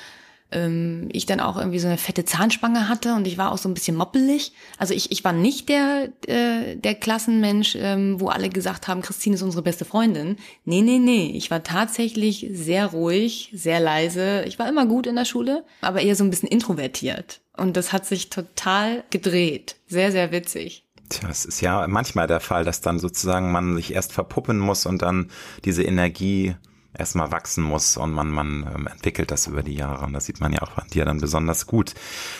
ähm, 0.52 1.08
ich 1.12 1.26
dann 1.26 1.40
auch 1.40 1.56
irgendwie 1.56 1.78
so 1.78 1.88
eine 1.88 1.98
fette 1.98 2.24
Zahnspange 2.24 2.88
hatte 2.88 3.14
und 3.14 3.26
ich 3.26 3.38
war 3.38 3.52
auch 3.52 3.58
so 3.58 3.68
ein 3.68 3.74
bisschen 3.74 3.96
moppelig. 3.96 4.52
Also 4.78 4.94
ich, 4.94 5.10
ich 5.10 5.24
war 5.24 5.32
nicht 5.32 5.68
der, 5.68 6.10
äh, 6.26 6.76
der 6.76 6.94
Klassenmensch, 6.94 7.76
ähm, 7.78 8.20
wo 8.20 8.28
alle 8.28 8.48
gesagt 8.48 8.88
haben, 8.88 9.02
Christine 9.02 9.34
ist 9.34 9.42
unsere 9.42 9.62
beste 9.62 9.84
Freundin. 9.84 10.36
Nee, 10.64 10.82
nee, 10.82 10.98
nee. 10.98 11.32
Ich 11.34 11.50
war 11.50 11.62
tatsächlich 11.62 12.46
sehr 12.52 12.86
ruhig, 12.86 13.50
sehr 13.54 13.80
leise. 13.80 14.44
Ich 14.46 14.58
war 14.58 14.68
immer 14.68 14.86
gut 14.86 15.06
in 15.06 15.16
der 15.16 15.24
Schule, 15.24 15.64
aber 15.80 16.00
eher 16.00 16.16
so 16.16 16.24
ein 16.24 16.30
bisschen 16.30 16.48
introvertiert. 16.48 17.40
Und 17.56 17.76
das 17.76 17.92
hat 17.92 18.06
sich 18.06 18.30
total 18.30 19.04
gedreht. 19.10 19.76
Sehr, 19.88 20.12
sehr 20.12 20.30
witzig. 20.30 20.84
Tja, 21.08 21.28
es 21.28 21.44
ist 21.44 21.60
ja 21.60 21.86
manchmal 21.86 22.26
der 22.26 22.40
Fall, 22.40 22.64
dass 22.64 22.80
dann 22.80 22.98
sozusagen 22.98 23.52
man 23.52 23.76
sich 23.76 23.94
erst 23.94 24.12
verpuppen 24.12 24.58
muss 24.58 24.86
und 24.86 25.02
dann 25.02 25.30
diese 25.64 25.84
Energie 25.84 26.56
erstmal 26.98 27.32
wachsen 27.32 27.62
muss 27.62 27.96
und 27.96 28.12
man, 28.12 28.30
man 28.30 28.70
ähm, 28.74 28.86
entwickelt 28.86 29.30
das 29.30 29.46
über 29.46 29.62
die 29.62 29.74
Jahre. 29.74 30.06
Und 30.06 30.12
das 30.12 30.26
sieht 30.26 30.40
man 30.40 30.52
ja 30.52 30.62
auch 30.62 30.76
an 30.76 30.88
dir 30.92 31.04
dann 31.04 31.20
besonders 31.20 31.66
gut. 31.66 31.94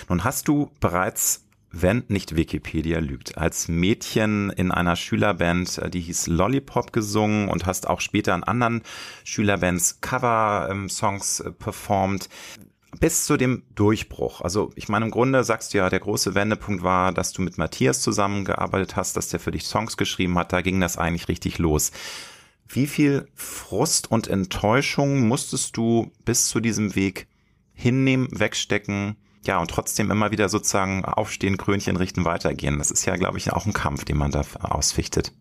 Nun 0.09 0.25
hast 0.25 0.49
du 0.49 0.71
bereits 0.81 1.47
wenn 1.83 2.05
nicht 2.09 2.37
Wikipedia 2.37 3.01
lügt, 3.01 3.37
als 3.37 3.69
Mädchen 3.69 4.51
in 4.51 4.71
einer 4.71 4.97
Schülerband, 4.97 5.79
äh, 5.79 5.91
die 5.91 6.01
hieß 6.01 6.29
Lollipop 6.29 6.93
gesungen 6.93 7.49
und 7.49 7.67
hast 7.67 7.89
auch 7.89 8.01
später 8.01 8.35
in 8.35 8.45
anderen 8.45 8.83
Schülerbands 9.25 10.01
Cover-Songs 10.01 11.41
äh, 11.41 11.53
performt. 11.53 12.29
Bis 12.99 13.27
zu 13.27 13.37
dem 13.37 13.65
Durchbruch. 13.75 14.41
Also 14.41 14.73
ich 14.75 14.89
meine, 14.89 15.05
im 15.05 15.11
Grunde 15.11 15.45
sagst 15.45 15.75
du 15.75 15.79
ja, 15.79 15.91
der 15.91 16.01
große 16.01 16.35
Wendepunkt 16.35 16.83
war, 16.83 17.13
dass 17.13 17.33
du 17.33 17.43
mit 17.43 17.59
Matthias 17.59 18.01
zusammengearbeitet 18.01 18.97
hast, 18.97 19.19
dass 19.19 19.29
der 19.29 19.41
für 19.41 19.51
dich 19.51 19.67
Songs 19.67 19.99
geschrieben 19.99 20.39
hat. 20.39 20.55
Da 20.55 20.63
ging 20.63 20.81
das 20.81 20.97
eigentlich 20.97 21.29
richtig 21.29 21.59
los. 21.59 21.93
Wie 22.69 22.87
viel 22.87 23.29
Frust 23.35 24.11
und 24.11 24.29
Enttäuschung 24.29 25.29
musstest 25.29 25.77
du 25.77 26.11
bis 26.25 26.49
zu 26.49 26.61
diesem 26.61 26.95
Weg 26.95 27.29
hinnehmen, 27.73 28.29
wegstecken, 28.33 29.17
ja, 29.45 29.61
und 29.61 29.71
trotzdem 29.71 30.11
immer 30.11 30.33
wieder 30.33 30.49
sozusagen 30.49 31.05
aufstehen, 31.05 31.57
Krönchen 31.57 31.97
richten, 31.97 32.25
weitergehen? 32.25 32.79
Das 32.79 32.91
ist 32.91 33.05
ja, 33.05 33.17
glaube 33.17 33.39
ich, 33.39 33.53
auch 33.53 33.67
ein 33.67 33.73
Kampf, 33.73 34.05
den 34.05 34.17
man 34.17 34.33
da 34.33 34.45
ausfichtet. 34.61 35.33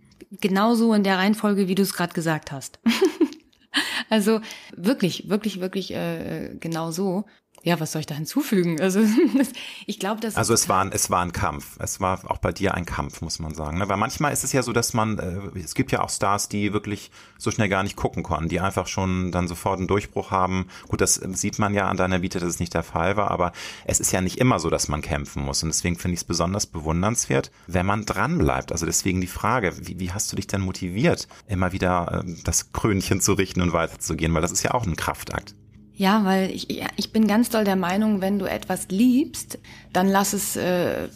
Genauso 0.41 0.93
in 0.93 1.03
der 1.03 1.17
Reihenfolge, 1.17 1.67
wie 1.67 1.75
du 1.75 1.81
es 1.81 1.93
gerade 1.93 2.13
gesagt 2.13 2.51
hast. 2.51 2.79
also 4.09 4.41
wirklich, 4.75 5.29
wirklich, 5.29 5.59
wirklich 5.59 5.93
äh, 5.93 6.55
genau 6.59 6.91
so 6.91 7.25
ja, 7.65 7.79
was 7.79 7.93
soll 7.93 8.01
ich 8.01 8.05
da 8.05 8.13
hinzufügen? 8.13 8.79
Also 8.79 9.01
ich 9.87 9.97
glaube, 9.97 10.21
dass 10.21 10.35
also 10.35 10.53
es 10.53 10.69
war 10.69 10.81
ein, 10.81 10.91
es 10.91 11.09
war 11.09 11.23
ein 11.23 11.31
Kampf. 11.31 11.77
Es 11.79 11.99
war 11.99 12.19
auch 12.29 12.37
bei 12.37 12.51
dir 12.51 12.75
ein 12.75 12.85
Kampf, 12.85 13.21
muss 13.21 13.39
man 13.39 13.55
sagen. 13.55 13.79
Ne? 13.79 13.89
Weil 13.89 13.97
manchmal 13.97 14.31
ist 14.31 14.43
es 14.43 14.53
ja 14.53 14.61
so, 14.61 14.71
dass 14.71 14.93
man 14.93 15.17
äh, 15.17 15.59
es 15.59 15.73
gibt 15.73 15.91
ja 15.91 16.01
auch 16.01 16.11
Stars, 16.11 16.47
die 16.47 16.73
wirklich 16.73 17.09
so 17.39 17.49
schnell 17.49 17.67
gar 17.67 17.81
nicht 17.81 17.95
gucken 17.95 18.21
konnten, 18.21 18.49
die 18.49 18.59
einfach 18.59 18.85
schon 18.85 19.31
dann 19.31 19.47
sofort 19.47 19.79
einen 19.79 19.87
Durchbruch 19.87 20.29
haben. 20.29 20.67
Gut, 20.87 21.01
das 21.01 21.15
sieht 21.15 21.57
man 21.57 21.73
ja 21.73 21.87
an 21.87 21.97
deiner 21.97 22.21
Vita, 22.21 22.37
dass 22.37 22.49
es 22.49 22.59
nicht 22.59 22.75
der 22.75 22.83
Fall 22.83 23.17
war, 23.17 23.31
aber 23.31 23.51
es 23.85 23.99
ist 23.99 24.11
ja 24.11 24.21
nicht 24.21 24.37
immer 24.37 24.59
so, 24.59 24.69
dass 24.69 24.87
man 24.87 25.01
kämpfen 25.01 25.41
muss 25.43 25.63
und 25.63 25.69
deswegen 25.69 25.97
finde 25.97 26.13
ich 26.13 26.19
es 26.19 26.23
besonders 26.23 26.67
bewundernswert, 26.67 27.49
wenn 27.65 27.87
man 27.87 28.05
dran 28.05 28.37
bleibt. 28.37 28.73
Also 28.73 28.85
deswegen 28.85 29.21
die 29.21 29.27
Frage, 29.27 29.73
wie, 29.81 29.99
wie 29.99 30.11
hast 30.11 30.31
du 30.31 30.35
dich 30.35 30.45
denn 30.45 30.61
motiviert, 30.61 31.27
immer 31.47 31.71
wieder 31.71 32.23
äh, 32.23 32.31
das 32.43 32.73
Krönchen 32.73 33.21
zu 33.21 33.33
richten 33.33 33.61
und 33.61 33.73
weiterzugehen, 33.73 34.35
weil 34.35 34.43
das 34.43 34.51
ist 34.51 34.61
ja 34.61 34.75
auch 34.75 34.85
ein 34.85 34.95
Kraftakt. 34.95 35.55
Ja, 35.97 36.25
weil 36.25 36.51
ich, 36.51 36.67
ich 36.97 37.11
bin 37.11 37.27
ganz 37.27 37.49
doll 37.49 37.63
der 37.63 37.77
Meinung, 37.77 38.19
wenn 38.19 38.37
du 38.37 38.45
etwas 38.45 38.87
liebst, 38.89 39.59
dann 39.93 40.09
lass 40.09 40.33
es 40.33 40.57
äh, 40.57 41.07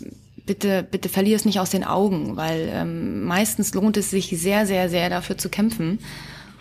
bitte, 0.45 0.83
bitte 0.89 1.09
verlier 1.09 1.35
es 1.35 1.45
nicht 1.45 1.59
aus 1.59 1.69
den 1.69 1.83
Augen, 1.83 2.37
weil 2.37 2.69
ähm, 2.73 3.25
meistens 3.25 3.73
lohnt 3.73 3.97
es 3.97 4.09
sich 4.09 4.29
sehr, 4.39 4.65
sehr, 4.65 4.89
sehr 4.89 5.09
dafür 5.09 5.37
zu 5.37 5.49
kämpfen. 5.49 5.99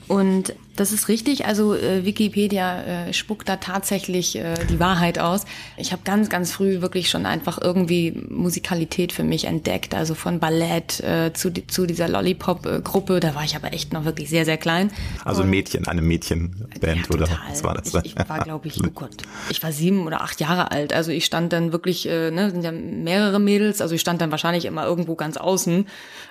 Und 0.08 0.54
das 0.78 0.92
ist 0.92 1.08
richtig. 1.08 1.46
Also 1.46 1.74
äh, 1.74 2.04
Wikipedia 2.04 3.08
äh, 3.08 3.12
spuckt 3.12 3.48
da 3.48 3.56
tatsächlich 3.56 4.36
äh, 4.36 4.54
die 4.70 4.78
Wahrheit 4.78 5.18
aus. 5.18 5.44
Ich 5.76 5.92
habe 5.92 6.02
ganz, 6.04 6.28
ganz 6.28 6.52
früh 6.52 6.80
wirklich 6.80 7.10
schon 7.10 7.26
einfach 7.26 7.60
irgendwie 7.60 8.12
Musikalität 8.28 9.12
für 9.12 9.24
mich 9.24 9.46
entdeckt. 9.46 9.94
Also 9.94 10.14
von 10.14 10.38
Ballett 10.38 11.00
äh, 11.00 11.32
zu, 11.32 11.52
zu 11.52 11.86
dieser 11.86 12.08
Lollipop-Gruppe. 12.08 13.18
Da 13.18 13.34
war 13.34 13.44
ich 13.44 13.56
aber 13.56 13.72
echt 13.72 13.92
noch 13.92 14.04
wirklich 14.04 14.30
sehr, 14.30 14.44
sehr 14.44 14.56
klein. 14.56 14.92
Also 15.24 15.42
ein 15.42 15.50
Mädchen, 15.50 15.88
eine 15.88 16.00
Mädchenband 16.00 16.82
ja, 16.82 17.14
oder 17.14 17.28
was 17.48 17.64
war 17.64 17.74
das? 17.74 17.92
Ich, 18.04 18.16
ich 18.16 18.28
war, 18.28 18.38
glaube 18.38 18.68
ich, 18.68 18.80
oh 18.84 18.90
Gott, 18.94 19.16
ich 19.50 19.62
war 19.62 19.72
sieben 19.72 20.06
oder 20.06 20.22
acht 20.22 20.40
Jahre 20.40 20.70
alt. 20.70 20.92
Also 20.92 21.10
ich 21.10 21.24
stand 21.24 21.52
dann 21.52 21.72
wirklich, 21.72 22.08
äh, 22.08 22.30
ne, 22.30 22.50
sind 22.52 22.62
ja 22.62 22.70
mehrere 22.70 23.40
Mädels. 23.40 23.80
Also 23.80 23.96
ich 23.96 24.00
stand 24.00 24.20
dann 24.20 24.30
wahrscheinlich 24.30 24.64
immer 24.64 24.86
irgendwo 24.86 25.16
ganz 25.16 25.36
außen. 25.36 25.86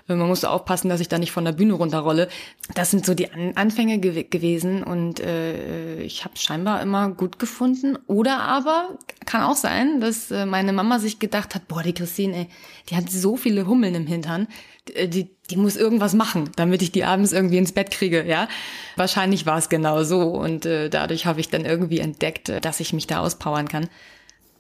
Man 0.08 0.20
musste 0.20 0.50
aufpassen, 0.50 0.88
dass 0.88 1.02
ich 1.02 1.10
da 1.10 1.18
nicht 1.18 1.34
von 1.34 1.44
der 1.44 1.52
Bühne 1.52 1.74
runterrolle. 1.74 2.30
Das 2.74 2.92
sind 2.92 3.06
so 3.06 3.14
die 3.14 3.30
An 3.32 3.52
Anfänge 3.56 4.00
gewesen 4.00 4.37
gewesen 4.38 4.84
und 4.84 5.20
äh, 5.20 6.02
ich 6.02 6.24
habe 6.24 6.38
scheinbar 6.38 6.82
immer 6.82 7.10
gut 7.10 7.40
gefunden. 7.40 7.98
Oder 8.08 8.40
aber 8.40 8.98
kann 9.26 9.44
auch 9.44 9.56
sein, 9.56 10.00
dass 10.00 10.32
äh, 10.32 10.46
meine 10.46 10.74
Mama 10.74 11.00
sich 11.00 11.20
gedacht 11.20 11.56
hat, 11.56 11.68
boah, 11.68 11.84
die 11.84 11.94
Christine, 11.94 12.36
ey, 12.36 12.48
die 12.90 12.96
hat 12.96 13.10
so 13.10 13.36
viele 13.36 13.68
Hummeln 13.68 13.96
im 13.96 14.08
Hintern, 14.08 14.48
die, 14.88 15.10
die, 15.10 15.30
die 15.50 15.58
muss 15.58 15.76
irgendwas 15.76 16.14
machen, 16.14 16.52
damit 16.56 16.82
ich 16.82 16.92
die 16.92 17.04
abends 17.04 17.34
irgendwie 17.34 17.58
ins 17.58 17.72
Bett 17.72 17.92
kriege, 17.92 18.24
ja. 18.26 18.48
Wahrscheinlich 18.96 19.46
war 19.46 19.58
es 19.58 19.70
genau 19.70 20.04
so 20.04 20.22
und 20.22 20.66
äh, 20.66 20.90
dadurch 20.90 21.26
habe 21.26 21.40
ich 21.40 21.50
dann 21.50 21.66
irgendwie 21.66 22.00
entdeckt, 22.00 22.50
äh, 22.50 22.62
dass 22.62 22.80
ich 22.80 22.94
mich 22.94 23.08
da 23.08 23.20
auspowern 23.20 23.68
kann. 23.68 23.90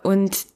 Und 0.03 0.47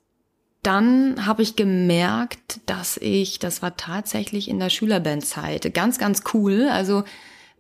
dann 0.64 1.26
habe 1.26 1.42
ich 1.42 1.56
gemerkt, 1.56 2.60
dass 2.68 2.98
ich, 2.98 3.40
das 3.40 3.62
war 3.62 3.78
tatsächlich 3.78 4.48
in 4.48 4.60
der 4.60 4.70
Schülerbandzeit, 4.70 5.74
ganz, 5.74 5.98
ganz 5.98 6.24
cool. 6.34 6.70
Also 6.72 7.04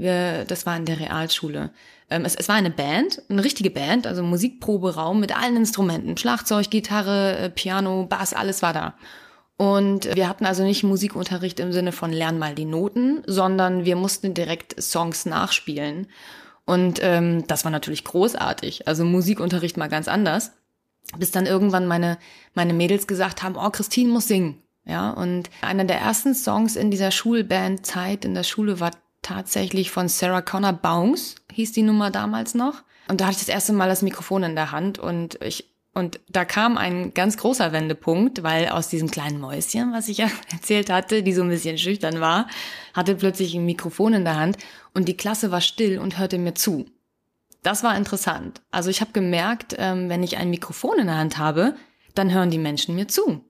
wir, 0.01 0.45
das 0.45 0.65
war 0.65 0.75
in 0.75 0.85
der 0.85 0.99
Realschule. 0.99 1.71
Ähm, 2.09 2.25
es, 2.25 2.35
es 2.35 2.49
war 2.49 2.55
eine 2.55 2.71
Band, 2.71 3.21
eine 3.29 3.43
richtige 3.43 3.69
Band, 3.69 4.07
also 4.07 4.23
Musikproberaum 4.23 5.19
mit 5.19 5.35
allen 5.35 5.55
Instrumenten, 5.55 6.17
Schlagzeug, 6.17 6.69
Gitarre, 6.69 7.37
äh, 7.37 7.49
Piano, 7.49 8.05
Bass, 8.05 8.33
alles 8.33 8.61
war 8.61 8.73
da. 8.73 8.95
Und 9.57 10.15
wir 10.15 10.27
hatten 10.27 10.45
also 10.45 10.63
nicht 10.63 10.83
Musikunterricht 10.83 11.59
im 11.59 11.71
Sinne 11.71 11.91
von 11.91 12.11
lern 12.11 12.39
mal 12.39 12.55
die 12.55 12.65
Noten, 12.65 13.21
sondern 13.27 13.85
wir 13.85 13.95
mussten 13.95 14.33
direkt 14.33 14.81
Songs 14.81 15.25
nachspielen. 15.25 16.07
Und 16.65 16.99
ähm, 17.01 17.45
das 17.47 17.63
war 17.63 17.71
natürlich 17.71 18.03
großartig. 18.03 18.87
Also 18.87 19.05
Musikunterricht 19.05 19.77
mal 19.77 19.89
ganz 19.89 20.07
anders 20.07 20.51
bis 21.17 21.31
dann 21.31 21.45
irgendwann 21.45 21.87
meine, 21.87 22.17
meine 22.53 22.73
Mädels 22.73 23.07
gesagt 23.07 23.43
haben, 23.43 23.55
oh, 23.55 23.69
Christine 23.69 24.11
muss 24.11 24.27
singen. 24.27 24.61
Ja, 24.85 25.11
und 25.11 25.49
einer 25.61 25.83
der 25.83 25.99
ersten 25.99 26.33
Songs 26.33 26.75
in 26.75 26.89
dieser 26.89 27.11
Schulbandzeit 27.11 28.25
in 28.25 28.33
der 28.33 28.43
Schule 28.43 28.79
war 28.79 28.91
tatsächlich 29.21 29.91
von 29.91 30.07
Sarah 30.07 30.41
Connor 30.41 30.73
Bounce, 30.73 31.35
hieß 31.51 31.71
die 31.71 31.83
Nummer 31.83 32.11
damals 32.11 32.53
noch. 32.53 32.83
Und 33.07 33.21
da 33.21 33.25
hatte 33.25 33.33
ich 33.33 33.45
das 33.45 33.49
erste 33.49 33.73
Mal 33.73 33.89
das 33.89 34.01
Mikrofon 34.01 34.43
in 34.43 34.55
der 34.55 34.71
Hand 34.71 34.99
und 34.99 35.41
ich, 35.41 35.69
und 35.93 36.19
da 36.29 36.45
kam 36.45 36.77
ein 36.77 37.13
ganz 37.13 37.35
großer 37.35 37.73
Wendepunkt, 37.73 38.43
weil 38.43 38.69
aus 38.69 38.87
diesem 38.87 39.11
kleinen 39.11 39.39
Mäuschen, 39.39 39.91
was 39.91 40.07
ich 40.07 40.17
ja 40.19 40.29
erzählt 40.51 40.89
hatte, 40.89 41.23
die 41.23 41.33
so 41.33 41.41
ein 41.41 41.49
bisschen 41.49 41.77
schüchtern 41.77 42.19
war, 42.19 42.47
hatte 42.93 43.15
plötzlich 43.15 43.53
ein 43.53 43.65
Mikrofon 43.65 44.13
in 44.13 44.23
der 44.23 44.37
Hand 44.37 44.57
und 44.93 45.07
die 45.07 45.17
Klasse 45.17 45.51
war 45.51 45.61
still 45.61 45.99
und 45.99 46.17
hörte 46.17 46.37
mir 46.37 46.53
zu. 46.53 46.85
Das 47.63 47.83
war 47.83 47.95
interessant. 47.95 48.61
Also 48.71 48.89
ich 48.89 49.01
habe 49.01 49.11
gemerkt, 49.11 49.75
ähm, 49.77 50.09
wenn 50.09 50.23
ich 50.23 50.37
ein 50.37 50.49
Mikrofon 50.49 50.99
in 50.99 51.07
der 51.07 51.17
Hand 51.17 51.37
habe, 51.37 51.75
dann 52.15 52.33
hören 52.33 52.49
die 52.49 52.57
Menschen 52.57 52.95
mir 52.95 53.07
zu. 53.07 53.43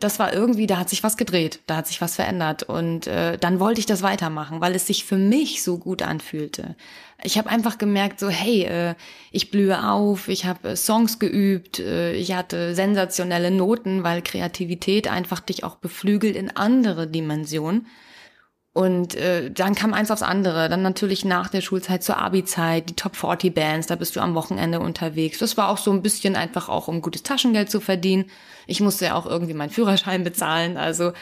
Das 0.00 0.18
war 0.18 0.34
irgendwie, 0.34 0.66
da 0.66 0.78
hat 0.78 0.90
sich 0.90 1.02
was 1.02 1.16
gedreht, 1.16 1.60
da 1.66 1.76
hat 1.76 1.86
sich 1.86 2.00
was 2.00 2.16
verändert 2.16 2.62
und 2.62 3.06
äh, 3.06 3.38
dann 3.38 3.58
wollte 3.58 3.80
ich 3.80 3.86
das 3.86 4.02
weitermachen, 4.02 4.60
weil 4.60 4.74
es 4.74 4.86
sich 4.86 5.04
für 5.04 5.16
mich 5.16 5.62
so 5.62 5.78
gut 5.78 6.02
anfühlte. 6.02 6.76
Ich 7.22 7.38
habe 7.38 7.48
einfach 7.48 7.78
gemerkt, 7.78 8.20
so 8.20 8.28
hey, 8.28 8.64
äh, 8.64 8.94
ich 9.32 9.50
blühe 9.50 9.88
auf, 9.90 10.28
ich 10.28 10.44
habe 10.44 10.70
äh, 10.70 10.76
Songs 10.76 11.18
geübt, 11.18 11.78
äh, 11.78 12.12
ich 12.14 12.34
hatte 12.34 12.74
sensationelle 12.74 13.50
Noten, 13.50 14.04
weil 14.04 14.20
Kreativität 14.20 15.08
einfach 15.08 15.40
dich 15.40 15.64
auch 15.64 15.76
beflügelt 15.76 16.36
in 16.36 16.54
andere 16.54 17.06
Dimensionen. 17.06 17.86
Und 18.74 19.14
äh, 19.16 19.50
dann 19.50 19.74
kam 19.74 19.92
eins 19.92 20.10
aufs 20.10 20.22
andere. 20.22 20.68
Dann 20.68 20.82
natürlich 20.82 21.24
nach 21.24 21.48
der 21.48 21.62
Schulzeit 21.62 22.04
zur 22.04 22.18
Abi-Zeit, 22.18 22.90
die 22.90 22.94
Top 22.94 23.16
40 23.16 23.54
Bands, 23.54 23.88
da 23.88 23.96
bist 23.96 24.14
du 24.14 24.20
am 24.20 24.34
Wochenende 24.34 24.78
unterwegs. 24.80 25.38
Das 25.38 25.56
war 25.56 25.68
auch 25.68 25.78
so 25.78 25.90
ein 25.90 26.02
bisschen 26.02 26.36
einfach 26.36 26.68
auch, 26.68 26.86
um 26.86 27.02
gutes 27.02 27.24
Taschengeld 27.24 27.70
zu 27.70 27.80
verdienen. 27.80 28.26
Ich 28.66 28.80
musste 28.80 29.06
ja 29.06 29.14
auch 29.14 29.26
irgendwie 29.26 29.54
meinen 29.54 29.70
Führerschein 29.70 30.22
bezahlen, 30.22 30.76
also 30.76 31.12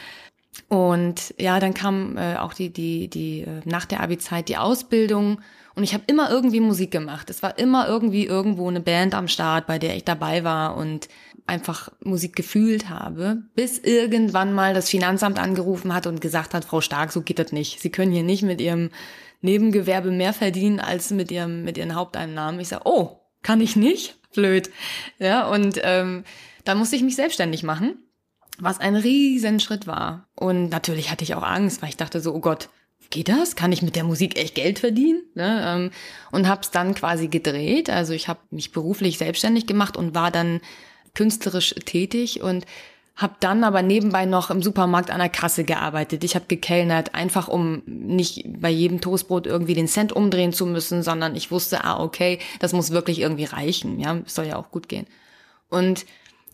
und 0.69 1.33
ja, 1.37 1.59
dann 1.59 1.73
kam 1.73 2.17
äh, 2.17 2.37
auch 2.37 2.53
die 2.53 2.71
die 2.71 3.09
die 3.09 3.41
äh, 3.41 3.61
nach 3.65 3.85
der 3.85 4.01
Abi-Zeit 4.01 4.49
die 4.49 4.57
Ausbildung 4.57 5.39
und 5.75 5.83
ich 5.83 5.93
habe 5.93 6.03
immer 6.07 6.29
irgendwie 6.29 6.59
Musik 6.59 6.91
gemacht. 6.91 7.29
Es 7.29 7.43
war 7.43 7.57
immer 7.59 7.87
irgendwie 7.87 8.25
irgendwo 8.25 8.67
eine 8.67 8.79
Band 8.81 9.13
am 9.13 9.27
Start, 9.27 9.67
bei 9.67 9.79
der 9.79 9.95
ich 9.95 10.03
dabei 10.03 10.43
war 10.43 10.75
und 10.75 11.07
einfach 11.47 11.89
Musik 12.03 12.35
gefühlt 12.35 12.89
habe, 12.89 13.43
bis 13.55 13.79
irgendwann 13.79 14.53
mal 14.53 14.73
das 14.73 14.89
Finanzamt 14.89 15.39
angerufen 15.39 15.93
hat 15.93 16.05
und 16.05 16.21
gesagt 16.21 16.53
hat, 16.53 16.65
Frau 16.65 16.81
Stark, 16.81 17.11
so 17.11 17.21
geht 17.21 17.39
das 17.39 17.51
nicht. 17.51 17.79
Sie 17.81 17.89
können 17.89 18.11
hier 18.11 18.23
nicht 18.23 18.43
mit 18.43 18.61
Ihrem 18.61 18.89
Nebengewerbe 19.41 20.11
mehr 20.11 20.33
verdienen 20.33 20.79
als 20.79 21.11
mit 21.11 21.31
Ihrem 21.31 21.63
mit 21.63 21.77
Ihren 21.77 21.95
Haupteinnahmen. 21.95 22.59
Ich 22.59 22.67
sage, 22.67 22.83
oh, 22.85 23.21
kann 23.43 23.61
ich 23.61 23.75
nicht? 23.75 24.17
Blöd. 24.33 24.69
Ja, 25.19 25.47
und 25.47 25.79
ähm, 25.83 26.23
da 26.65 26.75
musste 26.75 26.95
ich 26.97 27.03
mich 27.03 27.15
selbstständig 27.15 27.63
machen, 27.63 27.97
was 28.59 28.79
ein 28.79 28.95
Riesenschritt 28.95 29.87
war. 29.87 30.27
Und 30.35 30.69
natürlich 30.69 31.11
hatte 31.11 31.23
ich 31.23 31.33
auch 31.33 31.43
Angst, 31.43 31.81
weil 31.81 31.89
ich 31.89 31.97
dachte 31.97 32.19
so, 32.19 32.33
oh 32.33 32.41
Gott, 32.41 32.69
geht 33.09 33.29
das? 33.29 33.55
Kann 33.55 33.71
ich 33.71 33.81
mit 33.81 33.95
der 33.95 34.03
Musik 34.03 34.37
echt 34.37 34.55
Geld 34.55 34.79
verdienen? 34.79 35.21
Ne? 35.33 35.63
Ähm, 35.65 35.91
und 36.31 36.47
habe 36.47 36.61
es 36.61 36.71
dann 36.71 36.93
quasi 36.93 37.29
gedreht. 37.29 37.89
Also 37.89 38.13
ich 38.13 38.27
habe 38.27 38.39
mich 38.51 38.71
beruflich 38.71 39.17
selbstständig 39.17 39.65
gemacht 39.65 39.95
und 39.95 40.13
war 40.13 40.31
dann 40.31 40.59
künstlerisch 41.13 41.75
tätig 41.85 42.41
und 42.41 42.65
habe 43.17 43.33
dann 43.39 43.63
aber 43.63 43.81
nebenbei 43.81 44.25
noch 44.25 44.51
im 44.51 44.61
Supermarkt 44.61 45.09
an 45.09 45.17
der 45.19 45.29
Kasse 45.29 45.63
gearbeitet. 45.63 46.23
Ich 46.23 46.35
habe 46.35 46.45
gekellnert, 46.47 47.15
einfach 47.15 47.47
um 47.47 47.81
nicht 47.85 48.45
bei 48.45 48.69
jedem 48.69 49.01
Toastbrot 49.01 49.47
irgendwie 49.47 49.73
den 49.73 49.87
Cent 49.87 50.13
umdrehen 50.13 50.53
zu 50.53 50.67
müssen, 50.67 51.01
sondern 51.01 51.35
ich 51.35 51.49
wusste, 51.49 51.83
ah, 51.83 51.99
okay, 51.99 52.37
das 52.59 52.73
muss 52.73 52.91
wirklich 52.91 53.19
irgendwie 53.19 53.45
reichen. 53.45 53.99
Ja, 53.99 54.21
soll 54.27 54.45
ja 54.45 54.55
auch 54.55 54.69
gut 54.69 54.87
gehen. 54.87 55.07
Und 55.69 56.05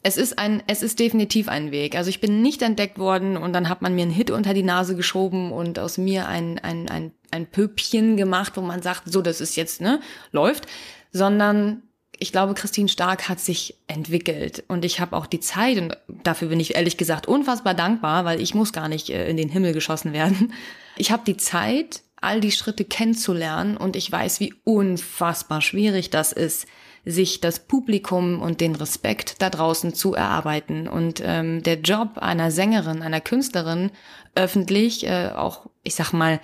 es 0.04 0.16
ist 0.16 0.40
ein, 0.40 0.64
es 0.68 0.84
ist 0.84 1.00
definitiv 1.00 1.50
ein 1.50 1.72
Weg. 1.72 1.96
Also 1.96 2.10
ich 2.10 2.22
bin 2.22 2.42
nicht 2.42 2.62
entdeckt 2.62 2.98
worden 2.98 3.36
und 3.36 3.52
dann 3.52 3.68
hat 3.68 3.82
man 3.82 3.94
mir 3.96 4.04
einen 4.04 4.12
Hit 4.12 4.32
unter 4.32 4.54
die 4.54 4.64
Nase 4.64 4.96
geschoben 4.96 5.52
und 5.52 5.80
aus 5.80 5.98
mir 5.98 6.30
ein, 6.30 6.60
ein, 6.60 6.90
ein, 6.90 7.12
ein 7.32 7.46
Püppchen 7.46 8.16
gemacht, 8.16 8.54
wo 8.56 8.62
man 8.62 8.82
sagt, 8.82 9.12
so, 9.12 9.22
das 9.22 9.42
ist 9.42 9.58
jetzt, 9.58 9.82
ne, 9.82 10.00
läuft, 10.32 10.68
sondern 11.12 11.84
ich 12.24 12.32
glaube, 12.32 12.54
Christine 12.54 12.88
Stark 12.88 13.28
hat 13.28 13.42
sich 13.42 13.76
entwickelt 13.88 14.64
und 14.70 14.86
ich 14.86 15.02
habe 15.02 15.14
auch 15.18 15.26
die 15.26 15.42
Zeit 15.42 15.78
und 15.78 15.98
dafür 16.08 16.48
bin 16.48 16.60
ich 16.62 16.76
ehrlich 16.76 16.96
gesagt 16.96 17.28
unfassbar 17.28 17.74
dankbar, 17.74 18.24
weil 18.24 18.40
ich 18.40 18.56
muss 18.56 18.72
gar 18.72 18.88
nicht 18.88 19.10
äh, 19.10 19.30
in 19.30 19.36
den 19.36 19.50
Himmel 19.50 19.74
geschossen 19.74 20.14
werden. 20.14 20.54
Ich 20.96 21.12
habe 21.12 21.24
die 21.26 21.38
Zeit, 21.38 22.04
all 22.22 22.40
die 22.40 22.52
Schritte 22.52 22.86
kennenzulernen 22.86 23.78
und 23.78 23.96
ich 23.96 24.12
weiß, 24.12 24.40
wie 24.40 24.54
unfassbar 24.64 25.60
schwierig 25.60 26.12
das 26.12 26.32
ist, 26.32 26.68
sich 27.04 27.42
das 27.42 27.62
Publikum 27.62 28.44
und 28.44 28.62
den 28.62 28.76
Respekt 28.76 29.42
da 29.42 29.50
draußen 29.50 29.96
zu 29.96 30.14
erarbeiten. 30.14 30.88
Und 30.88 31.20
ähm, 31.26 31.64
der 31.64 31.80
Job 31.80 32.20
einer 32.20 32.52
Sängerin, 32.52 33.02
einer 33.02 33.22
Künstlerin 33.22 33.90
öffentlich, 34.36 35.08
äh, 35.08 35.32
auch 35.36 35.66
ich 35.82 35.96
sag 35.96 36.14
mal 36.14 36.40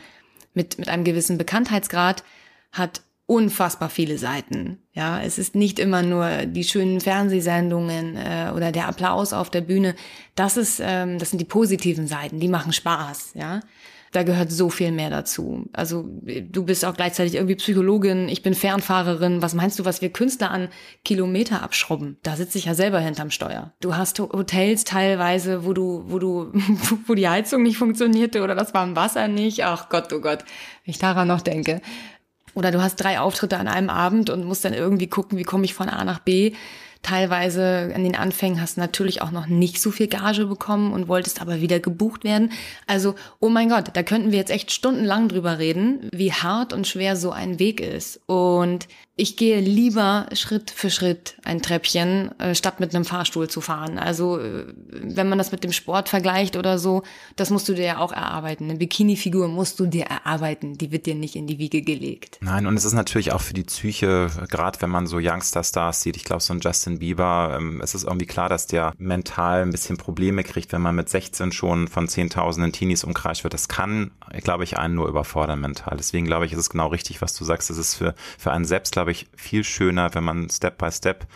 mit 0.56 0.80
mit 0.80 0.90
einem 0.90 1.04
gewissen 1.04 1.38
Bekanntheitsgrad, 1.38 2.24
hat 2.72 3.02
unfassbar 3.30 3.90
viele 3.90 4.18
Seiten. 4.18 4.80
Ja, 4.92 5.22
es 5.22 5.38
ist 5.38 5.54
nicht 5.54 5.78
immer 5.78 6.02
nur 6.02 6.48
die 6.48 6.64
schönen 6.64 7.00
Fernsehsendungen 7.00 8.18
äh, 8.18 8.52
oder 8.56 8.72
der 8.72 8.88
Applaus 8.88 9.34
auf 9.34 9.52
der 9.52 9.62
Bühne. 9.62 9.96
Das 10.34 10.58
ist, 10.58 10.82
ähm, 10.84 11.20
das 11.20 11.30
sind 11.30 11.40
die 11.40 11.46
positiven 11.46 12.08
Seiten. 12.08 12.40
Die 12.40 12.48
machen 12.48 12.74
Spaß. 12.74 13.34
Ja, 13.36 13.60
da 14.12 14.24
gehört 14.24 14.52
so 14.52 14.72
viel 14.72 14.92
mehr 14.92 15.12
dazu. 15.12 15.70
Also 15.74 16.06
du 16.24 16.66
bist 16.66 16.84
auch 16.84 16.96
gleichzeitig 16.96 17.36
irgendwie 17.36 17.56
Psychologin, 17.56 18.30
ich 18.30 18.42
bin 18.42 18.56
Fernfahrerin. 18.56 19.44
Was 19.44 19.54
meinst 19.54 19.78
du, 19.78 19.86
was 19.86 20.02
wir 20.02 20.10
Künstler 20.10 20.50
an 20.50 20.70
Kilometer 21.06 21.62
abschrubben? 21.62 22.18
Da 22.24 22.36
sitze 22.36 22.58
ich 22.58 22.66
ja 22.66 22.74
selber 22.74 23.00
hinterm 23.00 23.30
Steuer. 23.30 23.74
Du 23.80 23.96
hast 23.96 24.20
Hotels 24.20 24.86
teilweise, 24.86 25.66
wo 25.66 25.74
du, 25.74 26.04
wo 26.08 26.18
du, 26.18 26.52
wo 27.06 27.14
die 27.14 27.30
Heizung 27.30 27.62
nicht 27.62 27.78
funktionierte 27.78 28.42
oder 28.42 28.56
das 28.56 28.74
warme 28.74 28.96
Wasser 28.96 29.28
nicht. 29.28 29.64
Ach 29.64 29.88
Gott, 29.90 30.12
oh 30.14 30.20
Gott, 30.20 30.40
wenn 30.84 30.92
ich 30.92 30.98
daran 30.98 31.28
noch 31.28 31.42
denke. 31.42 31.80
Oder 32.54 32.72
du 32.72 32.82
hast 32.82 32.98
drei 32.98 33.20
Auftritte 33.20 33.58
an 33.58 33.68
einem 33.68 33.90
Abend 33.90 34.30
und 34.30 34.46
musst 34.46 34.66
dann 34.66 34.74
irgendwie 34.74 35.08
gucken, 35.08 35.38
wie 35.38 35.44
komme 35.44 35.66
ich 35.66 35.74
von 35.74 35.90
A 35.90 36.04
nach 36.04 36.20
B. 36.20 36.54
Teilweise 37.02 37.94
in 37.96 38.04
den 38.04 38.18
Anfängen 38.18 38.62
hast 38.62 38.76
du 38.76 38.82
natürlich 38.82 39.22
auch 39.22 39.32
noch 39.32 39.48
nicht 39.48 39.82
so 39.82 39.90
viel 39.90 40.08
Gage 40.08 40.46
bekommen 40.48 40.92
und 40.92 41.08
wolltest 41.08 41.42
aber 41.42 41.62
wieder 41.62 41.80
gebucht 41.80 42.26
werden. 42.26 42.52
Also, 42.88 43.16
oh 43.40 43.48
mein 43.48 43.70
Gott, 43.70 43.86
da 43.94 44.04
könnten 44.04 44.32
wir 44.32 44.38
jetzt 44.38 44.52
echt 44.52 44.72
stundenlang 44.72 45.30
drüber 45.30 45.60
reden, 45.60 46.10
wie 46.12 46.34
hart 46.34 46.74
und 46.74 46.88
schwer 46.88 47.16
so 47.16 47.32
ein 47.32 47.58
Weg 47.58 47.80
ist. 47.80 48.20
Und 48.26 48.90
ich 49.20 49.36
gehe 49.36 49.60
lieber 49.60 50.28
Schritt 50.34 50.72
für 50.72 50.90
Schritt 50.90 51.36
ein 51.44 51.62
Treppchen, 51.62 52.32
äh, 52.40 52.56
statt 52.56 52.80
mit 52.80 52.96
einem 52.96 53.04
Fahrstuhl 53.04 53.50
zu 53.50 53.60
fahren. 53.60 54.00
Also 54.00 54.40
äh, 54.40 54.66
wenn 54.92 55.28
man 55.28 55.38
das 55.38 55.52
mit 55.52 55.64
dem 55.64 55.74
Sport 55.74 56.08
vergleicht 56.08 56.56
oder 56.56 56.80
so, 56.80 57.04
das 57.36 57.50
musst 57.50 57.68
du 57.68 57.74
dir 57.74 57.84
ja 57.84 57.98
auch 57.98 58.14
erarbeiten. 58.14 58.70
Eine 58.70 58.80
Bikini-Figur 58.80 59.50
musst 59.50 59.80
du 59.80 59.88
dir 59.88 60.06
erarbeiten, 60.06 60.78
die 60.78 60.92
wird 60.92 61.06
dir 61.06 61.16
nicht 61.16 61.36
in 61.36 61.48
die 61.48 61.60
Wiege 61.60 61.82
gelegt. 61.82 62.38
Nein, 62.42 62.66
und 62.66 62.78
es 62.78 62.86
ist 62.86 62.94
natürlich 62.94 63.34
auch 63.34 63.42
für 63.42 63.54
die 63.54 63.64
Psyche, 63.64 64.30
gerade 64.50 64.82
wenn 64.82 64.90
man 64.90 65.06
so 65.06 65.18
Youngster-Stars 65.18 66.02
sieht, 66.02 66.16
ich 66.16 66.24
glaube 66.24 66.42
so 66.42 66.54
ein 66.54 66.62
Justin 66.62 67.00
Bieber, 67.00 67.58
ähm, 67.60 67.82
es 67.84 67.96
ist 67.96 68.06
irgendwie 68.06 68.26
klar, 68.26 68.48
dass 68.48 68.68
der 68.68 68.94
mental 68.98 69.64
ein 69.64 69.72
bisschen 69.72 69.98
Probleme 69.98 70.44
kriegt, 70.46 70.72
wenn 70.72 70.82
man 70.82 70.96
mit 70.96 71.10
16 71.10 71.52
schon 71.52 71.90
von 71.90 72.08
Zehntausenden 72.08 72.72
Teenies 72.72 73.04
umkreist 73.04 73.44
wird. 73.44 73.54
Das 73.54 73.68
kann, 73.68 74.12
glaube 74.42 74.64
ich, 74.64 74.78
einen 74.78 74.96
nur 74.96 75.10
überfordern 75.10 75.60
mental. 75.60 75.98
Deswegen 75.98 76.26
glaube 76.26 76.46
ich, 76.46 76.54
ist 76.54 76.60
es 76.60 76.70
genau 76.70 76.88
richtig, 76.88 77.22
was 77.22 77.36
du 77.36 77.44
sagst. 77.44 77.70
Es 77.70 77.78
ist 77.78 77.96
für, 77.96 78.16
für 78.38 78.52
einen 78.52 78.66
selbst, 78.66 78.94
glaube 78.94 79.09
glaube 79.10 79.12
ich, 79.12 79.28
viel 79.36 79.64
schöner, 79.64 80.14
wenn 80.14 80.24
man 80.24 80.50
Step 80.50 80.78
by 80.78 80.92
Step 80.92 81.28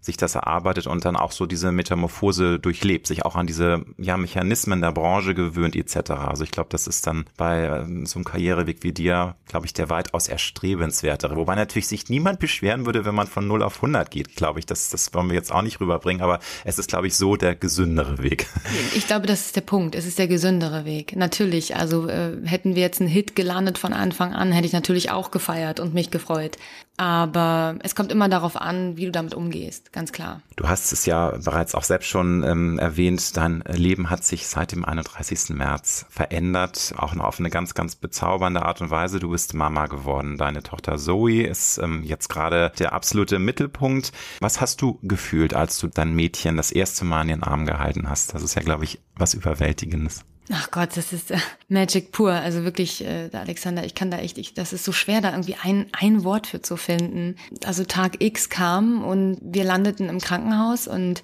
sich 0.00 0.16
das 0.16 0.34
erarbeitet 0.34 0.86
und 0.86 1.04
dann 1.04 1.14
auch 1.14 1.30
so 1.30 1.44
diese 1.44 1.72
Metamorphose 1.72 2.58
durchlebt, 2.58 3.06
sich 3.06 3.24
auch 3.26 3.36
an 3.36 3.46
diese 3.46 3.84
ja, 3.98 4.16
Mechanismen 4.16 4.80
der 4.80 4.92
Branche 4.92 5.34
gewöhnt 5.34 5.76
etc. 5.76 6.12
Also 6.12 6.42
ich 6.42 6.50
glaube, 6.50 6.70
das 6.70 6.86
ist 6.86 7.06
dann 7.06 7.26
bei 7.36 7.66
ähm, 7.66 8.06
so 8.06 8.18
einem 8.18 8.24
Karriereweg 8.24 8.82
wie 8.82 8.92
dir, 8.92 9.36
glaube 9.46 9.66
ich, 9.66 9.74
der 9.74 9.90
weitaus 9.90 10.28
erstrebenswertere. 10.28 11.36
Wobei 11.36 11.54
natürlich 11.54 11.86
sich 11.86 12.08
niemand 12.08 12.40
beschweren 12.40 12.86
würde, 12.86 13.04
wenn 13.04 13.14
man 13.14 13.26
von 13.26 13.46
0 13.46 13.62
auf 13.62 13.76
100 13.76 14.10
geht, 14.10 14.36
glaube 14.36 14.58
ich. 14.58 14.66
Das, 14.66 14.88
das 14.88 15.12
wollen 15.12 15.28
wir 15.28 15.34
jetzt 15.34 15.52
auch 15.52 15.62
nicht 15.62 15.80
rüberbringen, 15.80 16.22
aber 16.22 16.40
es 16.64 16.78
ist, 16.78 16.88
glaube 16.88 17.06
ich, 17.06 17.16
so 17.16 17.36
der 17.36 17.54
gesündere 17.54 18.22
Weg. 18.22 18.46
Ich 18.94 19.06
glaube, 19.06 19.26
das 19.26 19.46
ist 19.46 19.56
der 19.56 19.60
Punkt. 19.60 19.94
Es 19.94 20.06
ist 20.06 20.18
der 20.18 20.26
gesündere 20.26 20.84
Weg. 20.84 21.14
Natürlich, 21.14 21.76
also 21.76 22.08
äh, 22.08 22.36
hätten 22.44 22.74
wir 22.74 22.82
jetzt 22.82 23.00
einen 23.00 23.10
Hit 23.10 23.36
gelandet 23.36 23.78
von 23.78 23.92
Anfang 23.92 24.32
an, 24.32 24.52
hätte 24.52 24.66
ich 24.66 24.72
natürlich 24.72 25.10
auch 25.10 25.30
gefeiert 25.30 25.80
und 25.80 25.94
mich 25.94 26.10
gefreut. 26.10 26.56
Aber 27.00 27.76
es 27.82 27.94
kommt 27.94 28.12
immer 28.12 28.28
darauf 28.28 28.60
an, 28.60 28.98
wie 28.98 29.06
du 29.06 29.10
damit 29.10 29.32
umgehst, 29.32 29.90
ganz 29.90 30.12
klar. 30.12 30.42
Du 30.56 30.68
hast 30.68 30.92
es 30.92 31.06
ja 31.06 31.30
bereits 31.42 31.74
auch 31.74 31.82
selbst 31.82 32.08
schon 32.08 32.42
ähm, 32.42 32.78
erwähnt, 32.78 33.38
dein 33.38 33.64
Leben 33.66 34.10
hat 34.10 34.22
sich 34.22 34.46
seit 34.46 34.72
dem 34.72 34.84
31. 34.84 35.48
März 35.56 36.04
verändert, 36.10 36.92
auch 36.98 37.14
noch 37.14 37.24
auf 37.24 37.40
eine 37.40 37.48
ganz, 37.48 37.72
ganz 37.72 37.96
bezaubernde 37.96 38.66
Art 38.66 38.82
und 38.82 38.90
Weise. 38.90 39.18
Du 39.18 39.30
bist 39.30 39.54
Mama 39.54 39.86
geworden. 39.86 40.36
Deine 40.36 40.62
Tochter 40.62 40.98
Zoe 40.98 41.44
ist 41.44 41.78
ähm, 41.78 42.02
jetzt 42.04 42.28
gerade 42.28 42.70
der 42.78 42.92
absolute 42.92 43.38
Mittelpunkt. 43.38 44.12
Was 44.40 44.60
hast 44.60 44.82
du 44.82 44.98
gefühlt, 45.02 45.54
als 45.54 45.78
du 45.78 45.86
dein 45.86 46.12
Mädchen 46.12 46.58
das 46.58 46.70
erste 46.70 47.06
Mal 47.06 47.22
in 47.22 47.28
den 47.28 47.42
Arm 47.42 47.64
gehalten 47.64 48.10
hast? 48.10 48.34
Das 48.34 48.42
ist 48.42 48.56
ja, 48.56 48.60
glaube 48.60 48.84
ich, 48.84 49.00
was 49.16 49.32
Überwältigendes. 49.32 50.26
Ach 50.52 50.70
Gott, 50.72 50.96
das 50.96 51.12
ist 51.12 51.30
äh, 51.30 51.38
Magic 51.68 52.10
pur. 52.10 52.32
Also 52.32 52.64
wirklich, 52.64 53.04
äh, 53.04 53.30
Alexander, 53.32 53.84
ich 53.84 53.94
kann 53.94 54.10
da 54.10 54.18
echt, 54.18 54.36
ich, 54.36 54.54
das 54.54 54.72
ist 54.72 54.84
so 54.84 54.92
schwer, 54.92 55.20
da 55.20 55.30
irgendwie 55.30 55.56
ein, 55.62 55.86
ein 55.92 56.24
Wort 56.24 56.48
für 56.48 56.60
zu 56.60 56.76
finden. 56.76 57.36
Also 57.64 57.84
Tag 57.84 58.20
X 58.20 58.48
kam 58.48 59.04
und 59.04 59.38
wir 59.42 59.64
landeten 59.64 60.08
im 60.08 60.20
Krankenhaus 60.20 60.88
und 60.88 61.22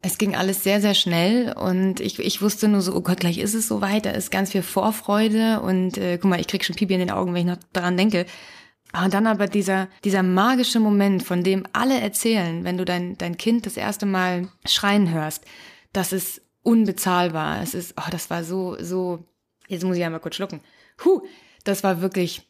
es 0.00 0.18
ging 0.18 0.34
alles 0.34 0.64
sehr, 0.64 0.80
sehr 0.80 0.94
schnell 0.94 1.52
und 1.52 2.00
ich, 2.00 2.18
ich 2.18 2.42
wusste 2.42 2.66
nur 2.66 2.80
so, 2.80 2.94
oh 2.94 3.02
Gott, 3.02 3.20
gleich 3.20 3.38
ist 3.38 3.54
es 3.54 3.68
soweit, 3.68 4.04
da 4.04 4.10
ist 4.10 4.32
ganz 4.32 4.50
viel 4.50 4.62
Vorfreude 4.62 5.60
und 5.60 5.96
äh, 5.96 6.18
guck 6.20 6.28
mal, 6.28 6.40
ich 6.40 6.48
krieg 6.48 6.64
schon 6.64 6.74
Pipi 6.74 6.94
in 6.94 7.00
den 7.00 7.10
Augen, 7.12 7.34
wenn 7.34 7.42
ich 7.42 7.54
noch 7.54 7.62
daran 7.72 7.96
denke. 7.96 8.26
Und 8.92 9.14
dann 9.14 9.26
aber 9.26 9.46
dieser, 9.46 9.88
dieser 10.04 10.22
magische 10.22 10.80
Moment, 10.80 11.22
von 11.22 11.42
dem 11.44 11.64
alle 11.72 12.00
erzählen, 12.00 12.64
wenn 12.64 12.78
du 12.78 12.84
dein, 12.84 13.16
dein 13.16 13.38
Kind 13.38 13.64
das 13.64 13.76
erste 13.76 14.04
Mal 14.04 14.48
schreien 14.66 15.10
hörst, 15.10 15.44
das 15.92 16.12
ist 16.12 16.41
unbezahlbar. 16.62 17.62
Es 17.62 17.74
ist, 17.74 17.94
oh, 17.98 18.10
das 18.10 18.30
war 18.30 18.44
so, 18.44 18.76
so, 18.80 19.24
jetzt 19.68 19.84
muss 19.84 19.96
ich 19.96 20.04
einmal 20.04 20.20
kurz 20.20 20.36
schlucken. 20.36 20.60
Huh, 21.04 21.22
das 21.64 21.82
war 21.84 22.00
wirklich 22.00 22.48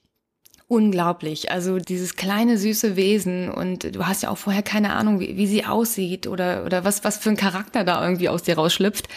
unglaublich. 0.68 1.50
Also 1.50 1.78
dieses 1.78 2.16
kleine 2.16 2.56
süße 2.56 2.96
Wesen 2.96 3.50
und 3.50 3.94
du 3.94 4.06
hast 4.06 4.22
ja 4.22 4.30
auch 4.30 4.38
vorher 4.38 4.62
keine 4.62 4.94
Ahnung, 4.94 5.20
wie, 5.20 5.36
wie 5.36 5.46
sie 5.46 5.66
aussieht 5.66 6.26
oder, 6.26 6.64
oder 6.64 6.84
was, 6.84 7.04
was 7.04 7.18
für 7.18 7.30
ein 7.30 7.36
Charakter 7.36 7.84
da 7.84 8.02
irgendwie 8.02 8.28
aus 8.28 8.42
dir 8.42 8.54
rausschlüpft. 8.54 9.08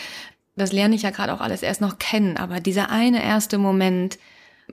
Das 0.58 0.72
lerne 0.72 0.96
ich 0.96 1.04
ja 1.04 1.12
gerade 1.12 1.34
auch 1.34 1.42
alles 1.42 1.64
erst 1.64 1.82
noch 1.82 1.98
kennen. 1.98 2.38
Aber 2.38 2.60
dieser 2.60 2.90
eine 2.90 3.24
erste 3.24 3.58
Moment, 3.58 4.18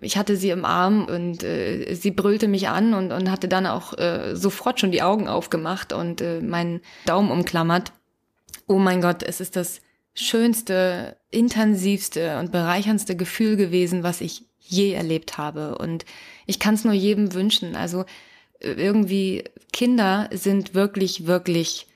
ich 0.00 0.16
hatte 0.16 0.36
sie 0.36 0.50
im 0.50 0.64
Arm 0.64 1.04
und 1.04 1.44
äh, 1.44 1.94
sie 1.94 2.10
brüllte 2.10 2.48
mich 2.48 2.68
an 2.68 2.94
und, 2.94 3.12
und 3.12 3.30
hatte 3.30 3.48
dann 3.48 3.66
auch 3.66 3.96
äh, 3.98 4.34
sofort 4.34 4.80
schon 4.80 4.92
die 4.92 5.02
Augen 5.02 5.28
aufgemacht 5.28 5.92
und 5.92 6.20
äh, 6.20 6.40
meinen 6.40 6.80
Daumen 7.04 7.30
umklammert. 7.30 7.92
Oh 8.66 8.78
mein 8.78 9.00
Gott, 9.00 9.22
es 9.22 9.40
ist 9.40 9.54
das 9.54 9.80
schönste, 10.14 11.16
intensivste 11.30 12.38
und 12.38 12.52
bereicherndste 12.52 13.16
Gefühl 13.16 13.56
gewesen, 13.56 14.02
was 14.02 14.20
ich 14.20 14.44
je 14.58 14.92
erlebt 14.92 15.38
habe. 15.38 15.78
Und 15.78 16.04
ich 16.46 16.58
kann 16.58 16.74
es 16.74 16.84
nur 16.84 16.94
jedem 16.94 17.34
wünschen. 17.34 17.76
Also 17.76 18.04
äh, 18.60 18.72
irgendwie 18.72 19.44
Kinder 19.72 20.28
sind 20.32 20.74
wirklich, 20.74 21.26
wirklich 21.26 21.86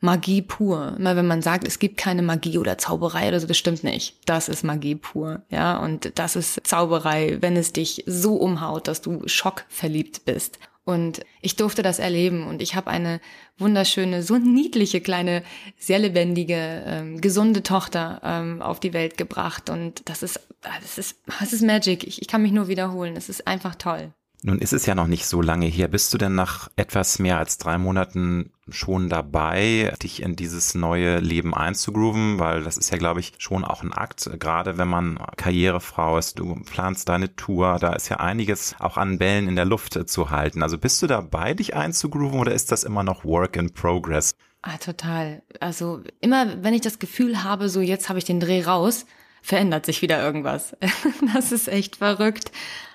Magie 0.00 0.42
pur. 0.42 0.94
Immer 0.98 1.14
wenn 1.16 1.26
man 1.26 1.42
sagt, 1.42 1.66
es 1.66 1.78
gibt 1.78 1.98
keine 1.98 2.22
Magie 2.22 2.58
oder 2.58 2.78
Zauberei 2.78 3.28
oder 3.28 3.38
so, 3.38 3.46
das 3.46 3.58
stimmt 3.58 3.84
nicht. 3.84 4.16
Das 4.24 4.48
ist 4.48 4.64
Magie 4.64 4.94
pur, 4.94 5.42
ja. 5.50 5.78
Und 5.78 6.18
das 6.18 6.36
ist 6.36 6.66
Zauberei, 6.66 7.38
wenn 7.40 7.56
es 7.56 7.72
dich 7.72 8.04
so 8.06 8.34
umhaut, 8.36 8.88
dass 8.88 9.02
du 9.02 9.22
schockverliebt 9.26 10.24
bist. 10.24 10.58
Und 10.84 11.20
ich 11.40 11.56
durfte 11.56 11.82
das 11.82 11.98
erleben 11.98 12.46
und 12.46 12.62
ich 12.62 12.74
habe 12.74 12.90
eine 12.90 13.20
wunderschöne, 13.58 14.22
so 14.22 14.38
niedliche 14.38 15.00
kleine, 15.00 15.42
sehr 15.78 15.98
lebendige, 15.98 16.82
ähm, 16.86 17.20
gesunde 17.20 17.62
Tochter 17.62 18.20
ähm, 18.24 18.62
auf 18.62 18.80
die 18.80 18.92
Welt 18.92 19.16
gebracht. 19.18 19.70
Und 19.70 20.08
das 20.08 20.22
ist, 20.22 20.40
das 20.62 20.98
ist, 20.98 21.16
das 21.38 21.52
ist 21.52 21.62
Magic. 21.62 22.04
Ich, 22.04 22.22
ich 22.22 22.28
kann 22.28 22.42
mich 22.42 22.52
nur 22.52 22.68
wiederholen. 22.68 23.16
Es 23.16 23.28
ist 23.28 23.46
einfach 23.46 23.74
toll. 23.74 24.12
Nun 24.42 24.58
ist 24.58 24.72
es 24.72 24.86
ja 24.86 24.94
noch 24.94 25.06
nicht 25.06 25.26
so 25.26 25.42
lange 25.42 25.66
her. 25.66 25.88
Bist 25.88 26.14
du 26.14 26.18
denn 26.18 26.34
nach 26.34 26.70
etwas 26.76 27.18
mehr 27.18 27.36
als 27.36 27.58
drei 27.58 27.76
Monaten 27.76 28.52
schon 28.70 29.10
dabei, 29.10 29.92
dich 30.02 30.22
in 30.22 30.34
dieses 30.34 30.74
neue 30.74 31.18
Leben 31.18 31.54
einzugrooven? 31.54 32.38
Weil 32.38 32.62
das 32.62 32.78
ist 32.78 32.90
ja, 32.90 32.96
glaube 32.96 33.20
ich, 33.20 33.34
schon 33.36 33.64
auch 33.64 33.82
ein 33.82 33.92
Akt, 33.92 34.30
gerade 34.38 34.78
wenn 34.78 34.88
man 34.88 35.18
Karrierefrau 35.36 36.16
ist. 36.16 36.38
Du 36.38 36.54
planst 36.54 37.10
deine 37.10 37.36
Tour, 37.36 37.78
da 37.78 37.92
ist 37.92 38.08
ja 38.08 38.16
einiges 38.16 38.74
auch 38.78 38.96
an 38.96 39.18
Bällen 39.18 39.46
in 39.46 39.56
der 39.56 39.66
Luft 39.66 40.08
zu 40.08 40.30
halten. 40.30 40.62
Also 40.62 40.78
bist 40.78 41.02
du 41.02 41.06
dabei, 41.06 41.52
dich 41.52 41.76
einzugrooven 41.76 42.40
oder 42.40 42.52
ist 42.52 42.72
das 42.72 42.84
immer 42.84 43.02
noch 43.02 43.26
Work 43.26 43.56
in 43.56 43.74
Progress? 43.74 44.36
Ah, 44.62 44.78
total. 44.78 45.42
Also 45.60 46.02
immer, 46.20 46.62
wenn 46.62 46.74
ich 46.74 46.82
das 46.82 46.98
Gefühl 46.98 47.44
habe, 47.44 47.68
so 47.68 47.82
jetzt 47.82 48.08
habe 48.08 48.18
ich 48.18 48.24
den 48.24 48.40
Dreh 48.40 48.62
raus, 48.62 49.04
verändert 49.42 49.84
sich 49.84 50.00
wieder 50.00 50.22
irgendwas. 50.22 50.76
das 51.34 51.52
ist 51.52 51.68
echt 51.68 51.96
verrückt 51.96 52.52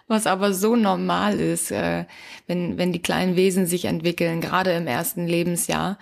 was 0.07 0.27
aber 0.27 0.53
so 0.53 0.75
normal 0.75 1.39
ist, 1.39 1.71
äh, 1.71 2.05
wenn, 2.47 2.77
wenn 2.77 2.93
die 2.93 3.01
kleinen 3.01 3.35
Wesen 3.35 3.65
sich 3.65 3.85
entwickeln, 3.85 4.41
gerade 4.41 4.71
im 4.73 4.87
ersten 4.87 5.27
Lebensjahr. 5.27 5.97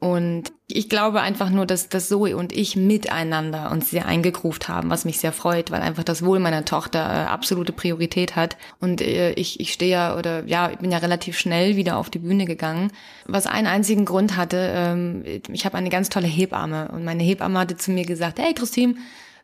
Und 0.00 0.52
ich 0.66 0.90
glaube 0.90 1.22
einfach 1.22 1.48
nur, 1.48 1.64
dass, 1.64 1.88
dass 1.88 2.08
Zoe 2.08 2.36
und 2.36 2.52
ich 2.52 2.76
miteinander 2.76 3.70
uns 3.70 3.88
sehr 3.88 4.04
eingegruft 4.04 4.68
haben, 4.68 4.90
was 4.90 5.06
mich 5.06 5.18
sehr 5.18 5.32
freut, 5.32 5.70
weil 5.70 5.80
einfach 5.80 6.04
das 6.04 6.22
Wohl 6.22 6.40
meiner 6.40 6.66
Tochter 6.66 6.98
äh, 7.00 7.26
absolute 7.26 7.72
Priorität 7.72 8.36
hat. 8.36 8.58
Und 8.80 9.00
äh, 9.00 9.32
ich, 9.32 9.60
ich 9.60 9.72
stehe 9.72 9.92
ja 9.92 10.18
oder 10.18 10.44
ja, 10.44 10.70
ich 10.70 10.78
bin 10.78 10.92
ja 10.92 10.98
relativ 10.98 11.38
schnell 11.38 11.76
wieder 11.76 11.96
auf 11.96 12.10
die 12.10 12.18
Bühne 12.18 12.44
gegangen, 12.44 12.90
was 13.24 13.46
einen 13.46 13.66
einzigen 13.66 14.04
Grund 14.04 14.36
hatte. 14.36 14.72
Ähm, 14.74 15.24
ich 15.50 15.64
habe 15.64 15.78
eine 15.78 15.90
ganz 15.90 16.10
tolle 16.10 16.26
Hebamme 16.26 16.88
und 16.88 17.04
meine 17.04 17.22
Hebamme 17.22 17.58
hatte 17.58 17.78
zu 17.78 17.90
mir 17.90 18.04
gesagt, 18.04 18.38
hey 18.38 18.52
Christine, 18.52 18.96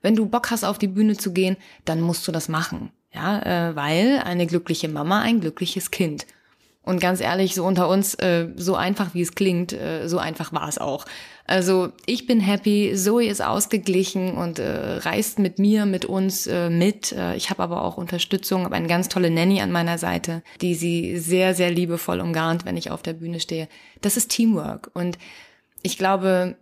wenn 0.03 0.17
du 0.17 0.27
Bock 0.27 0.51
hast, 0.51 0.65
auf 0.65 0.77
die 0.77 0.89
Bühne 0.89 1.17
zu 1.17 1.33
gehen, 1.33 1.57
dann 1.87 2.03
musst 2.03 2.29
du 2.29 2.33
das 2.33 2.49
machen. 2.49 2.91
Ja, 3.13 3.71
äh, 3.71 3.77
weil 3.77 4.23
eine 4.25 4.47
glückliche 4.47 4.89
Mama 4.89 5.21
ein 5.21 5.41
glückliches 5.41 5.91
Kind. 5.91 6.27
Und 6.83 6.99
ganz 6.99 7.21
ehrlich, 7.21 7.55
so 7.55 7.65
unter 7.65 7.89
uns, 7.89 8.15
äh, 8.15 8.49
so 8.57 8.75
einfach 8.75 9.13
wie 9.13 9.21
es 9.21 9.35
klingt, 9.35 9.73
äh, 9.73 10.09
so 10.09 10.19
einfach 10.19 10.53
war 10.53 10.69
es 10.69 10.79
auch. 10.79 11.05
Also 11.47 11.93
ich 12.07 12.27
bin 12.27 12.41
happy, 12.41 12.93
Zoe 12.95 13.27
ist 13.27 13.43
ausgeglichen 13.43 14.33
und 14.33 14.59
äh, 14.59 14.97
reist 14.99 15.39
mit 15.39 15.59
mir, 15.59 15.85
mit 15.85 16.05
uns 16.07 16.47
äh, 16.47 16.71
mit. 16.71 17.13
Äh, 17.13 17.37
ich 17.37 17.51
habe 17.51 17.63
aber 17.63 17.85
auch 17.85 17.99
Unterstützung, 17.99 18.65
habe 18.65 18.77
eine 18.77 18.89
ganz 18.89 19.09
tolle 19.09 19.31
Nanny 19.31 19.61
an 19.61 19.73
meiner 19.73 19.99
Seite, 19.99 20.43
die 20.63 20.75
sie 20.75 21.19
sehr, 21.19 21.55
sehr 21.55 21.71
liebevoll 21.71 22.21
umgarnt, 22.21 22.65
wenn 22.65 22.77
ich 22.79 22.91
auf 22.91 23.03
der 23.03 23.13
Bühne 23.13 23.41
stehe. 23.41 23.69
Das 24.01 24.17
ist 24.17 24.31
Teamwork. 24.31 24.91
Und 24.95 25.19
ich 25.83 25.99
glaube, 25.99 26.57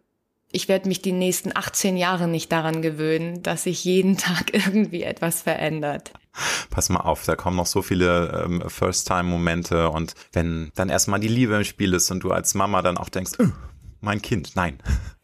ich 0.50 0.68
werde 0.68 0.88
mich 0.88 1.00
die 1.00 1.12
nächsten 1.12 1.54
18 1.54 1.96
Jahre 1.96 2.26
nicht 2.26 2.50
daran 2.50 2.82
gewöhnen, 2.82 3.42
dass 3.42 3.64
sich 3.64 3.84
jeden 3.84 4.16
Tag 4.18 4.52
irgendwie 4.52 5.04
etwas 5.04 5.42
verändert. 5.42 6.12
Pass 6.70 6.88
mal 6.88 7.00
auf, 7.00 7.24
da 7.24 7.36
kommen 7.36 7.56
noch 7.56 7.66
so 7.66 7.82
viele 7.82 8.44
ähm, 8.44 8.62
First-Time-Momente 8.66 9.90
und 9.90 10.14
wenn 10.32 10.70
dann 10.74 10.88
erstmal 10.88 11.20
die 11.20 11.28
Liebe 11.28 11.56
im 11.56 11.64
Spiel 11.64 11.94
ist 11.94 12.10
und 12.10 12.20
du 12.20 12.30
als 12.30 12.54
Mama 12.54 12.82
dann 12.82 12.98
auch 12.98 13.08
denkst, 13.08 13.32
oh, 13.38 13.48
mein 14.00 14.22
Kind, 14.22 14.52
nein, 14.54 14.78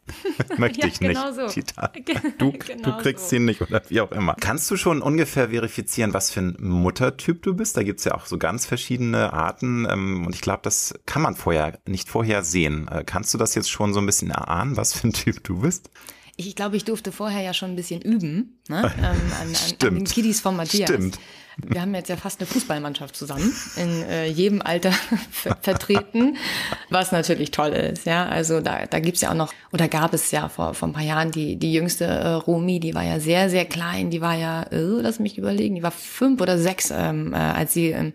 Möchte 0.59 0.81
ja, 0.81 0.87
ich 0.87 0.99
genau 0.99 1.27
nicht. 1.27 1.37
So. 1.37 1.47
Tita. 1.49 1.91
Du, 2.39 2.53
genau 2.53 2.83
du 2.83 3.03
kriegst 3.03 3.31
so. 3.31 3.37
ihn 3.37 3.45
nicht 3.45 3.61
oder 3.61 3.83
wie 3.89 4.01
auch 4.01 4.13
immer. 4.13 4.35
Kannst 4.41 4.71
du 4.71 4.77
schon 4.77 5.03
ungefähr 5.03 5.51
verifizieren, 5.51 6.13
was 6.13 6.31
für 6.31 6.41
ein 6.41 6.57
Muttertyp 6.61 7.43
du 7.43 7.55
bist? 7.55 7.77
Da 7.77 7.83
gibt's 7.83 8.05
ja 8.05 8.15
auch 8.15 8.27
so 8.27 8.39
ganz 8.39 8.67
verschiedene 8.67 9.33
Arten 9.33 9.87
ähm, 9.89 10.27
und 10.27 10.35
ich 10.35 10.41
glaube, 10.41 10.61
das 10.63 10.95
kann 11.07 11.23
man 11.23 11.37
vorher 11.37 11.79
nicht 11.87 12.09
vorher 12.09 12.43
sehen. 12.43 12.89
Äh, 12.89 13.05
kannst 13.05 13.33
du 13.35 13.39
das 13.39 13.55
jetzt 13.55 13.71
schon 13.71 13.95
so 13.95 14.01
ein 14.01 14.07
bisschen 14.07 14.31
erahnen, 14.31 14.77
was 14.77 14.93
für 14.93 15.09
ein 15.09 15.13
Typ 15.13 15.43
du 15.45 15.61
bist? 15.61 15.91
Ich 16.37 16.57
glaube, 16.57 16.77
ich 16.77 16.85
durfte 16.85 17.13
vorher 17.13 17.43
ja 17.43 17.55
schon 17.55 17.71
ein 17.71 17.77
bisschen 17.77 18.01
üben 18.01 18.59
ne? 18.69 18.93
ähm, 18.99 19.05
an, 19.05 19.15
an, 19.41 19.55
an 19.89 19.95
den 19.95 20.05
Kiddies 20.05 20.41
von 20.41 20.57
Matthias. 20.57 20.89
Stimmt. 20.89 21.19
Wir 21.57 21.81
haben 21.81 21.95
jetzt 21.95 22.09
ja 22.09 22.17
fast 22.17 22.41
eine 22.41 22.49
Fußballmannschaft 22.49 23.15
zusammen, 23.15 23.55
in 23.77 24.03
äh, 24.03 24.27
jedem 24.27 24.61
Alter 24.61 24.91
vertreten, 25.61 26.37
was 26.91 27.13
natürlich 27.13 27.53
toll 27.53 27.71
ist. 27.71 28.07
Ja, 28.07 28.27
also 28.27 28.61
da, 28.61 28.87
da 28.87 28.99
gibt's 28.99 29.21
ja 29.21 29.31
auch 29.31 29.35
noch, 29.35 29.53
oder 29.73 29.87
gab 29.87 30.15
es 30.15 30.31
ja 30.33 30.49
vor, 30.49 30.75
vor 30.75 30.89
ein 30.89 30.93
paar 30.93 31.05
Jahren 31.05 31.31
die, 31.31 31.57
die 31.57 31.73
jüngste 31.73 32.07
äh, 32.07 32.29
Romi, 32.33 32.81
die 32.81 32.95
war 32.95 33.05
ja 33.05 33.21
sehr, 33.21 33.51
sehr 33.51 33.67
klein, 33.67 34.11
die 34.11 34.21
war 34.21 34.35
ja, 34.35 34.65
äh, 34.65 34.79
lass 34.79 35.21
mich 35.21 35.39
überlegen, 35.39 35.77
die 35.77 35.83
war 35.83 35.93
fünf 35.93 36.41
oder 36.41 36.59
sechs, 36.59 36.91
ähm, 36.91 37.33
äh, 37.33 37.37
als 37.37 37.73
sie 37.73 37.91
ähm, 37.91 38.15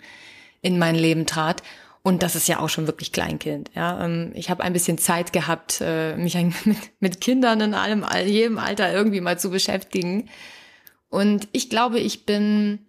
in 0.62 0.78
mein 0.78 0.96
Leben 0.96 1.26
trat. 1.26 1.64
Und 2.10 2.24
das 2.24 2.36
ist 2.36 2.48
ja 2.48 2.60
auch 2.60 2.70
schon 2.70 2.88
wirklich 2.88 3.12
Kleinkind. 3.12 3.70
Ja, 3.76 4.04
ähm, 4.04 4.32
ich 4.34 4.50
habe 4.50 4.64
ein 4.64 4.74
bisschen 4.74 4.98
Zeit 4.98 5.32
gehabt, 5.32 5.78
äh, 5.80 6.18
mich 6.18 6.34
mit, 6.66 6.78
mit 7.00 7.22
Kindern 7.22 7.62
in 7.62 7.76
allem, 7.76 8.04
jedem 8.26 8.58
Alter 8.58 8.92
irgendwie 8.92 9.22
mal 9.22 9.38
zu 9.38 9.52
beschäftigen. 9.52 10.28
Und 11.10 11.48
ich 11.52 11.70
glaube, 11.70 12.00
ich 12.00 12.26
bin, 12.26 12.88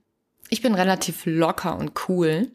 ich 0.48 0.62
bin 0.62 0.74
relativ 0.74 1.26
locker 1.26 1.76
und 1.76 1.92
cool. 2.08 2.50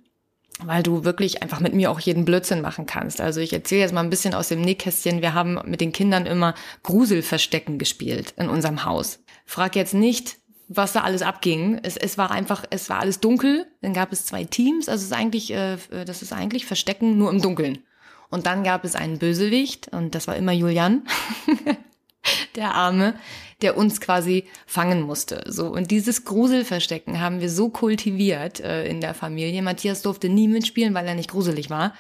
weil 0.64 0.82
du 0.82 1.04
wirklich 1.04 1.44
einfach 1.44 1.60
mit 1.60 1.76
mir 1.76 1.92
auch 1.92 2.00
jeden 2.00 2.26
Blödsinn 2.26 2.62
machen 2.62 2.88
kannst. 2.88 3.22
Also 3.22 3.42
ich 3.42 3.54
erzähle 3.54 3.82
jetzt 3.82 3.94
mal 3.94 4.04
ein 4.04 4.10
bisschen 4.10 4.34
aus 4.34 4.48
dem 4.48 4.62
Nähkästchen. 4.62 5.22
Wir 5.22 5.36
haben 5.36 5.60
mit 5.66 5.82
den 5.82 5.92
Kindern 5.92 6.26
immer 6.26 6.56
Gruselverstecken 6.82 7.78
gespielt 7.78 8.34
in 8.38 8.50
unserem 8.50 8.86
Haus. 8.86 9.20
Frag 9.46 9.76
jetzt 9.76 9.94
nicht, 9.94 10.38
was 10.68 10.94
da 10.94 11.02
alles 11.02 11.22
abging. 11.22 11.80
Es, 11.84 11.98
es 11.98 12.18
war 12.18 12.32
einfach, 12.32 12.66
es 12.70 12.90
war 12.90 13.00
alles 13.00 13.20
dunkel. 13.20 13.68
Dann 13.82 13.94
gab 13.94 14.12
es 14.12 14.26
zwei 14.26 14.44
Teams. 14.44 14.90
Also 14.90 15.02
es 15.02 15.12
ist 15.12 15.18
eigentlich, 15.18 15.52
äh, 15.52 15.78
das 16.06 16.22
ist 16.22 16.34
eigentlich 16.34 16.66
Verstecken 16.66 17.18
nur 17.18 17.30
im 17.32 17.42
Dunkeln. 17.42 17.80
Und 18.30 18.46
dann 18.46 18.64
gab 18.64 18.84
es 18.84 18.96
einen 18.96 19.20
Bösewicht 19.20 19.90
und 19.90 20.16
das 20.16 20.28
war 20.28 20.36
immer 20.36 20.52
Julian, 20.52 21.04
der 22.56 22.74
Arme, 22.74 23.14
der 23.62 23.78
uns 23.78 24.02
quasi 24.02 24.46
fangen 24.66 25.02
musste. 25.02 25.44
So 25.48 25.68
und 25.68 25.92
dieses 25.92 26.26
Gruselverstecken 26.26 27.22
haben 27.22 27.40
wir 27.40 27.50
so 27.50 27.70
kultiviert 27.70 28.60
äh, 28.60 28.88
in 28.88 29.00
der 29.00 29.14
Familie. 29.14 29.62
Matthias 29.62 30.02
durfte 30.02 30.28
nie 30.28 30.48
mitspielen, 30.48 30.94
weil 30.94 31.08
er 31.08 31.16
nicht 31.16 31.30
gruselig 31.32 31.70
war. 31.70 31.94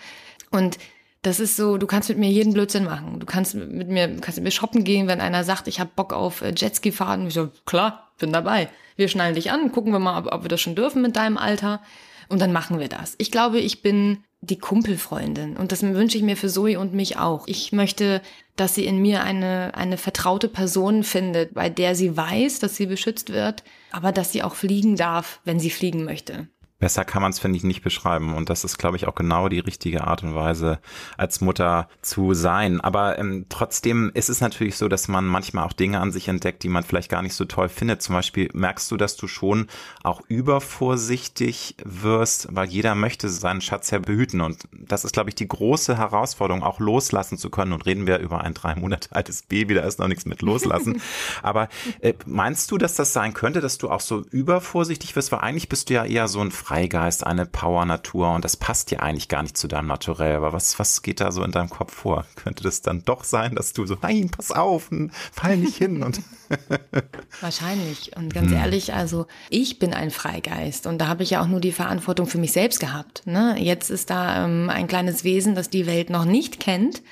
Und 0.51 0.78
das 1.26 1.40
ist 1.40 1.56
so, 1.56 1.78
du 1.78 1.88
kannst 1.88 2.10
mit 2.10 2.20
mir 2.20 2.30
jeden 2.30 2.54
Blödsinn 2.54 2.84
machen. 2.84 3.20
Du 3.20 3.26
kannst 3.26 3.56
mit 3.56 3.88
mir, 3.88 4.08
kannst 4.22 4.38
mit 4.38 4.44
mir 4.44 4.52
shoppen 4.52 4.84
gehen, 4.84 5.08
wenn 5.08 5.22
einer 5.22 5.44
sagt, 5.44 5.68
ich 5.68 5.80
habe 5.80 5.90
Bock 5.96 6.14
auf 6.14 6.42
äh, 6.42 6.54
Jetski 6.56 6.92
fahren. 6.92 7.28
Ich 7.28 7.34
so, 7.34 7.50
klar, 7.66 8.12
bin 8.20 8.32
dabei. 8.32 8.70
Wir 8.96 9.08
schnallen 9.08 9.34
dich 9.34 9.52
an, 9.52 9.72
gucken 9.72 9.92
wir 9.92 10.00
mal, 10.00 10.20
ob, 10.20 10.32
ob 10.32 10.44
wir 10.44 10.50
das 10.50 10.62
schon 10.62 10.76
dürfen 10.76 11.02
mit 11.02 11.16
deinem 11.16 11.38
Alter. 11.38 11.82
Und 12.30 12.42
dann 12.42 12.54
machen 12.54 12.80
wir 12.80 12.90
das. 12.90 13.16
Ich 13.18 13.32
glaube, 13.32 13.60
ich 13.60 13.82
bin 13.82 14.24
die 14.42 14.60
Kumpelfreundin. 14.60 15.58
Und 15.58 15.72
das 15.72 15.82
wünsche 15.82 16.18
ich 16.18 16.24
mir 16.24 16.38
für 16.38 16.50
Zoe 16.50 16.78
und 16.80 16.94
mich 16.94 17.18
auch. 17.18 17.48
Ich 17.48 17.72
möchte, 17.72 18.22
dass 18.56 18.76
sie 18.76 18.86
in 18.86 19.02
mir 19.02 19.24
eine, 19.24 19.72
eine 19.74 19.98
vertraute 19.98 20.48
Person 20.48 21.04
findet, 21.04 21.56
bei 21.56 21.70
der 21.70 21.96
sie 21.96 22.16
weiß, 22.16 22.60
dass 22.60 22.76
sie 22.76 22.86
beschützt 22.86 23.34
wird, 23.34 23.64
aber 23.92 24.12
dass 24.12 24.32
sie 24.32 24.44
auch 24.44 24.54
fliegen 24.54 24.96
darf, 24.96 25.40
wenn 25.44 25.60
sie 25.60 25.72
fliegen 25.72 26.04
möchte. 26.04 26.48
Besser 26.78 27.06
kann 27.06 27.22
man 27.22 27.32
es, 27.32 27.40
finde 27.40 27.56
ich, 27.56 27.64
nicht 27.64 27.84
beschreiben. 27.84 28.34
Und 28.34 28.50
das 28.50 28.66
ist, 28.66 28.78
glaube 28.78 28.98
ich, 28.98 29.08
auch 29.08 29.16
genau 29.16 29.48
die 29.48 29.60
richtige 29.60 30.06
Art 30.06 30.24
und 30.24 30.36
Weise, 30.36 30.80
als 31.18 31.40
Mutter 31.40 31.88
zu 32.02 32.34
sein. 32.34 32.82
Aber 32.82 33.18
ähm, 33.18 33.46
trotzdem 33.48 34.12
ist 34.14 34.30
es 34.30 34.42
natürlich 34.42 34.76
so, 34.76 34.90
dass 34.90 35.08
man 35.08 35.26
manchmal 35.26 35.66
auch 35.66 35.72
Dinge 35.72 36.02
an 36.02 36.12
sich 36.12 36.28
entdeckt, 36.28 36.64
die 36.64 36.70
man 36.70 36.84
vielleicht 36.84 37.10
gar 37.10 37.22
nicht 37.22 37.34
so 37.34 37.46
toll 37.46 37.70
findet. 37.70 38.02
Zum 38.02 38.14
Beispiel 38.14 38.50
merkst 38.54 38.92
du, 38.92 38.98
dass 38.98 39.16
du 39.16 39.28
schon 39.28 39.68
auch 40.04 40.22
übervorsichtig 40.28 41.78
wirst, 41.84 42.50
weil 42.52 42.68
jeder 42.68 42.94
möchte 42.94 43.30
seinen 43.30 43.62
Schatz 43.62 43.92
ja 43.92 44.00
behüten. 44.00 44.42
Und 44.42 44.68
das 44.74 45.06
ist, 45.06 45.14
glaube 45.14 45.30
ich, 45.30 45.36
die 45.36 45.48
große 45.48 45.98
Herausforderung, 45.98 46.62
auch 46.62 46.82
loslassen 46.82 47.38
zu 47.38 47.50
können. 47.50 47.72
Und 47.72 47.86
reden 47.86 48.06
wir 48.06 48.20
über 48.20 48.42
ein 48.42 48.54
drei 48.54 48.76
Monate 48.76 49.16
altes 49.16 49.44
Baby, 49.44 49.76
da 49.76 49.82
ist 49.84 50.00
noch 50.00 50.10
nichts 50.10 50.26
mit 50.26 50.42
loslassen. 50.42 51.02
Aber 51.42 51.70
äh, 52.02 52.14
meinst 52.26 52.70
du, 52.72 52.78
dass 52.78 52.96
das 52.96 53.14
sein 53.14 53.34
könnte, 53.34 53.62
dass 53.62 53.78
du 53.78 53.90
auch 53.90 54.02
so 54.02 54.26
übervorsichtig 54.32 55.16
wirst? 55.16 55.32
Weil 55.32 55.40
eigentlich 55.40 55.70
bist 55.70 55.90
du 55.90 55.94
ja 55.94 56.04
eher 56.04 56.28
so 56.28 56.42
ein 56.42 56.52
Freigeist, 56.66 57.24
eine 57.24 57.45
Power-Natur 57.45 58.34
und 58.34 58.43
das 58.43 58.57
passt 58.57 58.89
ja 58.89 58.99
eigentlich 58.99 59.30
gar 59.30 59.43
nicht 59.43 59.55
zu 59.55 59.68
deinem 59.68 59.86
Naturell. 59.86 60.36
Aber 60.36 60.51
was, 60.51 60.80
was 60.80 61.03
geht 61.03 61.20
da 61.20 61.32
so 61.32 61.43
in 61.43 61.51
deinem 61.51 61.70
Kopf 61.70 61.93
vor? 61.93 62.26
Könnte 62.36 62.63
das 62.63 62.82
dann 62.82 63.03
doch 63.03 63.24
sein, 63.24 63.53
dass 63.53 63.74
du 63.74 63.86
so, 63.86 63.95
nein, 64.01 64.32
pass 64.32 64.51
auf, 64.51 64.89
fall 65.32 65.57
nicht 65.57 65.78
hin 65.78 66.01
und. 66.01 66.22
Wahrscheinlich. 67.41 68.18
Und 68.18 68.34
ganz 68.34 68.49
hm. 68.49 68.57
ehrlich, 68.57 68.95
also 68.95 69.28
ich 69.51 69.78
bin 69.78 69.93
ein 69.93 70.09
Freigeist 70.09 70.88
und 70.88 70.97
da 70.97 71.07
habe 71.07 71.22
ich 71.22 71.30
ja 71.30 71.43
auch 71.43 71.47
nur 71.47 71.59
die 71.59 71.72
Verantwortung 71.72 72.26
für 72.26 72.39
mich 72.39 72.51
selbst 72.51 72.80
gehabt. 72.80 73.28
Ne? 73.28 73.55
Jetzt 73.59 73.91
ist 73.91 74.09
da 74.09 74.43
ähm, 74.43 74.72
ein 74.72 74.88
kleines 74.88 75.24
Wesen, 75.24 75.53
das 75.53 75.70
die 75.70 75.86
Welt 75.86 76.09
noch 76.09 76.26
nicht 76.26 76.59
kennt 76.59 77.03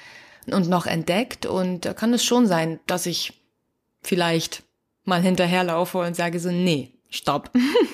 und 0.47 0.67
noch 0.67 0.87
entdeckt 0.87 1.45
und 1.45 1.85
da 1.85 1.93
kann 1.93 2.11
es 2.11 2.25
schon 2.25 2.47
sein, 2.47 2.79
dass 2.87 3.05
ich 3.05 3.39
vielleicht 4.01 4.63
mal 5.03 5.21
hinterherlaufe 5.21 5.99
und 5.99 6.15
sage 6.15 6.39
so, 6.39 6.49
nee, 6.49 6.93
Stopp. 7.13 7.51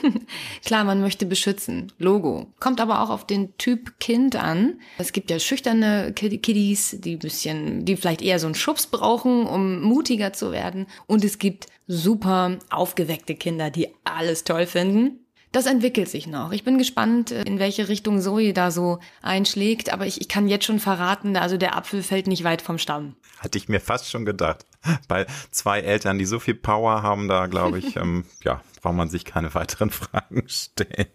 Klar, 0.65 0.85
man 0.85 1.01
möchte 1.01 1.25
beschützen. 1.25 1.91
Logo. 1.99 2.47
Kommt 2.59 2.79
aber 2.79 3.01
auch 3.01 3.09
auf 3.09 3.27
den 3.27 3.57
Typ 3.57 3.99
Kind 3.99 4.37
an. 4.37 4.79
Es 4.97 5.11
gibt 5.11 5.29
ja 5.29 5.39
schüchterne 5.39 6.13
Kiddies, 6.13 6.95
die 7.01 7.17
bisschen, 7.17 7.83
die 7.83 7.97
vielleicht 7.97 8.21
eher 8.21 8.39
so 8.39 8.47
einen 8.47 8.55
Schubs 8.55 8.87
brauchen, 8.87 9.45
um 9.45 9.81
mutiger 9.81 10.31
zu 10.31 10.53
werden. 10.53 10.87
Und 11.05 11.25
es 11.25 11.37
gibt 11.37 11.67
super 11.85 12.59
aufgeweckte 12.69 13.35
Kinder, 13.35 13.69
die 13.69 13.89
alles 14.05 14.45
toll 14.45 14.65
finden. 14.65 15.19
Das 15.51 15.65
entwickelt 15.65 16.07
sich 16.07 16.27
noch. 16.27 16.51
Ich 16.51 16.63
bin 16.63 16.77
gespannt, 16.77 17.31
in 17.31 17.57
welche 17.57 17.89
Richtung 17.89 18.21
Zoe 18.21 18.53
da 18.53 18.69
so 18.69 18.99
einschlägt, 19.23 19.91
aber 19.91 20.05
ich, 20.05 20.21
ich 20.21 20.27
kann 20.27 20.47
jetzt 20.47 20.65
schon 20.65 20.79
verraten, 20.79 21.35
also 21.35 21.57
der 21.57 21.75
Apfel 21.75 22.03
fällt 22.03 22.27
nicht 22.27 22.43
weit 22.43 22.61
vom 22.61 22.77
Stamm. 22.77 23.15
Hatte 23.39 23.57
ich 23.57 23.69
mir 23.69 23.79
fast 23.79 24.09
schon 24.09 24.25
gedacht. 24.25 24.65
Bei 25.07 25.25
zwei 25.51 25.79
Eltern, 25.79 26.17
die 26.17 26.25
so 26.25 26.39
viel 26.39 26.55
Power 26.55 27.01
haben, 27.01 27.27
da 27.27 27.47
glaube 27.47 27.79
ich, 27.79 27.95
ähm, 27.97 28.25
ja, 28.43 28.61
braucht 28.81 28.95
man 28.95 29.09
sich 29.09 29.25
keine 29.25 29.53
weiteren 29.53 29.89
Fragen 29.89 30.43
stellen. 30.47 31.07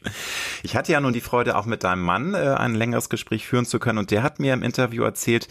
Ich 0.63 0.77
hatte 0.77 0.93
ja 0.93 1.01
nun 1.01 1.13
die 1.13 1.21
Freude, 1.21 1.57
auch 1.57 1.67
mit 1.67 1.85
deinem 1.85 2.03
Mann 2.03 2.35
äh, 2.35 2.55
ein 2.59 2.75
längeres 2.75 3.09
Gespräch 3.09 3.47
führen 3.47 3.67
zu 3.67 3.79
können 3.79 3.99
und 3.99 4.11
der 4.11 4.23
hat 4.23 4.41
mir 4.41 4.55
im 4.55 4.63
Interview 4.63 5.05
erzählt, 5.05 5.49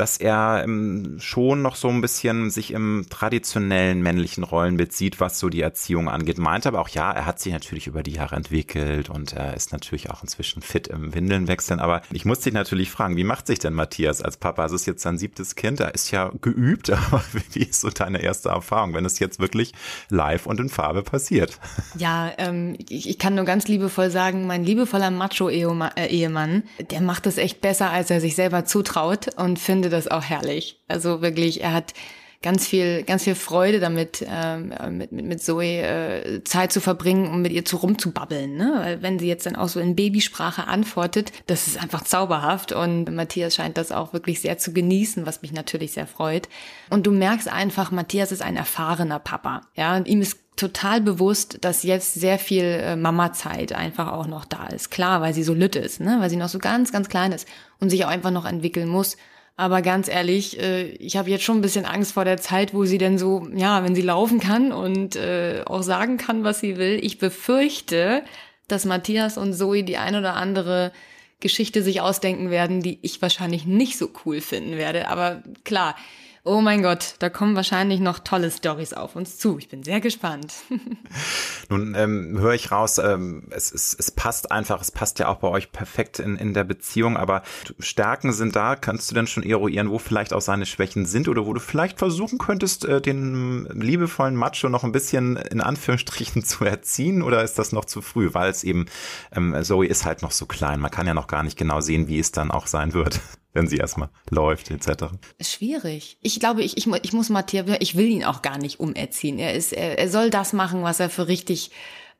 dass 0.00 0.16
er 0.16 0.62
ähm, 0.64 1.16
schon 1.18 1.62
noch 1.62 1.76
so 1.76 1.88
ein 1.88 2.00
bisschen 2.00 2.50
sich 2.50 2.72
im 2.72 3.06
traditionellen 3.10 4.00
männlichen 4.02 4.44
Rollenbild 4.44 4.92
sieht, 4.92 5.20
was 5.20 5.38
so 5.38 5.48
die 5.48 5.60
Erziehung 5.60 6.08
angeht. 6.08 6.38
Meint 6.38 6.66
aber 6.66 6.80
auch, 6.80 6.88
ja, 6.88 7.10
er 7.10 7.26
hat 7.26 7.40
sich 7.40 7.52
natürlich 7.52 7.86
über 7.86 8.02
die 8.02 8.12
Jahre 8.12 8.36
entwickelt 8.36 9.10
und 9.10 9.32
er 9.32 9.54
ist 9.54 9.72
natürlich 9.72 10.10
auch 10.10 10.22
inzwischen 10.22 10.62
fit 10.62 10.88
im 10.88 11.14
Windeln 11.14 11.48
wechseln. 11.48 11.80
Aber 11.80 12.02
ich 12.12 12.24
muss 12.24 12.40
dich 12.40 12.52
natürlich 12.52 12.90
fragen, 12.90 13.16
wie 13.16 13.24
macht 13.24 13.46
sich 13.46 13.58
denn 13.58 13.74
Matthias 13.74 14.22
als 14.22 14.36
Papa? 14.36 14.64
Es 14.64 14.72
ist 14.72 14.86
jetzt 14.86 15.02
sein 15.02 15.18
siebtes 15.18 15.56
Kind, 15.56 15.80
er 15.80 15.94
ist 15.94 16.10
ja 16.10 16.30
geübt, 16.40 16.90
aber 16.90 17.22
wie 17.52 17.64
ist 17.64 17.80
so 17.80 17.90
deine 17.90 18.22
erste 18.22 18.50
Erfahrung, 18.50 18.94
wenn 18.94 19.04
es 19.04 19.18
jetzt 19.18 19.40
wirklich 19.40 19.72
live 20.10 20.46
und 20.46 20.60
in 20.60 20.68
Farbe 20.68 21.02
passiert? 21.02 21.58
Ja, 21.96 22.30
ähm, 22.38 22.76
ich, 22.88 23.08
ich 23.08 23.18
kann 23.18 23.34
nur 23.34 23.44
ganz 23.44 23.66
liebevoll 23.66 24.10
sagen, 24.10 24.46
mein 24.46 24.64
liebevoller 24.64 25.10
Macho-Ehemann, 25.10 26.62
der 26.90 27.00
macht 27.00 27.26
es 27.26 27.38
echt 27.38 27.60
besser, 27.60 27.90
als 27.90 28.10
er 28.10 28.20
sich 28.20 28.36
selber 28.36 28.64
zutraut 28.64 29.34
und 29.36 29.58
findet 29.58 29.87
finde 29.88 29.96
das 29.96 30.08
auch 30.08 30.22
herrlich. 30.22 30.80
Also 30.88 31.22
wirklich, 31.22 31.62
er 31.62 31.72
hat 31.72 31.94
ganz 32.40 32.68
viel, 32.68 33.02
ganz 33.02 33.24
viel 33.24 33.34
Freude 33.34 33.80
damit, 33.80 34.24
ähm, 34.28 34.72
mit, 34.90 35.10
mit, 35.10 35.42
Zoe 35.42 35.64
äh, 35.64 36.44
Zeit 36.44 36.72
zu 36.72 36.80
verbringen, 36.80 37.28
um 37.32 37.42
mit 37.42 37.50
ihr 37.50 37.64
zu 37.64 37.78
rumzubabbeln. 37.78 38.56
Ne? 38.56 38.74
Weil 38.76 39.02
wenn 39.02 39.18
sie 39.18 39.26
jetzt 39.26 39.46
dann 39.46 39.56
auch 39.56 39.68
so 39.68 39.80
in 39.80 39.96
Babysprache 39.96 40.68
antwortet, 40.68 41.32
das 41.46 41.66
ist 41.66 41.82
einfach 41.82 42.02
zauberhaft. 42.02 42.72
Und 42.72 43.12
Matthias 43.12 43.56
scheint 43.56 43.76
das 43.76 43.90
auch 43.90 44.12
wirklich 44.12 44.40
sehr 44.40 44.58
zu 44.58 44.72
genießen, 44.72 45.26
was 45.26 45.42
mich 45.42 45.52
natürlich 45.52 45.92
sehr 45.92 46.06
freut. 46.06 46.48
Und 46.90 47.06
du 47.06 47.10
merkst 47.10 47.48
einfach, 47.48 47.90
Matthias 47.90 48.30
ist 48.30 48.42
ein 48.42 48.56
erfahrener 48.56 49.18
Papa. 49.18 49.62
Ja, 49.74 49.96
und 49.96 50.06
ihm 50.06 50.20
ist 50.20 50.38
total 50.58 51.00
bewusst, 51.00 51.58
dass 51.62 51.82
jetzt 51.82 52.14
sehr 52.14 52.38
viel 52.38 52.64
äh, 52.64 52.96
Mama-Zeit 52.96 53.72
einfach 53.72 54.12
auch 54.12 54.26
noch 54.26 54.44
da 54.44 54.66
ist. 54.66 54.90
Klar, 54.90 55.20
weil 55.22 55.32
sie 55.32 55.42
so 55.42 55.54
lütt 55.54 55.76
ist, 55.76 56.00
ne? 56.00 56.18
weil 56.20 56.30
sie 56.30 56.36
noch 56.36 56.48
so 56.48 56.58
ganz, 56.58 56.92
ganz 56.92 57.08
klein 57.08 57.32
ist 57.32 57.48
und 57.80 57.90
sich 57.90 58.04
auch 58.04 58.10
einfach 58.10 58.30
noch 58.30 58.44
entwickeln 58.44 58.88
muss. 58.88 59.16
Aber 59.58 59.82
ganz 59.82 60.06
ehrlich, 60.06 60.60
äh, 60.60 60.84
ich 60.84 61.16
habe 61.16 61.30
jetzt 61.30 61.42
schon 61.42 61.58
ein 61.58 61.62
bisschen 61.62 61.84
Angst 61.84 62.12
vor 62.12 62.24
der 62.24 62.36
Zeit, 62.36 62.74
wo 62.74 62.84
sie 62.84 62.96
denn 62.96 63.18
so, 63.18 63.48
ja, 63.52 63.82
wenn 63.82 63.96
sie 63.96 64.02
laufen 64.02 64.38
kann 64.38 64.70
und 64.70 65.16
äh, 65.16 65.62
auch 65.66 65.82
sagen 65.82 66.16
kann, 66.16 66.44
was 66.44 66.60
sie 66.60 66.76
will. 66.76 67.00
Ich 67.02 67.18
befürchte, 67.18 68.22
dass 68.68 68.84
Matthias 68.84 69.36
und 69.36 69.54
Zoe 69.54 69.82
die 69.82 69.96
ein 69.96 70.14
oder 70.14 70.34
andere 70.34 70.92
Geschichte 71.40 71.82
sich 71.82 72.00
ausdenken 72.00 72.50
werden, 72.50 72.82
die 72.84 73.00
ich 73.02 73.20
wahrscheinlich 73.20 73.66
nicht 73.66 73.98
so 73.98 74.10
cool 74.24 74.40
finden 74.40 74.76
werde. 74.76 75.08
Aber 75.08 75.42
klar, 75.64 75.96
Oh 76.44 76.60
mein 76.60 76.82
Gott, 76.82 77.16
da 77.18 77.30
kommen 77.30 77.56
wahrscheinlich 77.56 78.00
noch 78.00 78.20
tolle 78.20 78.50
Stories 78.50 78.92
auf 78.92 79.16
uns 79.16 79.38
zu. 79.38 79.58
Ich 79.58 79.68
bin 79.68 79.82
sehr 79.82 80.00
gespannt. 80.00 80.54
Nun 81.68 81.94
ähm, 81.96 82.38
höre 82.38 82.54
ich 82.54 82.70
raus, 82.70 82.98
ähm, 82.98 83.48
es, 83.50 83.72
es, 83.72 83.94
es 83.98 84.10
passt 84.10 84.52
einfach, 84.52 84.80
es 84.80 84.90
passt 84.90 85.18
ja 85.18 85.28
auch 85.28 85.38
bei 85.38 85.48
euch 85.48 85.72
perfekt 85.72 86.20
in, 86.20 86.36
in 86.36 86.54
der 86.54 86.64
Beziehung, 86.64 87.16
aber 87.16 87.42
Stärken 87.80 88.32
sind 88.32 88.54
da. 88.54 88.76
Kannst 88.76 89.10
du 89.10 89.14
denn 89.14 89.26
schon 89.26 89.42
eruieren, 89.42 89.90
wo 89.90 89.98
vielleicht 89.98 90.32
auch 90.32 90.40
seine 90.40 90.64
Schwächen 90.64 91.06
sind 91.06 91.28
oder 91.28 91.44
wo 91.44 91.52
du 91.52 91.60
vielleicht 91.60 91.98
versuchen 91.98 92.38
könntest, 92.38 92.84
äh, 92.84 93.00
den 93.00 93.66
liebevollen 93.66 94.36
Macho 94.36 94.68
noch 94.68 94.84
ein 94.84 94.92
bisschen 94.92 95.36
in 95.36 95.60
Anführungsstrichen 95.60 96.42
zu 96.44 96.64
erziehen 96.64 97.22
oder 97.22 97.42
ist 97.42 97.58
das 97.58 97.72
noch 97.72 97.84
zu 97.84 98.00
früh, 98.00 98.30
weil 98.32 98.50
es 98.50 98.62
eben, 98.62 98.86
ähm, 99.32 99.56
Zoe 99.62 99.86
ist 99.86 100.04
halt 100.04 100.22
noch 100.22 100.32
so 100.32 100.46
klein. 100.46 100.80
Man 100.80 100.90
kann 100.90 101.06
ja 101.06 101.14
noch 101.14 101.26
gar 101.26 101.42
nicht 101.42 101.58
genau 101.58 101.80
sehen, 101.80 102.06
wie 102.06 102.18
es 102.18 102.30
dann 102.30 102.50
auch 102.50 102.68
sein 102.68 102.94
wird 102.94 103.20
wenn 103.52 103.66
sie 103.66 103.78
erstmal 103.78 104.10
läuft 104.30 104.70
etc. 104.70 105.06
Schwierig. 105.40 106.18
Ich 106.22 106.38
glaube, 106.40 106.62
ich, 106.62 106.76
ich, 106.76 106.86
ich 106.86 107.12
muss 107.12 107.28
Matthias, 107.28 107.66
ich 107.80 107.96
will 107.96 108.06
ihn 108.06 108.24
auch 108.24 108.42
gar 108.42 108.58
nicht 108.58 108.80
umerziehen. 108.80 109.38
Er 109.38 109.54
ist, 109.54 109.72
er, 109.72 109.98
er 109.98 110.08
soll 110.08 110.30
das 110.30 110.52
machen, 110.52 110.82
was 110.82 111.00
er 111.00 111.10
für 111.10 111.28
richtig 111.28 111.70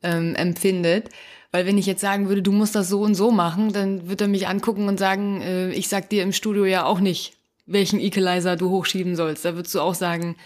ähm, 0.03 0.35
empfindet. 0.35 1.11
Weil 1.51 1.65
wenn 1.65 1.79
ich 1.79 1.87
jetzt 1.87 2.03
sagen 2.03 2.29
würde, 2.29 2.43
du 2.43 2.53
musst 2.53 2.75
das 2.75 2.89
so 2.89 3.01
und 3.01 3.15
so 3.15 3.31
machen, 3.31 3.73
dann 3.73 4.09
wird 4.09 4.21
er 4.21 4.29
mich 4.29 4.49
angucken 4.49 4.87
und 4.89 4.99
sagen, 4.99 5.41
äh, 5.41 5.71
ich 5.71 5.89
sag 5.89 6.11
dir 6.11 6.23
im 6.23 6.33
Studio 6.33 6.65
ja 6.65 6.85
auch 6.85 7.01
nicht, 7.01 7.35
welchen 7.67 8.01
Equalizer 8.01 8.57
du 8.57 8.71
hochschieben 8.71 9.17
sollst. 9.17 9.45
Da 9.45 9.55
würdest 9.55 9.75
du 9.75 9.81
auch 9.81 9.95
sagen, 9.95 10.37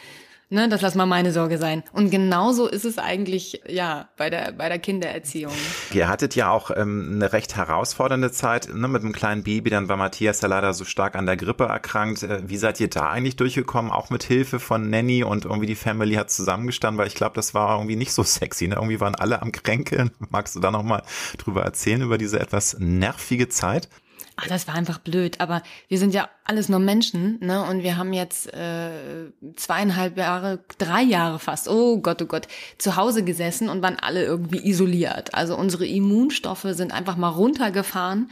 Ne, 0.52 0.68
das 0.68 0.82
lass 0.82 0.94
mal 0.94 1.06
meine 1.06 1.32
Sorge 1.32 1.56
sein. 1.56 1.82
Und 1.94 2.10
genauso 2.10 2.68
ist 2.68 2.84
es 2.84 2.98
eigentlich, 2.98 3.62
ja, 3.66 4.10
bei 4.18 4.28
der, 4.28 4.52
bei 4.52 4.68
der 4.68 4.78
Kindererziehung. 4.78 5.54
Ihr 5.94 6.08
hattet 6.10 6.34
ja 6.34 6.50
auch 6.50 6.70
ähm, 6.76 7.12
eine 7.14 7.32
recht 7.32 7.56
herausfordernde 7.56 8.32
Zeit 8.32 8.68
ne, 8.68 8.86
mit 8.86 9.02
einem 9.02 9.14
kleinen 9.14 9.44
Baby. 9.44 9.70
Dann 9.70 9.88
war 9.88 9.96
Matthias 9.96 10.42
ja 10.42 10.48
leider 10.48 10.74
so 10.74 10.84
stark 10.84 11.16
an 11.16 11.24
der 11.24 11.38
Grippe 11.38 11.64
erkrankt. 11.64 12.22
Äh, 12.22 12.42
wie 12.50 12.58
seid 12.58 12.80
ihr 12.80 12.90
da 12.90 13.08
eigentlich 13.08 13.36
durchgekommen? 13.36 13.90
Auch 13.90 14.10
mit 14.10 14.24
Hilfe 14.24 14.60
von 14.60 14.90
Nanny 14.90 15.24
und 15.24 15.46
irgendwie 15.46 15.64
die 15.64 15.74
Family 15.74 16.16
hat 16.16 16.30
zusammengestanden, 16.30 16.98
weil 16.98 17.06
ich 17.06 17.14
glaube, 17.14 17.34
das 17.34 17.54
war 17.54 17.78
irgendwie 17.78 17.96
nicht 17.96 18.12
so 18.12 18.22
sexy. 18.22 18.68
Ne? 18.68 18.74
Irgendwie 18.74 19.00
waren 19.00 19.14
alle 19.14 19.40
am 19.40 19.52
Kränkeln. 19.52 20.10
Magst 20.28 20.54
du 20.54 20.60
da 20.60 20.70
nochmal 20.70 21.02
drüber 21.38 21.62
erzählen, 21.62 22.02
über 22.02 22.18
diese 22.18 22.38
etwas 22.38 22.76
nervige 22.78 23.48
Zeit? 23.48 23.88
Ach, 24.36 24.46
das 24.46 24.66
war 24.66 24.74
einfach 24.74 24.98
blöd. 24.98 25.40
Aber 25.40 25.62
wir 25.88 25.98
sind 25.98 26.14
ja 26.14 26.28
alles 26.44 26.68
nur 26.68 26.78
Menschen, 26.78 27.38
ne? 27.40 27.62
Und 27.64 27.82
wir 27.82 27.96
haben 27.96 28.12
jetzt 28.12 28.52
äh, 28.54 29.30
zweieinhalb 29.56 30.16
Jahre, 30.16 30.60
drei 30.78 31.02
Jahre 31.02 31.38
fast, 31.38 31.68
oh 31.68 31.98
Gott, 31.98 32.22
oh 32.22 32.26
Gott, 32.26 32.48
zu 32.78 32.96
Hause 32.96 33.24
gesessen 33.24 33.68
und 33.68 33.82
waren 33.82 33.98
alle 34.00 34.24
irgendwie 34.24 34.66
isoliert. 34.66 35.34
Also 35.34 35.56
unsere 35.56 35.86
Immunstoffe 35.86 36.66
sind 36.70 36.92
einfach 36.92 37.16
mal 37.16 37.28
runtergefahren. 37.28 38.30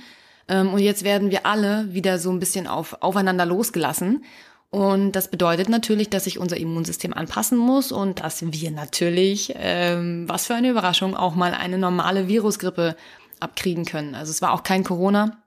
Ähm, 0.49 0.73
und 0.73 0.81
jetzt 0.81 1.05
werden 1.05 1.31
wir 1.31 1.45
alle 1.45 1.93
wieder 1.93 2.19
so 2.19 2.31
ein 2.31 2.41
bisschen 2.41 2.67
auf, 2.67 3.03
aufeinander 3.03 3.45
losgelassen. 3.45 4.25
Und 4.71 5.13
das 5.13 5.31
bedeutet 5.31 5.69
natürlich, 5.69 6.11
dass 6.11 6.25
sich 6.25 6.39
unser 6.39 6.57
Immunsystem 6.57 7.13
anpassen 7.13 7.59
muss 7.59 7.91
und 7.91 8.21
dass 8.21 8.41
wir 8.53 8.71
natürlich, 8.71 9.53
ähm, 9.57 10.29
was 10.29 10.47
für 10.47 10.55
eine 10.55 10.71
Überraschung, 10.71 11.17
auch 11.17 11.35
mal 11.35 11.55
eine 11.55 11.77
normale 11.77 12.29
Virusgrippe 12.29 12.97
abkriegen 13.41 13.85
können. 13.85 14.15
Also 14.15 14.31
es 14.31 14.43
war 14.43 14.53
auch 14.53 14.63
kein 14.63 14.85
Corona, 14.85 15.40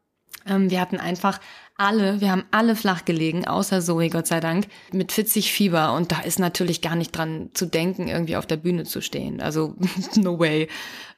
wir 0.46 0.82
hatten 0.82 0.98
einfach 0.98 1.40
alle, 1.76 2.22
wir 2.22 2.32
haben 2.32 2.46
alle 2.52 2.76
flach 2.76 3.04
gelegen, 3.04 3.48
außer 3.48 3.82
Zoe, 3.82 4.10
Gott 4.10 4.28
sei 4.28 4.40
Dank, 4.40 4.68
mit 4.92 5.12
40 5.12 5.52
Fieber. 5.52 5.94
Und 5.94 6.12
da 6.12 6.20
ist 6.22 6.40
natürlich 6.40 6.82
gar 6.82 6.96
nicht 6.96 7.18
dran 7.18 7.50
zu 7.54 7.66
denken, 7.66 8.08
irgendwie 8.08 8.36
auf 8.36 8.46
der 8.46 8.58
Bühne 8.58 8.84
zu 8.84 9.02
stehen. 9.02 9.42
Also, 9.42 9.76
no 10.16 10.40
way. 10.40 10.68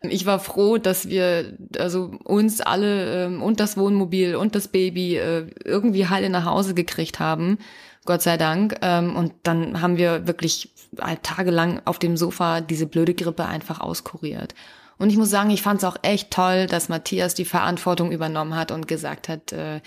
Ich 0.02 0.26
war 0.26 0.40
froh, 0.40 0.78
dass 0.78 1.10
wir, 1.10 1.58
also 1.78 2.12
uns 2.24 2.62
alle 2.62 3.26
ähm, 3.26 3.42
und 3.42 3.60
das 3.60 3.76
Wohnmobil 3.78 4.36
und 4.36 4.56
das 4.56 4.68
Baby 4.70 5.18
äh, 5.18 5.48
irgendwie 5.64 6.08
heile 6.08 6.30
nach 6.30 6.46
Hause 6.46 6.74
gekriegt 6.74 7.20
haben. 7.20 7.58
Gott 8.06 8.22
sei 8.22 8.38
Dank. 8.38 8.78
Ähm, 8.82 9.16
und 9.16 9.34
dann 9.44 9.82
haben 9.82 9.98
wir 9.98 10.28
wirklich 10.28 10.70
tagelang 11.22 11.82
auf 11.86 12.00
dem 12.00 12.16
Sofa 12.16 12.62
diese 12.62 12.86
blöde 12.86 13.14
Grippe 13.14 13.46
einfach 13.46 13.82
auskuriert. 13.82 14.56
Und 14.98 15.10
ich 15.10 15.18
muss 15.18 15.30
sagen, 15.30 15.50
ich 15.50 15.62
fand 15.62 15.80
es 15.80 15.84
auch 15.84 15.98
echt 16.02 16.32
toll, 16.32 16.68
dass 16.68 16.90
Matthias 16.90 17.34
die 17.34 17.46
Verantwortung 17.46 18.12
übernommen 18.12 18.56
hat 18.56 18.72
und 18.72 18.88
gesagt 18.88 19.30
hat, 19.30 19.52
äh, 19.52 19.82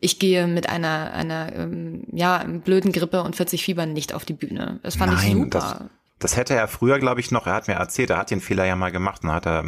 ich 0.00 0.18
gehe 0.18 0.46
mit 0.46 0.68
einer, 0.68 1.12
einer 1.12 1.52
ähm, 1.54 2.04
ja, 2.12 2.44
blöden 2.44 2.92
Grippe 2.92 3.22
und 3.22 3.36
40 3.36 3.62
Fieber 3.62 3.86
nicht 3.86 4.14
auf 4.14 4.24
die 4.24 4.32
Bühne. 4.32 4.80
Das 4.82 4.96
fand 4.96 5.12
Nein, 5.12 5.26
ich 5.26 5.32
super. 5.32 5.90
Das, 6.20 6.36
hätte 6.36 6.54
er 6.54 6.68
früher, 6.68 6.98
glaube 6.98 7.20
ich, 7.20 7.30
noch, 7.30 7.46
er 7.46 7.54
hat 7.54 7.66
mir 7.66 7.74
erzählt, 7.74 8.10
er 8.10 8.18
hat 8.18 8.30
den 8.30 8.40
Fehler 8.40 8.64
ja 8.64 8.76
mal 8.76 8.92
gemacht 8.92 9.24
und 9.24 9.32
hat 9.32 9.46
er 9.46 9.64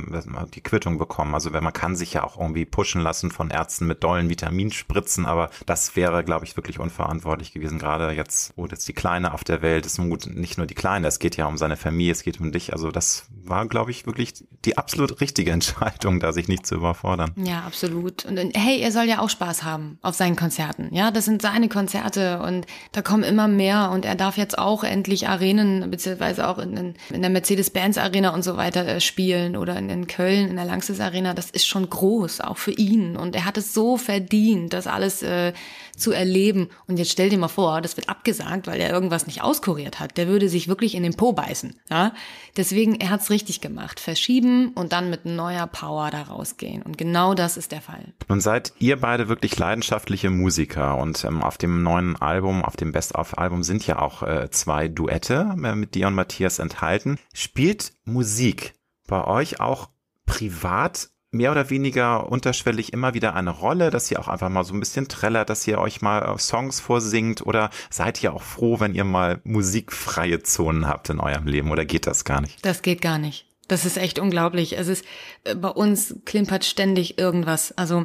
die 0.55 0.61
Quittung 0.61 0.99
bekommen. 0.99 1.35
Also 1.35 1.51
man 1.51 1.73
kann 1.73 1.97
sich 1.97 2.15
ja 2.15 2.25
auch 2.25 2.39
irgendwie 2.39 2.65
pushen 2.65 3.01
lassen 3.01 3.31
von 3.31 3.51
Ärzten 3.51 3.87
mit 3.87 4.05
dollen 4.05 4.29
Vitaminspritzen, 4.29 5.27
aber 5.27 5.51
das 5.67 5.97
wäre, 5.97 6.23
glaube 6.25 6.45
ich, 6.45 6.57
wirklich 6.57 6.79
unverantwortlich 6.79 7.53
gewesen. 7.53 7.79
Gerade 7.79 8.13
jetzt, 8.13 8.53
wo 8.57 8.67
jetzt 8.67 8.87
die 8.87 8.93
Kleine 8.93 9.35
auf 9.35 9.45
der 9.45 9.63
Welt 9.63 9.87
ist, 9.87 9.97
gut, 9.97 10.27
nicht 10.27 10.59
nur 10.59 10.67
die 10.67 10.75
Kleine, 10.75 11.07
es 11.07 11.19
geht 11.19 11.37
ja 11.37 11.47
um 11.47 11.57
seine 11.57 11.77
Familie, 11.77 12.13
es 12.13 12.23
geht 12.23 12.41
um 12.41 12.53
dich. 12.53 12.73
Also 12.73 12.91
das 12.91 13.27
war, 13.45 13.67
glaube 13.67 13.91
ich, 13.91 14.07
wirklich 14.07 14.35
die 14.65 14.77
absolut 14.77 15.21
richtige 15.21 15.51
Entscheidung, 15.53 16.21
da 16.21 16.33
sich 16.33 16.49
nicht 16.49 16.67
zu 16.67 16.75
überfordern. 16.75 17.33
Ja, 17.37 17.61
absolut. 17.61 18.25
Und 18.25 18.39
hey, 18.55 18.81
er 18.81 18.93
soll 18.93 19.05
ja 19.05 19.21
auch 19.21 19.31
Spaß 19.31 19.63
haben 19.63 19.99
auf 20.03 20.15
seinen 20.15 20.37
Konzerten. 20.37 20.89
Ja, 20.95 21.11
das 21.11 21.25
sind 21.25 21.43
seine 21.43 21.69
Konzerte 21.69 22.41
und 22.41 22.67
da 22.93 23.03
kommen 23.03 23.25
immer 23.25 23.49
mehr 23.49 23.91
und 23.91 24.05
er 24.05 24.15
darf 24.15 24.37
jetzt 24.37 24.59
auch 24.59 24.85
endlich 24.85 25.29
Arenen 25.29 25.91
beziehungsweise 25.91 26.42
auch 26.43 26.59
in, 26.59 26.95
in 27.11 27.21
der 27.21 27.31
Mercedes-Benz 27.31 27.99
Arena 27.99 28.35
und 28.35 28.43
so 28.43 28.57
weiter 28.57 28.87
äh, 28.87 29.01
spielen 29.01 29.57
oder 29.57 29.77
in, 29.77 29.89
in 29.89 30.07
Köln 30.07 30.49
in 30.49 30.57
der 30.57 30.65
Langsys 30.65 31.01
Arena, 31.01 31.35
das 31.35 31.51
ist 31.51 31.67
schon 31.67 31.89
groß, 31.89 32.41
auch 32.41 32.59
für 32.59 32.73
ihn. 32.73 33.17
Und 33.17 33.35
er 33.35 33.45
hat 33.45 33.57
es 33.57 33.75
so 33.75 33.97
verdient, 33.97 34.73
das 34.73 34.87
alles 34.87 35.23
äh, 35.23 35.53
zu 35.97 36.13
erleben. 36.13 36.69
Und 36.87 36.99
jetzt 36.99 37.11
stell 37.11 37.29
dir 37.29 37.39
mal 37.39 37.49
vor, 37.49 37.81
das 37.81 37.97
wird 37.97 38.09
abgesagt, 38.09 38.67
weil 38.67 38.81
er 38.81 38.91
irgendwas 38.91 39.27
nicht 39.27 39.43
auskuriert 39.43 40.01
hat. 40.01 40.17
Der 40.17 40.29
würde 40.29 40.49
sich 40.49 40.69
wirklich 40.69 40.95
in 40.95 41.03
den 41.03 41.15
Po 41.15 41.33
beißen. 41.33 41.77
Ja? 41.91 42.13
Deswegen, 42.57 42.97
er 42.97 43.11
hat's 43.11 43.31
richtig 43.31 43.61
gemacht. 43.61 44.01
Verschieben 44.01 44.73
und 44.75 44.93
dann 44.93 45.11
mit 45.11 45.25
neuer 45.25 45.67
Power 45.67 46.11
da 46.11 46.23
rausgehen. 46.23 46.83
Und 46.83 46.99
genau 46.99 47.35
das 47.35 47.57
ist 47.57 47.73
der 47.73 47.81
Fall. 47.81 48.13
Nun 48.29 48.41
seid 48.41 48.73
ihr 48.79 49.01
beide 49.01 49.29
wirklich 49.29 49.59
leidenschaftliche 49.59 50.31
Musiker 50.31 50.99
und 50.99 51.25
ähm, 51.25 51.43
auf 51.43 51.59
dem 51.59 51.83
neuen 51.83 52.17
Album, 52.17 52.65
auf 52.65 52.77
dem 52.77 52.93
Best-of-Album 52.93 53.63
sind 53.63 53.87
ja 53.87 53.99
auch 53.99 54.23
äh, 54.23 54.51
zwei 54.51 54.89
Duette 54.89 55.55
äh, 55.63 55.75
mit 55.75 55.95
dir 55.95 56.07
und 56.07 56.15
Matthias 56.15 56.59
enthalten. 56.59 57.19
Spielt 57.33 57.93
Musik 58.05 58.75
bei 59.07 59.25
euch 59.25 59.61
auch 59.61 59.91
privat 60.27 61.11
mehr 61.33 61.51
oder 61.51 61.71
weniger 61.71 62.31
unterschwellig 62.31 62.93
immer 62.93 63.15
wieder 63.15 63.35
eine 63.35 63.51
Rolle, 63.51 63.91
dass 63.91 64.11
ihr 64.11 64.21
auch 64.21 64.29
einfach 64.29 64.51
mal 64.51 64.65
so 64.65 64.75
ein 64.75 64.81
bisschen 64.81 65.09
trällert, 65.09 65.51
dass 65.51 65.67
ihr 65.67 65.79
euch 65.79 66.03
mal 66.03 66.39
Songs 66.39 66.79
vorsingt 66.79 67.45
oder 67.45 67.71
seid 67.91 68.23
ihr 68.23 68.35
auch 68.35 68.43
froh, 68.43 68.79
wenn 68.81 68.95
ihr 68.95 69.05
mal 69.05 69.41
musikfreie 69.43 70.43
Zonen 70.43 70.87
habt 70.87 71.09
in 71.09 71.21
eurem 71.21 71.47
Leben 71.47 71.71
oder 71.71 71.85
geht 71.85 72.07
das 72.07 72.25
gar 72.25 72.43
nicht? 72.43 72.65
Das 72.65 72.83
geht 72.83 73.01
gar 73.01 73.19
nicht. 73.19 73.47
Das 73.67 73.87
ist 73.87 73.97
echt 73.97 74.19
unglaublich. 74.19 74.77
Es 74.77 74.89
ist, 74.89 75.05
äh, 75.45 75.55
bei 75.55 75.71
uns 75.71 76.17
klimpert 76.27 76.65
ständig 76.65 77.19
irgendwas. 77.19 77.73
Also, 77.73 78.05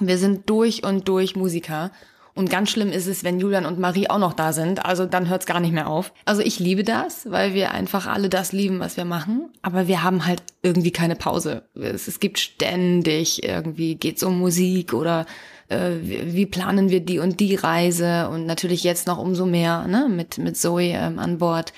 wir 0.00 0.16
sind 0.16 0.48
durch 0.48 0.84
und 0.84 1.08
durch 1.08 1.36
Musiker 1.36 1.90
und 2.36 2.50
ganz 2.50 2.70
schlimm 2.70 2.92
ist 2.92 3.06
es, 3.06 3.24
wenn 3.24 3.40
Julian 3.40 3.64
und 3.64 3.78
Marie 3.78 4.10
auch 4.10 4.18
noch 4.18 4.34
da 4.34 4.52
sind. 4.52 4.84
Also 4.84 5.06
dann 5.06 5.30
hört 5.30 5.40
es 5.40 5.46
gar 5.46 5.58
nicht 5.58 5.72
mehr 5.72 5.88
auf. 5.88 6.12
Also 6.26 6.42
ich 6.42 6.60
liebe 6.60 6.84
das, 6.84 7.30
weil 7.30 7.54
wir 7.54 7.70
einfach 7.70 8.06
alle 8.06 8.28
das 8.28 8.52
lieben, 8.52 8.78
was 8.78 8.98
wir 8.98 9.06
machen. 9.06 9.48
Aber 9.62 9.88
wir 9.88 10.02
haben 10.02 10.26
halt 10.26 10.42
irgendwie 10.62 10.90
keine 10.90 11.16
Pause. 11.16 11.62
Es, 11.74 12.08
es 12.08 12.20
gibt 12.20 12.38
ständig 12.38 13.42
irgendwie 13.42 13.94
geht's 13.94 14.22
um 14.22 14.38
Musik 14.38 14.92
oder 14.92 15.24
äh, 15.68 15.92
wie, 16.02 16.44
planen 16.44 16.90
wir 16.90 17.00
die 17.00 17.18
und 17.20 17.40
die 17.40 17.54
Reise 17.54 18.28
und 18.28 18.44
natürlich 18.44 18.84
jetzt 18.84 19.06
noch 19.06 19.16
umso 19.16 19.46
mehr 19.46 19.88
ne, 19.88 20.08
mit 20.08 20.36
mit 20.36 20.58
Zoe 20.58 20.92
ähm, 20.92 21.18
an 21.18 21.38
Bord. 21.38 21.72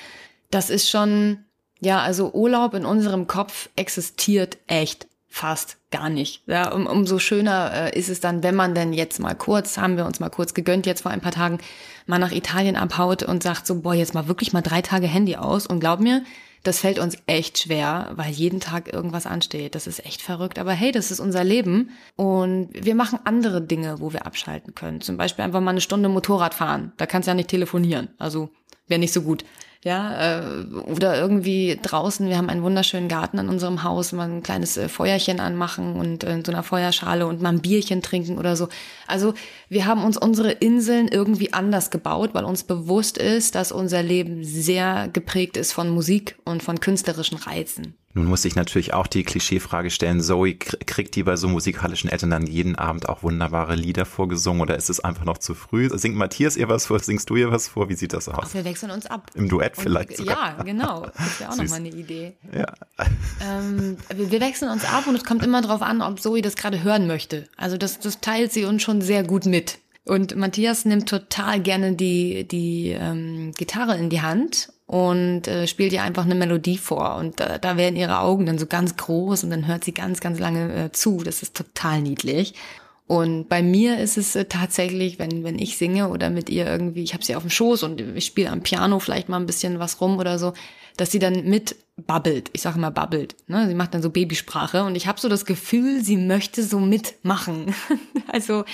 Das 0.51 0.71
ist 0.71 0.91
schon 0.91 1.39
ja, 1.81 2.01
also 2.01 2.33
Urlaub 2.33 2.75
in 2.75 2.85
unserem 2.85 3.29
Kopf 3.29 3.69
existiert 3.77 4.59
echt 4.67 5.07
fast 5.29 5.77
gar 5.91 6.09
nicht. 6.09 6.43
Ja, 6.47 6.73
um, 6.73 6.87
umso 6.87 7.19
schöner 7.19 7.71
äh, 7.73 7.99
ist 7.99 8.09
es 8.09 8.21
dann, 8.21 8.43
wenn 8.43 8.55
man 8.55 8.75
denn 8.75 8.93
jetzt 8.93 9.21
mal 9.21 9.35
kurz, 9.35 9.79
haben 9.79 9.97
wir 9.97 10.07
uns 10.07 10.21
mal 10.21 10.31
kurz 10.31 10.55
gegönnt, 10.55 10.87
jetzt 10.87 11.03
vor 11.03 11.11
ein 11.11 11.21
paar 11.21 11.33
Tagen, 11.33 11.59
mal 12.07 12.19
nach 12.19 12.33
Italien 12.33 12.77
abhaut 12.77 13.23
und 13.23 13.43
sagt 13.43 13.67
so, 13.67 13.81
boah, 13.81 13.95
jetzt 13.95 14.15
mal 14.15 14.29
wirklich 14.29 14.53
mal 14.53 14.63
drei 14.63 14.83
Tage 14.83 15.07
Handy 15.07 15.37
aus. 15.37 15.67
Und 15.67 15.81
glaub 15.81 16.01
mir, 16.01 16.25
das 16.65 16.81
fällt 16.81 16.99
uns 16.99 17.17
echt 17.27 17.59
schwer, 17.59 18.11
weil 18.17 18.33
jeden 18.33 18.61
Tag 18.61 18.93
irgendwas 18.93 19.27
ansteht. 19.27 19.75
Das 19.75 19.87
ist 19.87 20.05
echt 20.05 20.23
verrückt. 20.23 20.59
Aber 20.59 20.73
hey, 20.73 20.93
das 20.93 21.11
ist 21.11 21.21
unser 21.21 21.45
Leben. 21.45 21.91
Und 22.17 22.71
wir 22.73 22.95
machen 22.95 23.21
andere 23.25 23.61
Dinge, 23.61 24.01
wo 24.01 24.13
wir 24.13 24.27
abschalten 24.27 24.75
können. 24.75 25.01
Zum 25.01 25.17
Beispiel 25.17 25.45
einfach 25.45 25.61
mal 25.61 25.71
eine 25.71 25.81
Stunde 25.81 26.09
Motorrad 26.09 26.55
fahren. 26.55 26.93
Da 26.97 27.07
kannst 27.07 27.27
du 27.27 27.31
ja 27.31 27.35
nicht 27.35 27.51
telefonieren. 27.51 28.09
Also 28.19 28.51
wäre 28.89 28.99
nicht 28.99 29.13
so 29.13 29.23
gut 29.23 29.45
ja, 29.85 30.41
äh, 30.41 30.65
oder 30.75 31.21
irgendwie 31.21 31.79
draußen, 31.81 32.29
wir 32.29 32.37
haben 32.37 32.51
einen 32.51 32.65
wunderschönen 32.65 33.09
Garten 33.09 33.39
an 33.39 33.49
unserem 33.49 33.85
Haus, 33.85 34.13
mal 34.13 34.29
ein 34.29 34.43
kleines 34.43 34.77
äh, 34.77 34.89
Feuerchen 34.89 35.39
anmachen 35.39 35.95
und 35.95 36.25
äh, 36.25 36.33
in 36.33 36.45
so 36.45 36.51
einer 36.51 36.65
Feuerschale 36.65 37.27
und 37.27 37.41
mal 37.41 37.51
ein 37.51 37.61
Bierchen 37.61 38.03
trinken 38.03 38.39
oder 38.39 38.57
so. 38.57 38.69
Also 39.07 39.35
wir 39.69 39.87
haben 39.87 40.03
uns 40.05 40.17
unsere 40.17 40.51
Inseln 40.51 41.07
irgendwie 41.07 41.53
anders 41.53 41.91
gebaut, 41.91 42.31
weil 42.33 42.45
uns 42.45 42.65
bewusst 42.65 43.19
ist, 43.19 43.55
dass 43.55 43.71
unser 43.71 44.03
Leben 44.03 44.43
sehr 44.43 45.09
geprägt 45.13 45.57
ist 45.57 45.73
von 45.73 45.91
Musik 45.91 46.37
und 46.45 46.63
von 46.63 46.81
künstlerischen 46.81 47.39
Reizen. 47.39 47.95
Nun 48.19 48.27
muss 48.27 48.45
ich 48.45 48.57
natürlich 48.57 48.95
auch 48.95 49.07
die 49.07 49.23
Klischeefrage 49.23 49.91
stellen, 49.91 50.21
Zoe, 50.21 50.57
kriegt 50.57 51.15
die 51.15 51.23
bei 51.23 51.37
so 51.37 51.47
musikalischen 51.47 52.11
Eltern 52.11 52.31
dann 52.31 52.49
jeden 52.49 52.75
Abend 52.75 53.09
auch 53.09 53.23
wunderbare 53.23 53.77
Lieder 53.77 54.05
vorgesungen 54.05 54.61
oder 54.61 54.77
ist 54.77 54.91
es 54.91 54.99
einfach 54.99 55.25
noch 55.25 55.39
zu 55.39 55.55
früh? 55.55 55.89
Singt 55.97 56.17
Matthias 56.17 56.57
ihr 56.57 56.69
was 56.69 56.87
vor, 56.87 56.99
singst 56.99 57.31
du 57.31 57.37
ihr 57.37 57.53
was 57.53 57.69
vor? 57.69 57.89
Wie 57.89 57.95
sieht 57.95 58.13
das 58.13 58.29
aus? 58.29 58.47
Ach, 58.49 58.55
wir 58.55 58.65
wechseln 58.65 58.91
uns 58.91 59.07
ab. 59.07 59.31
Im 59.35 59.49
Duett 59.49 59.77
Und, 59.77 59.85
vielleicht 59.85 60.17
sogar. 60.17 60.57
Ja, 60.59 60.63
genau. 60.65 61.07
Das 61.17 61.39
wäre 61.39 61.53
auch 61.53 61.57
nochmal 61.57 61.79
eine 61.79 61.91
Idee. 61.91 62.33
Ja. 62.53 62.67
Ähm, 63.41 63.97
wir 64.13 64.41
wechseln 64.41 64.73
uns 64.73 64.85
ab 64.85 65.07
und 65.07 65.15
es 65.15 65.23
kommt 65.23 65.45
immer 65.45 65.63
darauf 65.63 65.83
an, 65.83 66.03
ob 66.03 66.21
Zoe 66.21 66.43
das 66.43 66.57
gerade 66.57 66.83
hören 66.83 67.07
möchte. 67.07 67.45
Also 67.57 67.77
das, 67.77 68.01
das 68.01 68.21
teilt 68.21 68.53
sie 68.53 68.65
uns 68.65 68.83
schon 68.83 69.01
sehr 69.01 69.23
gut 69.23 69.47
mit. 69.47 69.79
Und 70.05 70.35
Matthias 70.35 70.85
nimmt 70.87 71.09
total 71.09 71.61
gerne 71.61 71.95
die, 71.95 72.49
die 72.49 72.97
ähm, 72.99 73.53
Gitarre 73.57 73.97
in 73.97 74.11
die 74.11 74.23
Hand 74.23 74.73
und 74.89 75.47
äh, 75.47 75.67
spielt 75.67 75.93
ihr 75.93 76.03
einfach 76.03 76.25
eine 76.25 76.35
Melodie 76.35 76.79
vor. 76.79 77.17
Und 77.17 77.41
äh, 77.43 77.59
da 77.61 77.77
werden 77.77 77.95
ihre 77.95 78.21
Augen 78.21 78.47
dann 78.47 78.59
so 78.59 78.65
ganz 78.65 78.97
groß 78.97 79.45
und 79.45 79.51
dann 79.51 79.67
hört 79.67 79.85
sie 79.85 79.93
ganz, 79.93 80.21
ganz 80.21 80.39
lange 80.39 80.87
äh, 80.87 80.93
zu. 80.93 81.23
Das 81.23 81.43
ist 81.43 81.55
total 81.55 82.01
niedlich. 82.01 82.55
Und 83.07 83.51
bei 83.51 83.63
mir 83.63 83.99
ist 83.99 84.17
es 84.17 84.35
äh, 84.35 84.47
tatsächlich, 84.47 85.19
wenn, 85.19 85.45
wenn 85.45 85.59
ich 85.59 85.77
singe 85.77 86.09
oder 86.09 86.31
mit 86.31 86.49
ihr 86.49 86.67
irgendwie, 86.67 87.03
ich 87.03 87.13
habe 87.13 87.23
sie 87.23 87.37
auf 87.37 87.43
dem 87.43 87.51
Schoß 87.51 87.83
und 87.83 88.01
ich 88.01 88.25
spiele 88.25 88.51
am 88.51 88.63
Piano 88.63 88.99
vielleicht 88.99 89.29
mal 89.29 89.39
ein 89.39 89.45
bisschen 89.45 89.79
was 89.79 90.01
rum 90.01 90.17
oder 90.17 90.39
so, 90.39 90.55
dass 90.97 91.13
sie 91.13 91.19
dann 91.19 91.45
mit 91.45 91.77
babbelt. 91.99 92.49
Ich 92.55 92.63
sage 92.63 92.79
immer 92.79 92.91
babbelt. 92.91 93.37
Ne? 93.47 93.69
Sie 93.69 93.75
macht 93.75 93.93
dann 93.93 94.03
so 94.03 94.09
Babysprache 94.09 94.85
und 94.85 94.95
ich 94.95 95.07
habe 95.07 95.21
so 95.21 95.29
das 95.29 95.45
Gefühl, 95.45 96.03
sie 96.03 96.17
möchte 96.17 96.63
so 96.63 96.81
mitmachen. 96.81 97.75
also 98.29 98.65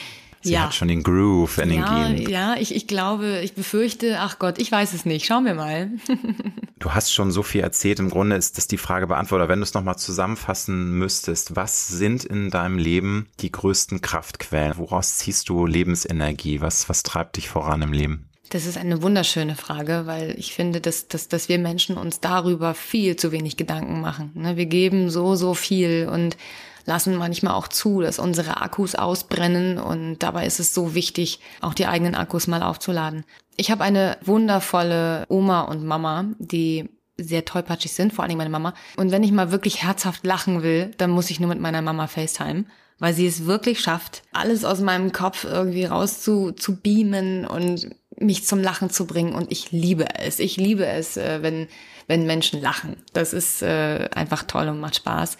Sie 0.44 0.52
ja. 0.52 0.64
hat 0.64 0.74
schon 0.74 0.88
den 0.88 1.02
Groove 1.02 1.56
in 1.56 1.72
ja, 1.72 2.04
den 2.04 2.16
Genen. 2.16 2.30
Ja, 2.30 2.56
ich, 2.58 2.74
ich 2.74 2.86
glaube, 2.86 3.40
ich 3.42 3.54
befürchte, 3.54 4.18
ach 4.20 4.38
Gott, 4.38 4.58
ich 4.58 4.70
weiß 4.70 4.92
es 4.92 5.06
nicht. 5.06 5.24
Schauen 5.24 5.46
wir 5.46 5.54
mal. 5.54 5.90
du 6.78 6.92
hast 6.92 7.14
schon 7.14 7.32
so 7.32 7.42
viel 7.42 7.62
erzählt. 7.62 7.98
Im 7.98 8.10
Grunde 8.10 8.36
ist 8.36 8.58
das 8.58 8.68
die 8.68 8.76
Frage 8.76 9.06
beantwortet. 9.06 9.48
Wenn 9.48 9.60
du 9.60 9.62
es 9.62 9.72
nochmal 9.72 9.96
zusammenfassen 9.96 10.98
müsstest, 10.98 11.56
was 11.56 11.88
sind 11.88 12.24
in 12.24 12.50
deinem 12.50 12.76
Leben 12.76 13.26
die 13.40 13.50
größten 13.50 14.02
Kraftquellen? 14.02 14.76
Woraus 14.76 15.16
ziehst 15.16 15.48
du 15.48 15.64
Lebensenergie? 15.64 16.60
Was, 16.60 16.90
was 16.90 17.02
treibt 17.02 17.38
dich 17.38 17.48
voran 17.48 17.80
im 17.80 17.94
Leben? 17.94 18.28
Das 18.50 18.66
ist 18.66 18.76
eine 18.76 19.02
wunderschöne 19.02 19.56
Frage, 19.56 20.02
weil 20.04 20.38
ich 20.38 20.52
finde, 20.52 20.82
dass, 20.82 21.08
dass, 21.08 21.28
dass 21.28 21.48
wir 21.48 21.58
Menschen 21.58 21.96
uns 21.96 22.20
darüber 22.20 22.74
viel 22.74 23.16
zu 23.16 23.32
wenig 23.32 23.56
Gedanken 23.56 24.02
machen. 24.02 24.30
Ne? 24.34 24.58
Wir 24.58 24.66
geben 24.66 25.08
so, 25.08 25.36
so 25.36 25.54
viel 25.54 26.06
und 26.12 26.36
lassen 26.84 27.16
manchmal 27.16 27.54
auch 27.54 27.68
zu, 27.68 28.00
dass 28.00 28.18
unsere 28.18 28.60
Akkus 28.60 28.94
ausbrennen 28.94 29.78
und 29.78 30.18
dabei 30.18 30.46
ist 30.46 30.60
es 30.60 30.74
so 30.74 30.94
wichtig, 30.94 31.40
auch 31.60 31.74
die 31.74 31.86
eigenen 31.86 32.14
Akkus 32.14 32.46
mal 32.46 32.62
aufzuladen. 32.62 33.24
Ich 33.56 33.70
habe 33.70 33.84
eine 33.84 34.18
wundervolle 34.24 35.24
Oma 35.28 35.62
und 35.62 35.84
Mama, 35.84 36.26
die 36.38 36.88
sehr 37.16 37.44
tollpatschig 37.44 37.92
sind, 37.92 38.12
vor 38.12 38.24
allem 38.24 38.36
meine 38.36 38.50
Mama. 38.50 38.74
Und 38.96 39.12
wenn 39.12 39.22
ich 39.22 39.32
mal 39.32 39.52
wirklich 39.52 39.82
herzhaft 39.82 40.26
lachen 40.26 40.62
will, 40.62 40.90
dann 40.98 41.10
muss 41.10 41.30
ich 41.30 41.40
nur 41.40 41.48
mit 41.48 41.60
meiner 41.60 41.82
Mama 41.82 42.06
FaceTime, 42.08 42.64
weil 42.98 43.14
sie 43.14 43.26
es 43.26 43.46
wirklich 43.46 43.80
schafft, 43.80 44.22
alles 44.32 44.64
aus 44.64 44.80
meinem 44.80 45.12
Kopf 45.12 45.44
irgendwie 45.44 45.84
raus 45.84 46.22
zu, 46.22 46.52
zu 46.52 46.76
beamen 46.76 47.46
und 47.46 47.90
mich 48.18 48.44
zum 48.46 48.60
Lachen 48.60 48.90
zu 48.90 49.06
bringen. 49.06 49.34
Und 49.34 49.50
ich 49.52 49.72
liebe 49.72 50.06
es. 50.18 50.38
Ich 50.38 50.56
liebe 50.56 50.86
es, 50.86 51.16
äh, 51.16 51.42
wenn, 51.42 51.68
wenn 52.06 52.26
Menschen 52.26 52.60
lachen. 52.60 52.96
Das 53.12 53.32
ist 53.32 53.62
äh, 53.62 54.08
einfach 54.14 54.44
toll 54.44 54.68
und 54.68 54.80
macht 54.80 54.96
Spaß. 54.96 55.36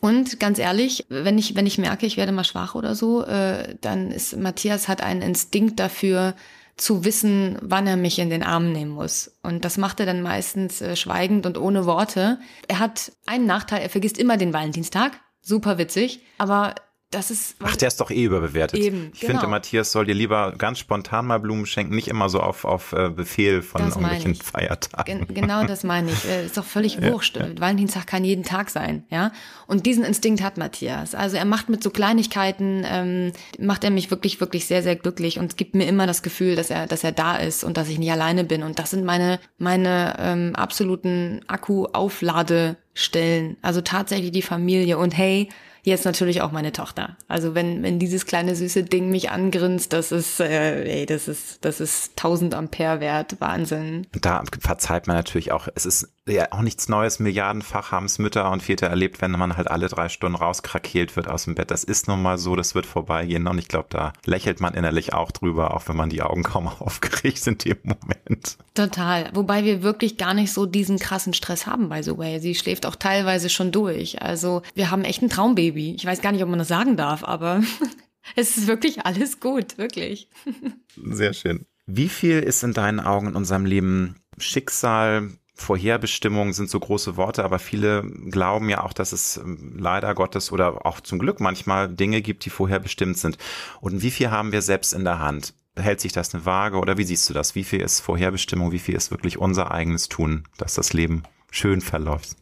Und 0.00 0.38
ganz 0.38 0.58
ehrlich, 0.58 1.06
wenn 1.08 1.38
ich, 1.38 1.56
wenn 1.56 1.66
ich 1.66 1.78
merke, 1.78 2.06
ich 2.06 2.16
werde 2.16 2.32
mal 2.32 2.44
schwach 2.44 2.74
oder 2.74 2.94
so, 2.94 3.24
äh, 3.24 3.76
dann 3.80 4.10
ist 4.10 4.36
Matthias 4.36 4.88
hat 4.88 5.02
einen 5.02 5.22
Instinkt 5.22 5.80
dafür, 5.80 6.34
zu 6.78 7.04
wissen, 7.04 7.58
wann 7.60 7.86
er 7.86 7.96
mich 7.96 8.18
in 8.18 8.30
den 8.30 8.42
Arm 8.42 8.72
nehmen 8.72 8.92
muss. 8.92 9.36
Und 9.42 9.64
das 9.64 9.76
macht 9.76 10.00
er 10.00 10.06
dann 10.06 10.22
meistens 10.22 10.80
äh, 10.80 10.96
schweigend 10.96 11.44
und 11.44 11.58
ohne 11.58 11.84
Worte. 11.86 12.38
Er 12.68 12.78
hat 12.78 13.12
einen 13.26 13.46
Nachteil, 13.46 13.82
er 13.82 13.90
vergisst 13.90 14.16
immer 14.16 14.36
den 14.36 14.52
Valentinstag. 14.52 15.20
Super 15.42 15.76
witzig. 15.76 16.20
Aber 16.38 16.74
das 17.10 17.30
ist. 17.30 17.56
Ach, 17.62 17.74
der 17.74 17.88
ist 17.88 17.98
doch 18.00 18.10
eh 18.10 18.22
überbewertet. 18.22 18.78
Eben, 18.78 19.12
ich 19.14 19.20
genau. 19.20 19.32
finde, 19.32 19.46
Matthias 19.46 19.92
soll 19.92 20.04
dir 20.04 20.14
lieber 20.14 20.52
ganz 20.58 20.78
spontan 20.78 21.24
mal 21.26 21.40
Blumen 21.40 21.64
schenken, 21.64 21.94
nicht 21.94 22.08
immer 22.08 22.28
so 22.28 22.40
auf, 22.40 22.66
auf 22.66 22.92
äh, 22.92 23.08
Befehl 23.08 23.62
von 23.62 23.80
Das 23.80 23.96
irgendwelchen 23.96 24.32
ich. 24.32 24.42
Feiertagen. 24.42 25.26
Gen 25.26 25.34
genau 25.34 25.64
das 25.64 25.84
meine 25.84 26.10
ich. 26.10 26.26
Äh, 26.26 26.44
Ist 26.44 26.58
doch 26.58 26.66
völlig 26.66 27.00
wurscht. 27.10 27.38
Valentinstag 27.58 28.06
kann 28.06 28.24
jeden 28.24 28.44
Tag 28.44 28.68
sein, 28.68 29.04
ja. 29.08 29.32
Und 29.66 29.86
diesen 29.86 30.04
Instinkt 30.04 30.42
hat 30.42 30.58
Matthias. 30.58 31.14
Also 31.14 31.38
er 31.38 31.46
macht 31.46 31.70
mit 31.70 31.82
so 31.82 31.88
Kleinigkeiten, 31.88 32.84
ähm, 32.86 33.32
macht 33.58 33.84
er 33.84 33.90
mich 33.90 34.10
wirklich, 34.10 34.38
wirklich 34.40 34.66
sehr, 34.66 34.82
sehr 34.82 34.96
glücklich 34.96 35.38
und 35.38 35.56
gibt 35.56 35.74
mir 35.74 35.86
immer 35.86 36.06
das 36.06 36.22
Gefühl, 36.22 36.56
dass 36.56 36.68
er, 36.68 36.86
dass 36.86 37.04
er 37.04 37.12
da 37.12 37.36
ist 37.36 37.64
und 37.64 37.78
dass 37.78 37.88
ich 37.88 37.98
nicht 37.98 38.12
alleine 38.12 38.44
bin. 38.44 38.62
Und 38.62 38.78
das 38.78 38.90
sind 38.90 39.06
meine, 39.06 39.40
meine 39.56 40.14
ähm, 40.18 40.54
absoluten 40.56 41.40
Akku-Aufladestellen. 41.46 43.56
Also 43.62 43.80
tatsächlich 43.80 44.32
die 44.32 44.42
Familie. 44.42 44.98
Und 44.98 45.16
hey, 45.16 45.48
jetzt 45.82 46.04
natürlich 46.04 46.42
auch 46.42 46.52
meine 46.52 46.72
Tochter. 46.72 47.16
Also 47.28 47.54
wenn, 47.54 47.82
wenn 47.82 47.98
dieses 47.98 48.26
kleine 48.26 48.54
süße 48.54 48.84
Ding 48.84 49.10
mich 49.10 49.30
angrinst, 49.30 49.92
das 49.92 50.12
ist, 50.12 50.40
äh, 50.40 50.84
ey, 50.84 51.06
das 51.06 51.28
ist, 51.28 51.64
das 51.64 51.80
ist 51.80 52.12
1000 52.18 52.54
Ampere 52.54 53.00
wert. 53.00 53.36
Wahnsinn. 53.40 54.06
Da 54.20 54.42
verzeiht 54.60 55.06
man 55.06 55.16
natürlich 55.16 55.52
auch, 55.52 55.68
es 55.74 55.86
ist 55.86 56.08
ja 56.34 56.52
auch 56.52 56.62
nichts 56.62 56.88
Neues, 56.88 57.18
milliardenfach 57.18 57.92
haben 57.92 58.06
es 58.06 58.18
Mütter 58.18 58.50
und 58.50 58.62
Väter 58.62 58.86
erlebt, 58.86 59.20
wenn 59.20 59.32
man 59.32 59.56
halt 59.56 59.70
alle 59.70 59.88
drei 59.88 60.08
Stunden 60.08 60.36
rauskrakeelt 60.36 61.16
wird 61.16 61.28
aus 61.28 61.44
dem 61.44 61.54
Bett. 61.54 61.70
Das 61.70 61.84
ist 61.84 62.08
nun 62.08 62.22
mal 62.22 62.38
so, 62.38 62.56
das 62.56 62.74
wird 62.74 62.86
vorbeigehen 62.86 63.46
und 63.46 63.58
ich 63.58 63.68
glaube, 63.68 63.88
da 63.90 64.12
lächelt 64.24 64.60
man 64.60 64.74
innerlich 64.74 65.12
auch 65.14 65.30
drüber, 65.30 65.74
auch 65.74 65.88
wenn 65.88 65.96
man 65.96 66.10
die 66.10 66.22
Augen 66.22 66.42
kaum 66.42 66.68
aufgeregt 66.80 67.38
sind 67.38 67.66
im 67.66 67.78
Moment. 67.82 68.56
Total. 68.74 69.30
Wobei 69.34 69.64
wir 69.64 69.82
wirklich 69.82 70.16
gar 70.16 70.34
nicht 70.34 70.52
so 70.52 70.66
diesen 70.66 70.98
krassen 70.98 71.34
Stress 71.34 71.66
haben, 71.66 71.88
by 71.88 72.02
the 72.02 72.16
way. 72.16 72.40
Sie 72.40 72.54
schläft 72.54 72.86
auch 72.86 72.96
teilweise 72.96 73.48
schon 73.48 73.72
durch. 73.72 74.22
Also 74.22 74.62
wir 74.74 74.90
haben 74.90 75.04
echt 75.04 75.22
ein 75.22 75.30
Traumbaby. 75.30 75.94
Ich 75.94 76.04
weiß 76.04 76.20
gar 76.20 76.32
nicht, 76.32 76.42
ob 76.42 76.48
man 76.48 76.58
das 76.58 76.68
sagen 76.68 76.96
darf, 76.96 77.24
aber 77.24 77.62
es 78.36 78.56
ist 78.56 78.66
wirklich 78.66 79.04
alles 79.04 79.40
gut, 79.40 79.78
wirklich. 79.78 80.28
Sehr 80.96 81.32
schön. 81.32 81.66
Wie 81.86 82.08
viel 82.08 82.40
ist 82.40 82.62
in 82.62 82.74
deinen 82.74 83.00
Augen 83.00 83.28
in 83.28 83.36
unserem 83.36 83.64
Leben 83.64 84.16
Schicksal, 84.36 85.30
Vorherbestimmung 85.58 86.52
sind 86.52 86.70
so 86.70 86.78
große 86.78 87.16
Worte, 87.16 87.44
aber 87.44 87.58
viele 87.58 88.04
glauben 88.30 88.68
ja 88.68 88.84
auch, 88.84 88.92
dass 88.92 89.12
es 89.12 89.36
ähm, 89.36 89.74
leider 89.76 90.14
Gottes 90.14 90.52
oder 90.52 90.86
auch 90.86 91.00
zum 91.00 91.18
Glück 91.18 91.40
manchmal 91.40 91.88
Dinge 91.88 92.22
gibt, 92.22 92.44
die 92.44 92.50
vorherbestimmt 92.50 93.18
sind. 93.18 93.38
Und 93.80 94.02
wie 94.02 94.10
viel 94.10 94.30
haben 94.30 94.52
wir 94.52 94.62
selbst 94.62 94.92
in 94.92 95.04
der 95.04 95.18
Hand? 95.18 95.54
Hält 95.76 96.00
sich 96.00 96.12
das 96.12 96.34
eine 96.34 96.44
Waage 96.44 96.78
oder 96.78 96.96
wie 96.96 97.04
siehst 97.04 97.28
du 97.28 97.34
das? 97.34 97.54
Wie 97.54 97.64
viel 97.64 97.80
ist 97.80 98.00
Vorherbestimmung? 98.00 98.72
Wie 98.72 98.78
viel 98.78 98.94
ist 98.94 99.10
wirklich 99.10 99.38
unser 99.38 99.70
eigenes 99.70 100.08
Tun, 100.08 100.44
dass 100.56 100.74
das 100.74 100.92
Leben 100.92 101.24
schön 101.50 101.80
verläuft? 101.80 102.36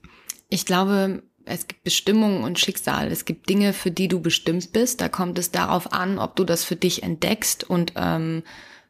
Ich 0.48 0.64
glaube, 0.64 1.22
es 1.46 1.66
gibt 1.66 1.84
Bestimmung 1.84 2.42
und 2.42 2.58
Schicksal. 2.58 3.10
Es 3.10 3.24
gibt 3.24 3.48
Dinge, 3.48 3.72
für 3.72 3.90
die 3.90 4.08
du 4.08 4.20
bestimmt 4.20 4.72
bist. 4.72 5.00
Da 5.00 5.08
kommt 5.08 5.38
es 5.38 5.50
darauf 5.50 5.92
an, 5.92 6.18
ob 6.18 6.36
du 6.36 6.44
das 6.44 6.64
für 6.64 6.76
dich 6.76 7.02
entdeckst 7.02 7.64
und 7.64 7.92
ähm, 7.96 8.42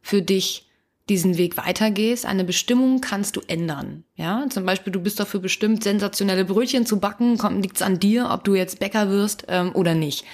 für 0.03 0.23
dich 0.23 0.66
diesen 1.09 1.39
Weg 1.39 1.57
weitergehst. 1.57 2.27
Eine 2.27 2.45
Bestimmung 2.45 3.01
kannst 3.01 3.37
du 3.37 3.41
ändern. 3.47 4.05
Ja, 4.17 4.47
zum 4.51 4.67
Beispiel, 4.67 4.93
du 4.93 5.01
bist 5.01 5.21
dafür 5.21 5.41
bestimmt, 5.41 5.85
sensationelle 5.85 6.45
Brötchen 6.45 6.87
zu 6.87 6.99
backen. 6.99 7.39
Kommt 7.39 7.63
liegt's 7.63 7.83
an 7.83 8.01
dir, 8.01 8.31
ob 8.31 8.45
du 8.45 8.55
jetzt 8.55 8.81
Bäcker 8.81 9.09
wirst 9.11 9.45
ähm, 9.49 9.71
oder 9.75 9.95
nicht. 9.95 10.25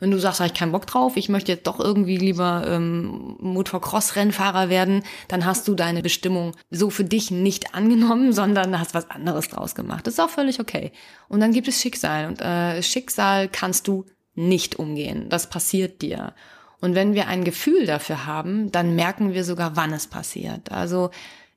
Wenn 0.00 0.10
du 0.10 0.18
sagst, 0.18 0.40
habe 0.40 0.48
ich 0.48 0.58
keinen 0.58 0.72
Bock 0.72 0.86
drauf, 0.86 1.16
ich 1.16 1.28
möchte 1.28 1.52
jetzt 1.52 1.66
doch 1.66 1.78
irgendwie 1.78 2.16
lieber 2.16 2.64
ähm, 2.66 3.36
Motocross-Rennfahrer 3.38 4.70
werden, 4.70 5.02
dann 5.28 5.44
hast 5.44 5.68
du 5.68 5.74
deine 5.74 6.00
Bestimmung 6.00 6.56
so 6.70 6.88
für 6.88 7.04
dich 7.04 7.30
nicht 7.30 7.74
angenommen, 7.74 8.32
sondern 8.32 8.78
hast 8.78 8.94
was 8.94 9.10
anderes 9.10 9.48
draus 9.48 9.74
gemacht. 9.74 10.06
Das 10.06 10.14
ist 10.14 10.20
auch 10.20 10.30
völlig 10.30 10.58
okay. 10.58 10.92
Und 11.28 11.40
dann 11.40 11.52
gibt 11.52 11.68
es 11.68 11.80
Schicksal. 11.80 12.26
Und 12.26 12.40
äh, 12.40 12.82
Schicksal 12.82 13.48
kannst 13.48 13.86
du 13.88 14.06
nicht 14.34 14.78
umgehen. 14.78 15.28
Das 15.28 15.50
passiert 15.50 16.00
dir. 16.00 16.34
Und 16.80 16.94
wenn 16.94 17.14
wir 17.14 17.28
ein 17.28 17.44
Gefühl 17.44 17.86
dafür 17.86 18.26
haben, 18.26 18.72
dann 18.72 18.94
merken 18.96 19.32
wir 19.34 19.44
sogar, 19.44 19.76
wann 19.76 19.92
es 19.92 20.06
passiert. 20.06 20.72
Also 20.72 21.10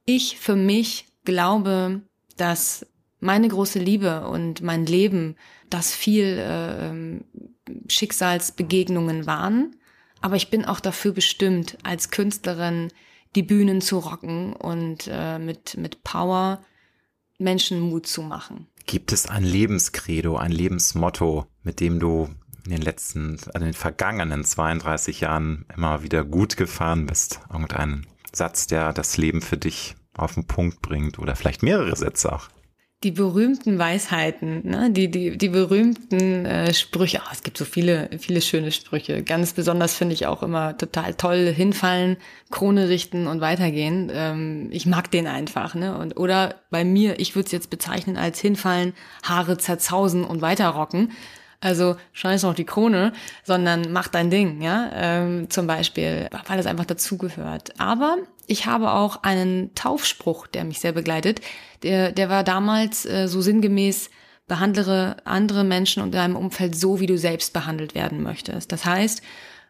ich 0.06 0.38
für 0.38 0.56
mich 0.56 1.06
glaube, 1.24 2.02
dass 2.38 2.86
meine 3.20 3.48
große 3.48 3.80
Liebe 3.80 4.28
und 4.28 4.62
mein 4.62 4.86
Leben, 4.86 5.38
das 5.70 5.96
viel 5.96 6.38
äh, 6.38 7.22
Schicksalsbegegnungen 7.88 9.26
waren. 9.26 9.76
Aber 10.22 10.36
ich 10.36 10.50
bin 10.50 10.66
auch 10.66 10.80
dafür 10.80 11.14
bestimmt, 11.14 11.78
als 11.84 12.12
Künstlerin 12.12 12.90
die 13.36 13.44
Bühnen 13.44 13.82
zu 13.82 14.00
rocken 14.00 14.54
und 14.54 15.10
äh, 15.10 15.40
mit, 15.40 15.78
mit 15.78 16.04
Power 16.04 16.62
Menschen 17.40 17.80
Mut 17.80 18.08
zu 18.08 18.22
machen. 18.22 18.68
Gibt 18.86 19.12
es 19.12 19.28
ein 19.28 19.44
Lebenskredo, 19.44 20.36
ein 20.36 20.52
Lebensmotto, 20.52 21.46
mit 21.64 21.80
dem 21.80 22.00
du 22.00 22.30
in 22.66 22.72
den 22.72 22.82
letzten, 22.82 23.38
in 23.54 23.62
den 23.62 23.74
vergangenen 23.74 24.44
32 24.44 25.22
Jahren 25.22 25.66
immer 25.76 26.04
wieder 26.04 26.24
gut 26.24 26.58
gefahren 26.58 27.06
bist? 27.06 27.42
Irgendein 27.52 28.06
Satz, 28.32 28.68
der 28.68 28.94
das 28.94 29.18
Leben 29.18 29.42
für 29.42 29.58
dich 29.58 29.96
auf 30.16 30.36
den 30.36 30.46
Punkt 30.46 30.82
bringt 30.82 31.20
oder 31.20 31.36
vielleicht 31.36 31.64
mehrere 31.64 31.96
Sätze 31.96 32.32
auch? 32.32 32.50
die 33.04 33.12
berühmten 33.12 33.78
Weisheiten, 33.78 34.62
ne? 34.68 34.90
die, 34.90 35.12
die, 35.12 35.38
die 35.38 35.50
berühmten 35.50 36.46
äh, 36.46 36.74
Sprüche. 36.74 37.22
Oh, 37.24 37.30
es 37.32 37.44
gibt 37.44 37.58
so 37.58 37.66
viele, 37.66 38.10
viele 38.18 38.42
schöne 38.42 38.72
Sprüche. 38.72 39.24
Ganz 39.24 39.54
besonders 39.54 39.94
finde 39.94 40.14
ich 40.14 40.26
auch 40.26 40.42
immer 40.42 40.78
total 40.78 41.14
toll 41.14 41.54
hinfallen, 41.54 42.18
Krone 42.50 42.88
richten 42.88 43.28
und 43.28 43.42
weitergehen. 43.42 44.10
Ähm, 44.14 44.70
ich 44.72 44.86
mag 44.86 45.12
den 45.12 45.28
einfach. 45.28 45.76
Ne? 45.76 45.98
Und, 45.98 46.18
oder 46.18 46.56
bei 46.70 46.86
mir, 46.86 47.20
ich 47.20 47.36
würde 47.36 47.48
es 47.48 47.52
jetzt 47.52 47.70
bezeichnen 47.70 48.16
als 48.16 48.40
hinfallen, 48.40 48.94
Haare 49.22 49.58
zerzausen 49.58 50.24
und 50.24 50.42
weiterrocken. 50.42 51.12
Also 51.64 51.96
scheiß 52.12 52.44
auf 52.44 52.56
die 52.56 52.66
Krone, 52.66 53.14
sondern 53.46 53.94
mach 53.94 54.10
dein 54.10 54.30
Ding, 54.30 54.62
ja. 54.62 54.92
Ähm, 54.94 55.50
zum 55.50 55.66
Beispiel, 55.66 56.28
weil 56.46 56.60
es 56.60 56.66
einfach 56.66 56.84
dazugehört. 56.84 57.80
Aber 57.80 58.18
ich 58.48 58.66
habe 58.66 58.92
auch 58.92 59.24
einen 59.24 59.74
Taufspruch, 59.74 60.48
der 60.48 60.66
mich 60.66 60.80
sehr 60.80 60.92
begleitet. 60.92 61.40
Der, 61.82 62.12
der 62.12 62.30
war 62.30 62.44
damals 62.44 63.06
äh, 63.06 63.30
so 63.30 63.40
sinngemäß, 63.40 64.10
behandle 64.46 65.16
andere 65.24 65.64
Menschen 65.64 66.04
und 66.04 66.14
deinem 66.14 66.36
Umfeld 66.36 66.76
so, 66.76 67.00
wie 67.00 67.08
du 67.08 67.18
selbst 67.18 67.54
behandelt 67.54 67.96
werden 67.96 68.22
möchtest. 68.22 68.74
Das 68.74 68.84
heißt, 68.84 69.22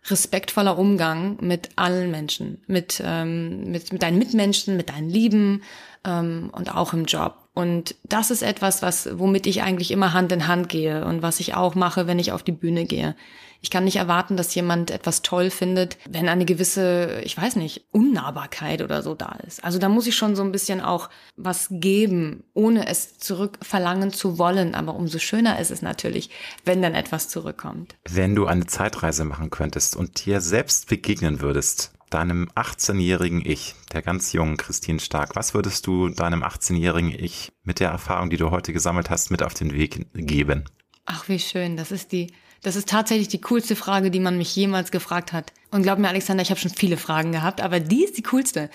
respektvoller 0.10 0.80
Umgang 0.80 1.38
mit 1.42 1.70
allen 1.76 2.10
Menschen, 2.10 2.64
mit, 2.66 3.04
ähm, 3.06 3.70
mit, 3.72 3.94
mit 3.94 4.02
deinen 4.02 4.18
Mitmenschen, 4.18 4.78
mit 4.78 4.90
deinen 4.90 5.10
Lieben 5.10 5.62
ähm, 6.04 6.50
und 6.54 6.74
auch 6.74 6.94
im 6.94 7.06
Job. 7.06 7.43
Und 7.54 7.96
das 8.04 8.32
ist 8.32 8.42
etwas, 8.42 8.82
was, 8.82 9.10
womit 9.20 9.46
ich 9.46 9.62
eigentlich 9.62 9.92
immer 9.92 10.14
Hand 10.14 10.32
in 10.32 10.48
Hand 10.48 10.70
gehe 10.70 11.06
und 11.06 11.22
was 11.22 11.40
ich 11.40 11.54
auch 11.54 11.76
mache, 11.76 12.08
wenn 12.08 12.20
ich 12.20 12.32
auf 12.32 12.42
die 12.44 12.52
Bühne 12.52 12.86
gehe. 12.86 13.16
Ich 13.64 13.70
kann 13.70 13.86
nicht 13.86 13.96
erwarten, 13.96 14.36
dass 14.36 14.54
jemand 14.56 14.92
etwas 14.92 15.22
toll 15.22 15.50
findet, 15.50 15.98
wenn 16.10 16.28
eine 16.28 16.44
gewisse, 16.44 17.22
ich 17.24 17.38
weiß 17.38 17.56
nicht, 17.56 17.86
Unnahbarkeit 17.92 18.82
oder 18.82 19.02
so 19.02 19.16
da 19.16 19.38
ist. 19.48 19.64
Also 19.64 19.80
da 19.80 19.88
muss 19.88 20.06
ich 20.06 20.18
schon 20.18 20.36
so 20.36 20.44
ein 20.44 20.52
bisschen 20.52 20.82
auch 20.82 21.10
was 21.38 21.68
geben, 21.72 22.44
ohne 22.54 22.88
es 22.88 23.20
zurückverlangen 23.20 24.12
zu 24.12 24.38
wollen. 24.38 24.76
Aber 24.76 24.96
umso 24.96 25.18
schöner 25.18 25.60
ist 25.60 25.72
es 25.72 25.82
natürlich, 25.82 26.30
wenn 26.66 26.82
dann 26.82 26.94
etwas 26.94 27.30
zurückkommt. 27.30 27.96
Wenn 28.10 28.36
du 28.36 28.48
eine 28.48 28.66
Zeitreise 28.66 29.24
machen 29.24 29.50
könntest 29.50 29.96
und 29.96 30.26
dir 30.26 30.42
selbst 30.42 30.90
begegnen 30.90 31.40
würdest, 31.40 31.93
deinem 32.14 32.50
18-jährigen 32.56 33.44
Ich, 33.46 33.76
der 33.92 34.02
ganz 34.02 34.34
jungen 34.34 34.58
Christine 34.58 35.00
Stark, 35.00 35.36
was 35.36 35.54
würdest 35.54 35.88
du 35.88 36.10
deinem 36.10 36.44
18-jährigen 36.44 37.12
Ich 37.12 37.52
mit 37.64 37.80
der 37.80 37.90
Erfahrung, 37.90 38.30
die 38.30 38.38
du 38.38 38.52
heute 38.52 38.74
gesammelt 38.74 39.10
hast, 39.10 39.32
mit 39.32 39.42
auf 39.42 39.54
den 39.54 39.74
Weg 39.74 40.08
geben? 40.14 40.66
Ach, 41.06 41.28
wie 41.28 41.40
schön. 41.40 41.76
Das 41.76 41.92
ist 41.92 42.12
die, 42.12 42.32
das 42.62 42.76
ist 42.76 42.88
tatsächlich 42.88 43.28
die 43.28 43.42
coolste 43.42 43.76
Frage, 43.76 44.12
die 44.12 44.20
man 44.20 44.38
mich 44.38 44.56
jemals 44.56 44.92
gefragt 44.92 45.34
hat. 45.34 45.52
Und 45.72 45.84
glaub 45.84 45.98
mir, 45.98 46.10
Alexander, 46.10 46.44
ich 46.44 46.50
habe 46.50 46.60
schon 46.60 46.72
viele 46.72 46.98
Fragen 46.98 47.32
gehabt, 47.32 47.62
aber 47.62 47.80
die 47.80 48.04
ist 48.04 48.18
die 48.18 48.24
coolste. 48.24 48.70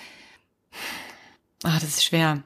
Ach, 1.63 1.79
das 1.79 1.89
ist 1.89 2.03
schwer. 2.03 2.43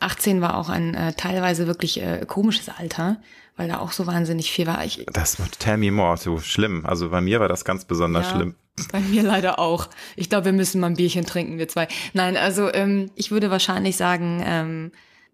18 0.00 0.40
war 0.40 0.56
auch 0.56 0.68
ein 0.68 0.94
äh, 0.94 1.12
teilweise 1.14 1.66
wirklich 1.66 2.00
äh, 2.02 2.24
komisches 2.26 2.68
Alter, 2.68 3.18
weil 3.56 3.68
da 3.68 3.78
auch 3.78 3.92
so 3.92 4.06
wahnsinnig 4.06 4.50
viel 4.50 4.66
war. 4.66 4.84
Ich, 4.84 5.06
das 5.12 5.36
tell 5.58 5.76
me 5.78 5.90
more, 5.90 6.16
so 6.16 6.38
schlimm. 6.38 6.84
Also 6.86 7.10
bei 7.10 7.20
mir 7.20 7.40
war 7.40 7.48
das 7.48 7.64
ganz 7.64 7.84
besonders 7.84 8.26
Ja. 8.26 8.32
schlimm. 8.32 8.54
Bei 8.92 9.00
mir 9.00 9.22
leider 9.22 9.58
auch. 9.58 9.88
Ich 10.16 10.28
glaube, 10.28 10.46
wir 10.46 10.52
müssen 10.52 10.80
mal 10.80 10.88
ein 10.88 10.96
Bierchen 10.96 11.24
trinken, 11.24 11.56
wir 11.58 11.66
zwei. 11.68 11.88
Nein, 12.12 12.36
also 12.36 12.70
ähm, 12.72 13.10
ich 13.14 13.30
würde 13.30 13.50
wahrscheinlich 13.50 13.96
sagen, 13.96 14.42
ähm, 14.44 14.92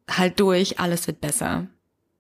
halt 0.09 0.39
durch, 0.39 0.79
alles 0.79 1.07
wird 1.09 1.21
besser. 1.21 1.67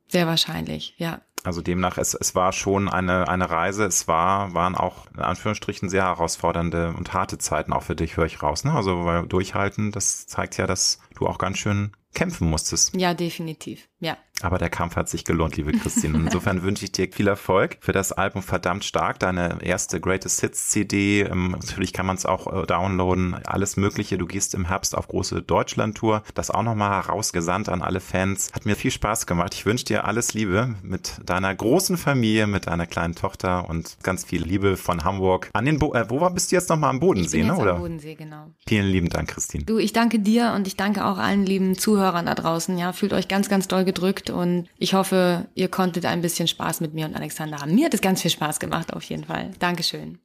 Sehr 0.09 0.27
wahrscheinlich, 0.27 0.95
ja. 0.99 1.21
Also 1.45 1.61
demnach, 1.61 1.99
es, 1.99 2.15
es 2.15 2.35
war 2.35 2.53
schon 2.53 2.89
eine, 2.89 3.29
eine 3.29 3.51
Reise. 3.51 3.85
Es 3.85 4.07
war, 4.07 4.55
waren 4.55 4.75
auch 4.77 5.07
in 5.15 5.21
Anführungsstrichen 5.21 5.89
sehr 5.89 6.05
herausfordernde 6.05 6.95
und 6.97 7.13
harte 7.15 7.39
Zeiten 7.39 7.73
auch 7.73 7.83
für 7.83 7.97
dich, 7.97 8.17
höre 8.17 8.27
ich 8.27 8.43
raus. 8.43 8.65
Ne? 8.65 8.73
Also 8.73 9.05
weil 9.05 9.27
durchhalten, 9.27 9.91
das 9.91 10.27
zeigt 10.27 10.57
ja, 10.57 10.67
dass 10.67 10.99
du 11.17 11.27
auch 11.27 11.39
ganz 11.39 11.59
schön 11.59 11.93
kämpfen 12.15 12.51
musstest. 12.51 12.95
Ja, 12.95 13.15
definitiv. 13.15 13.81
Ja. 14.01 14.17
Aber 14.41 14.59
der 14.59 14.71
Kampf 14.71 14.97
hat 14.97 15.09
sich 15.09 15.25
gelohnt, 15.25 15.57
liebe 15.57 15.73
Christine. 15.73 16.19
Insofern 16.19 16.63
wünsche 16.63 16.85
ich 16.85 16.93
dir 16.93 17.09
viel 17.13 17.29
Erfolg 17.29 17.77
für 17.81 17.93
das 17.93 18.13
Album 18.13 18.43
Verdammt 18.43 18.85
Stark, 18.85 19.19
deine 19.19 19.59
erste 19.63 20.01
Greatest 20.01 20.41
Hits 20.41 20.71
CD. 20.71 21.21
Ähm, 21.21 21.53
Natürlich 21.53 21.93
kann 21.93 22.07
man 22.07 22.17
es 22.17 22.27
auch 22.27 22.63
äh, 22.63 22.67
downloaden, 22.67 23.35
alles 23.47 23.77
Mögliche. 23.77 24.19
Du 24.19 24.27
gehst 24.27 24.55
im 24.55 24.67
Herbst 24.67 24.97
auf 24.97 25.09
große 25.09 25.43
Deutschland-Tour. 25.43 26.23
Das 26.35 26.51
auch 26.51 26.63
nochmal 26.63 26.91
herausgesandt 27.05 27.69
an 27.69 27.83
alle 27.83 28.01
Fans. 28.01 28.51
Hat 28.53 28.67
mir 28.67 28.75
viel 28.75 28.91
Spaß 28.91 29.27
gemacht. 29.27 29.55
Ich 29.55 29.67
wünsche 29.67 29.85
dir 29.85 30.07
alles 30.07 30.35
Liebe 30.35 30.75
mit 30.83 31.21
deiner 31.25 31.55
großen 31.55 31.97
Familie, 31.97 32.47
mit 32.47 32.67
deiner 32.67 32.87
kleinen 32.87 33.15
Tochter 33.15 33.69
und 33.69 33.99
ganz 34.03 34.25
viel 34.25 34.43
Liebe 34.43 34.77
von 34.77 35.05
Hamburg 35.05 35.51
an 35.53 35.65
den 35.67 35.79
Bo 35.79 35.95
äh, 35.95 36.09
Wo 36.09 36.29
bist 36.31 36.51
du 36.51 36.57
jetzt 36.57 36.69
nochmal 36.69 36.91
am 36.91 36.97
Ich 36.97 37.01
Bodensee, 37.01 37.39
bin 37.39 37.49
ne? 37.49 37.57
Oder? 37.57 37.75
am 37.75 37.81
Bodensee, 37.81 38.15
genau. 38.15 38.51
Vielen 38.67 38.87
lieben 38.87 39.09
Dank, 39.09 39.29
Christine. 39.29 39.65
Du, 39.65 39.79
ich 39.79 39.93
danke 39.93 40.19
dir 40.19 40.53
und 40.57 40.67
ich 40.67 40.77
danke 40.77 41.05
auch 41.05 41.19
allen 41.19 41.45
lieben 41.45 41.77
Zuhörern 41.77 42.27
da 42.27 42.35
draußen. 42.35 42.77
Ja, 42.79 42.93
fühlt 42.93 43.13
euch 43.13 43.29
ganz, 43.29 43.49
ganz 43.49 43.69
doll 43.69 43.85
gedrückt 43.85 44.22
und 44.31 44.69
ich 44.79 44.95
hoffe, 44.95 45.47
ihr 45.55 45.69
konntet 45.69 46.05
ein 46.05 46.23
bisschen 46.23 46.49
Spaß 46.49 46.81
mit 46.81 46.95
mir 46.95 47.07
und 47.07 47.15
Alexander 47.15 47.59
haben. 47.59 47.75
Mir 47.75 47.87
hat 47.87 47.95
es 47.95 48.01
ganz 48.01 48.23
viel 48.23 48.31
Spaß 48.31 48.61
gemacht, 48.61 48.93
auf 48.93 49.03
jeden 49.05 49.25
Fall. 49.25 49.51
Dankeschön. 49.59 50.19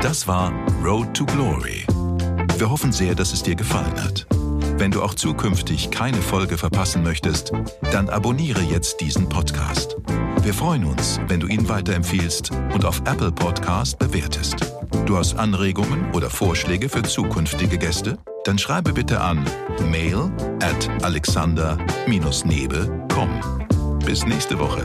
Das 0.00 0.26
war 0.26 0.52
Road 0.82 1.14
to 1.14 1.26
Glory. 1.26 1.86
Wir 2.56 2.70
hoffen 2.70 2.92
sehr, 2.92 3.14
dass 3.14 3.32
es 3.32 3.42
dir 3.42 3.54
gefallen 3.54 4.02
hat. 4.02 4.26
Wenn 4.78 4.90
du 4.90 5.02
auch 5.02 5.14
zukünftig 5.14 5.90
keine 5.90 6.22
Folge 6.22 6.56
verpassen 6.56 7.02
möchtest, 7.02 7.52
dann 7.92 8.08
abonniere 8.08 8.62
jetzt 8.62 9.00
diesen 9.00 9.28
Podcast. 9.28 9.96
Wir 10.42 10.54
freuen 10.54 10.84
uns, 10.84 11.20
wenn 11.26 11.40
du 11.40 11.46
ihn 11.46 11.68
weiterempfiehlst 11.68 12.52
und 12.72 12.84
auf 12.84 13.00
Apple 13.00 13.32
Podcast 13.32 13.98
bewertest. 13.98 14.77
Du 15.06 15.16
hast 15.16 15.36
Anregungen 15.36 16.12
oder 16.12 16.28
Vorschläge 16.30 16.88
für 16.88 17.02
zukünftige 17.02 17.78
Gäste? 17.78 18.18
Dann 18.44 18.58
schreibe 18.58 18.92
bitte 18.92 19.20
an 19.20 19.44
mail 19.90 20.30
at 20.62 20.88
alexander-nebe.com. 21.02 23.98
Bis 24.04 24.24
nächste 24.26 24.58
Woche. 24.58 24.82